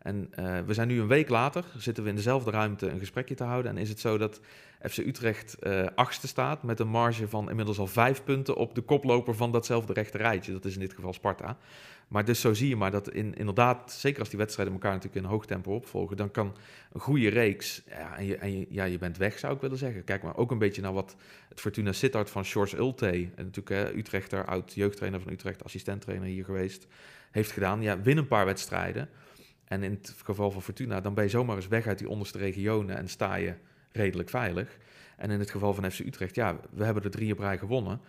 En 0.02 0.32
uh, 0.38 0.58
we 0.66 0.74
zijn 0.74 0.88
nu 0.88 1.00
een 1.00 1.06
week 1.06 1.28
later, 1.28 1.64
zitten 1.76 2.02
we 2.02 2.10
in 2.10 2.16
dezelfde 2.16 2.50
ruimte 2.50 2.88
een 2.88 2.98
gesprekje 2.98 3.34
te 3.34 3.44
houden. 3.44 3.70
En 3.70 3.78
is 3.78 3.88
het 3.88 4.00
zo 4.00 4.18
dat 4.18 4.40
FC 4.90 4.98
Utrecht 4.98 5.56
uh, 5.62 5.86
achtste 5.94 6.28
staat 6.28 6.62
met 6.62 6.80
een 6.80 6.88
marge 6.88 7.28
van 7.28 7.48
inmiddels 7.50 7.78
al 7.78 7.86
vijf 7.86 8.24
punten 8.24 8.56
op 8.56 8.74
de 8.74 8.80
koploper 8.80 9.34
van 9.34 9.52
datzelfde 9.52 9.92
rechter 9.92 10.20
rijtje. 10.20 10.52
Dat 10.52 10.64
is 10.64 10.74
in 10.74 10.80
dit 10.80 10.94
geval 10.94 11.12
Sparta. 11.12 11.58
Maar 12.10 12.24
dus 12.24 12.40
zo 12.40 12.54
zie 12.54 12.68
je 12.68 12.76
maar 12.76 12.90
dat 12.90 13.10
in, 13.10 13.34
inderdaad, 13.34 13.92
zeker 13.92 14.20
als 14.20 14.28
die 14.28 14.38
wedstrijden 14.38 14.74
elkaar 14.74 14.92
natuurlijk 14.92 15.24
in 15.24 15.30
hoog 15.30 15.46
tempo 15.46 15.74
opvolgen, 15.74 16.16
dan 16.16 16.30
kan 16.30 16.56
een 16.92 17.00
goede 17.00 17.28
reeks, 17.28 17.82
ja, 17.88 18.16
en, 18.16 18.24
je, 18.24 18.36
en 18.36 18.58
je, 18.58 18.66
ja, 18.68 18.84
je 18.84 18.98
bent 18.98 19.16
weg 19.16 19.38
zou 19.38 19.54
ik 19.54 19.60
willen 19.60 19.78
zeggen. 19.78 20.04
Kijk 20.04 20.22
maar 20.22 20.36
ook 20.36 20.50
een 20.50 20.58
beetje 20.58 20.82
naar 20.82 20.92
wat 20.92 21.16
het 21.48 21.60
Fortuna 21.60 21.92
Sittard 21.92 22.30
van 22.30 22.44
Shores 22.44 22.74
Ulte, 22.74 23.06
en 23.06 23.32
natuurlijk 23.36 23.68
hè, 23.68 23.94
Utrechter, 23.98 24.44
oud 24.44 24.72
jeugdtrainer 24.74 25.20
van 25.20 25.32
Utrecht, 25.32 25.64
assistenttrainer 25.64 26.28
hier 26.28 26.44
geweest, 26.44 26.86
heeft 27.30 27.50
gedaan. 27.50 27.82
Ja, 27.82 28.00
win 28.00 28.16
een 28.16 28.26
paar 28.26 28.46
wedstrijden. 28.46 29.08
En 29.70 29.82
in 29.82 29.90
het 29.90 30.14
geval 30.24 30.50
van 30.50 30.62
Fortuna, 30.62 31.00
dan 31.00 31.14
ben 31.14 31.24
je 31.24 31.30
zomaar 31.30 31.56
eens 31.56 31.68
weg 31.68 31.86
uit 31.86 31.98
die 31.98 32.08
onderste 32.08 32.38
regionen 32.38 32.96
en 32.96 33.08
sta 33.08 33.34
je 33.34 33.54
redelijk 33.92 34.28
veilig. 34.28 34.78
En 35.16 35.30
in 35.30 35.38
het 35.38 35.50
geval 35.50 35.74
van 35.74 35.90
FC 35.90 35.98
Utrecht, 35.98 36.34
ja, 36.34 36.60
we 36.70 36.84
hebben 36.84 37.02
er 37.02 37.10
drie 37.10 37.32
op 37.32 37.38
rij 37.38 37.58
gewonnen. 37.58 38.00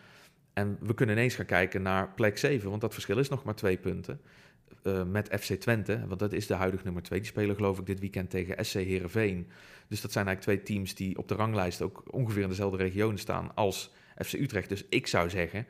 En 0.54 0.78
we 0.80 0.94
kunnen 0.94 1.16
ineens 1.16 1.36
gaan 1.36 1.46
kijken 1.46 1.82
naar 1.82 2.14
plek 2.14 2.38
7, 2.38 2.70
want 2.70 2.82
dat 2.82 2.94
verschil 2.94 3.18
is 3.18 3.30
nog 3.30 3.44
maar 3.44 3.56
twee 3.56 3.78
punten. 3.78 4.22
Uh, 4.84 5.04
met 5.04 5.28
FC 5.40 5.54
Twente, 5.54 6.08
want 6.08 6.20
dat 6.20 6.34
is 6.34 6.48
de 6.48 6.54
huidige 6.54 6.84
nummer 6.84 7.04
2. 7.04 7.20
Die 7.20 7.28
spelen 7.28 7.56
geloof 7.56 7.80
ik 7.80 7.86
dit 7.86 8.00
weekend 8.00 8.30
tegen 8.30 8.66
SC 8.66 8.74
Heerenveen. 8.74 9.48
Dus 9.88 10.02
dat 10.02 10.12
zijn 10.12 10.28
eigenlijk 10.28 10.58
twee 10.58 10.76
teams 10.76 10.96
die 10.96 11.18
op 11.18 11.28
de 11.28 11.36
ranglijst 11.36 11.82
ook 11.82 12.04
ongeveer 12.14 12.44
in 12.44 12.50
dezelfde 12.50 12.78
regionen 12.78 13.20
staan 13.20 13.56
als 13.56 13.92
FC 14.18 14.34
Utrecht. 14.34 14.70
Dus 14.70 14.86
ik 14.90 15.08
zou 15.08 15.30
zeggen, 15.30 15.66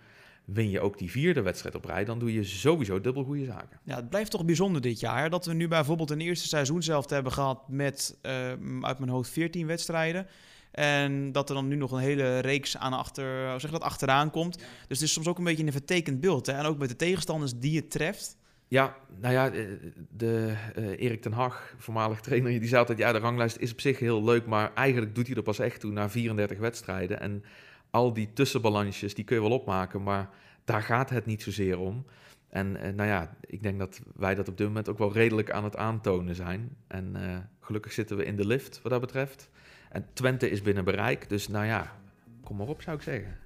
win 0.45 0.69
je 0.69 0.79
ook 0.79 0.97
die 0.97 1.11
vierde 1.11 1.41
wedstrijd 1.41 1.75
op 1.75 1.85
rij, 1.85 2.05
dan 2.05 2.19
doe 2.19 2.33
je 2.33 2.43
sowieso 2.43 3.01
dubbel 3.01 3.23
goede 3.23 3.45
zaken. 3.45 3.79
Ja, 3.83 3.95
het 3.95 4.09
blijft 4.09 4.31
toch 4.31 4.45
bijzonder 4.45 4.81
dit 4.81 4.99
jaar 4.99 5.29
dat 5.29 5.45
we 5.45 5.53
nu 5.53 5.67
bijvoorbeeld 5.67 6.09
een 6.09 6.21
eerste 6.21 6.47
seizoen 6.47 6.83
zelf 6.83 7.09
hebben 7.09 7.31
gehad 7.31 7.67
met 7.67 8.17
uh, 8.21 8.31
uit 8.81 8.99
mijn 8.99 9.09
hoofd 9.09 9.29
14 9.29 9.67
wedstrijden. 9.67 10.27
En 10.71 11.31
dat 11.31 11.49
er 11.49 11.55
dan 11.55 11.67
nu 11.67 11.75
nog 11.75 11.91
een 11.91 11.99
hele 11.99 12.39
reeks 12.39 12.77
aan 12.77 12.93
achter, 12.93 13.59
zeg 13.59 13.71
dat, 13.71 13.81
achteraan 13.81 14.31
komt. 14.31 14.57
Dus 14.57 14.99
het 14.99 15.01
is 15.01 15.13
soms 15.13 15.27
ook 15.27 15.37
een 15.37 15.43
beetje 15.43 15.65
een 15.65 15.71
vertekend 15.71 16.19
beeld. 16.19 16.45
Hè? 16.45 16.53
En 16.53 16.65
ook 16.65 16.77
met 16.77 16.89
de 16.89 16.95
tegenstanders 16.95 17.53
die 17.57 17.71
je 17.71 17.87
treft. 17.87 18.37
Ja, 18.67 18.95
nou 19.19 19.33
ja, 19.33 19.49
de, 20.09 20.53
uh, 20.77 20.99
Erik 20.99 21.21
ten 21.21 21.31
Hag, 21.31 21.75
voormalig 21.77 22.19
trainer, 22.19 22.51
die 22.51 22.67
zei 22.67 22.79
altijd... 22.79 22.97
ja, 22.97 23.11
de 23.11 23.19
ranglijst 23.19 23.57
is 23.57 23.71
op 23.71 23.81
zich 23.81 23.99
heel 23.99 24.23
leuk, 24.23 24.45
maar 24.45 24.73
eigenlijk 24.73 25.15
doet 25.15 25.27
hij 25.27 25.35
er 25.35 25.43
pas 25.43 25.59
echt 25.59 25.79
toe 25.79 25.91
na 25.91 26.09
34 26.09 26.57
wedstrijden. 26.57 27.19
En 27.19 27.43
al 27.91 28.13
die 28.13 28.33
tussenbalansjes, 28.33 29.13
die 29.13 29.23
kun 29.23 29.35
je 29.35 29.41
wel 29.41 29.51
opmaken, 29.51 30.03
maar 30.03 30.29
daar 30.63 30.81
gaat 30.81 31.09
het 31.09 31.25
niet 31.25 31.43
zozeer 31.43 31.79
om. 31.79 32.05
En 32.49 32.75
eh, 32.75 32.93
nou 32.93 33.09
ja, 33.09 33.35
ik 33.41 33.63
denk 33.63 33.79
dat 33.79 34.01
wij 34.15 34.35
dat 34.35 34.47
op 34.47 34.57
dit 34.57 34.67
moment 34.67 34.89
ook 34.89 34.97
wel 34.97 35.13
redelijk 35.13 35.51
aan 35.51 35.63
het 35.63 35.75
aantonen 35.75 36.35
zijn. 36.35 36.77
En 36.87 37.15
eh, 37.15 37.37
gelukkig 37.59 37.91
zitten 37.91 38.17
we 38.17 38.25
in 38.25 38.35
de 38.35 38.45
lift 38.45 38.81
wat 38.81 38.91
dat 38.91 39.01
betreft. 39.01 39.49
En 39.89 40.05
Twente 40.13 40.49
is 40.49 40.61
binnen 40.61 40.83
bereik, 40.83 41.29
dus 41.29 41.47
nou 41.47 41.65
ja, 41.65 41.95
kom 42.43 42.57
maar 42.57 42.67
op 42.67 42.81
zou 42.81 42.95
ik 42.95 43.03
zeggen. 43.03 43.37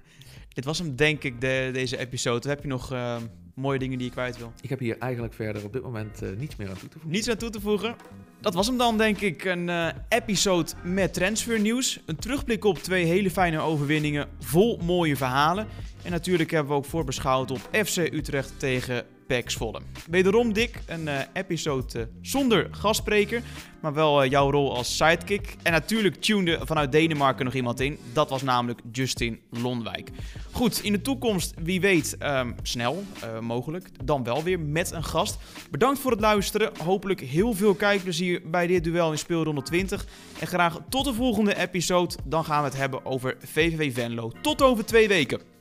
Dit 0.56 0.64
was 0.64 0.78
hem 0.78 0.96
denk 0.96 1.22
ik, 1.22 1.40
de, 1.40 1.70
deze 1.72 1.98
episode. 1.98 2.48
Heb 2.48 2.62
je 2.62 2.68
nog 2.68 2.92
eh, 2.92 3.16
mooie 3.54 3.78
dingen 3.78 3.98
die 3.98 4.06
je 4.06 4.12
kwijt 4.12 4.38
wil? 4.38 4.52
Ik 4.60 4.68
heb 4.68 4.78
hier 4.78 4.98
eigenlijk 4.98 5.34
verder 5.34 5.64
op 5.64 5.72
dit 5.72 5.82
moment 5.82 6.22
eh, 6.22 6.28
niets 6.36 6.56
meer 6.56 6.68
aan 6.68 6.78
toe 6.78 6.88
te 6.88 6.92
voegen. 6.92 7.10
Niets 7.10 7.28
aan 7.28 7.36
toe 7.36 7.50
te 7.50 7.60
voegen. 7.60 7.96
Dat 8.40 8.54
was 8.54 8.66
hem 8.66 8.76
dan, 8.76 8.98
denk 8.98 9.20
ik. 9.20 9.44
Een 9.44 9.68
eh, 9.68 9.88
episode 10.08 10.72
met 10.82 11.14
transfernieuws. 11.14 12.00
Een 12.06 12.16
terugblik 12.16 12.64
op 12.64 12.78
twee 12.78 13.04
hele 13.04 13.30
fijne 13.30 13.58
overwinningen. 13.58 14.28
Vol 14.38 14.78
mooie 14.82 15.16
verhalen. 15.16 15.66
En 16.02 16.10
natuurlijk 16.10 16.50
hebben 16.50 16.72
we 16.72 16.78
ook 16.78 16.84
voorbeschouwd 16.84 17.50
op 17.50 17.68
FC 17.72 17.96
Utrecht 17.96 18.58
tegen 18.58 19.04
Zwolle. 19.28 19.80
Wederom, 20.10 20.52
Dick, 20.52 20.80
een 20.86 21.08
eh, 21.08 21.20
episode 21.32 21.98
eh, 21.98 22.04
zonder 22.20 22.68
gastspreker. 22.70 23.42
Maar 23.80 23.94
wel 23.94 24.22
eh, 24.22 24.30
jouw 24.30 24.50
rol 24.50 24.76
als 24.76 24.96
sidekick. 24.96 25.56
En 25.62 25.72
natuurlijk 25.72 26.20
tunede 26.20 26.66
vanuit 26.66 26.92
Denemarken 26.92 27.44
nog 27.44 27.54
iemand 27.54 27.80
in. 27.80 27.98
Dat 28.12 28.30
was 28.30 28.42
namelijk 28.42 28.80
Justin 28.92 29.40
Lonwijk. 29.50 30.10
Goed, 30.52 30.82
in 30.82 30.92
de 30.92 31.00
toekomst, 31.00 31.54
wie 31.62 31.80
weet, 31.80 32.16
ehm, 32.18 32.52
snel 32.62 33.04
mogelijk. 33.40 33.88
Dan 34.04 34.24
wel 34.24 34.42
weer 34.42 34.60
met 34.60 34.90
een 34.90 35.04
gast. 35.04 35.38
Bedankt 35.70 35.98
voor 35.98 36.10
het 36.10 36.20
luisteren. 36.20 36.72
Hopelijk 36.84 37.20
heel 37.20 37.52
veel 37.52 37.74
kijkplezier 37.74 38.42
bij 38.50 38.66
dit 38.66 38.84
duel 38.84 39.10
in 39.10 39.18
speelronde 39.18 39.62
20. 39.62 40.06
En 40.40 40.46
graag 40.46 40.80
tot 40.88 41.04
de 41.04 41.14
volgende 41.14 41.56
episode. 41.56 42.14
Dan 42.24 42.44
gaan 42.44 42.62
we 42.62 42.68
het 42.68 42.78
hebben 42.78 43.04
over 43.04 43.36
VVV 43.38 43.94
Venlo. 43.94 44.32
Tot 44.40 44.62
over 44.62 44.84
twee 44.84 45.08
weken. 45.08 45.55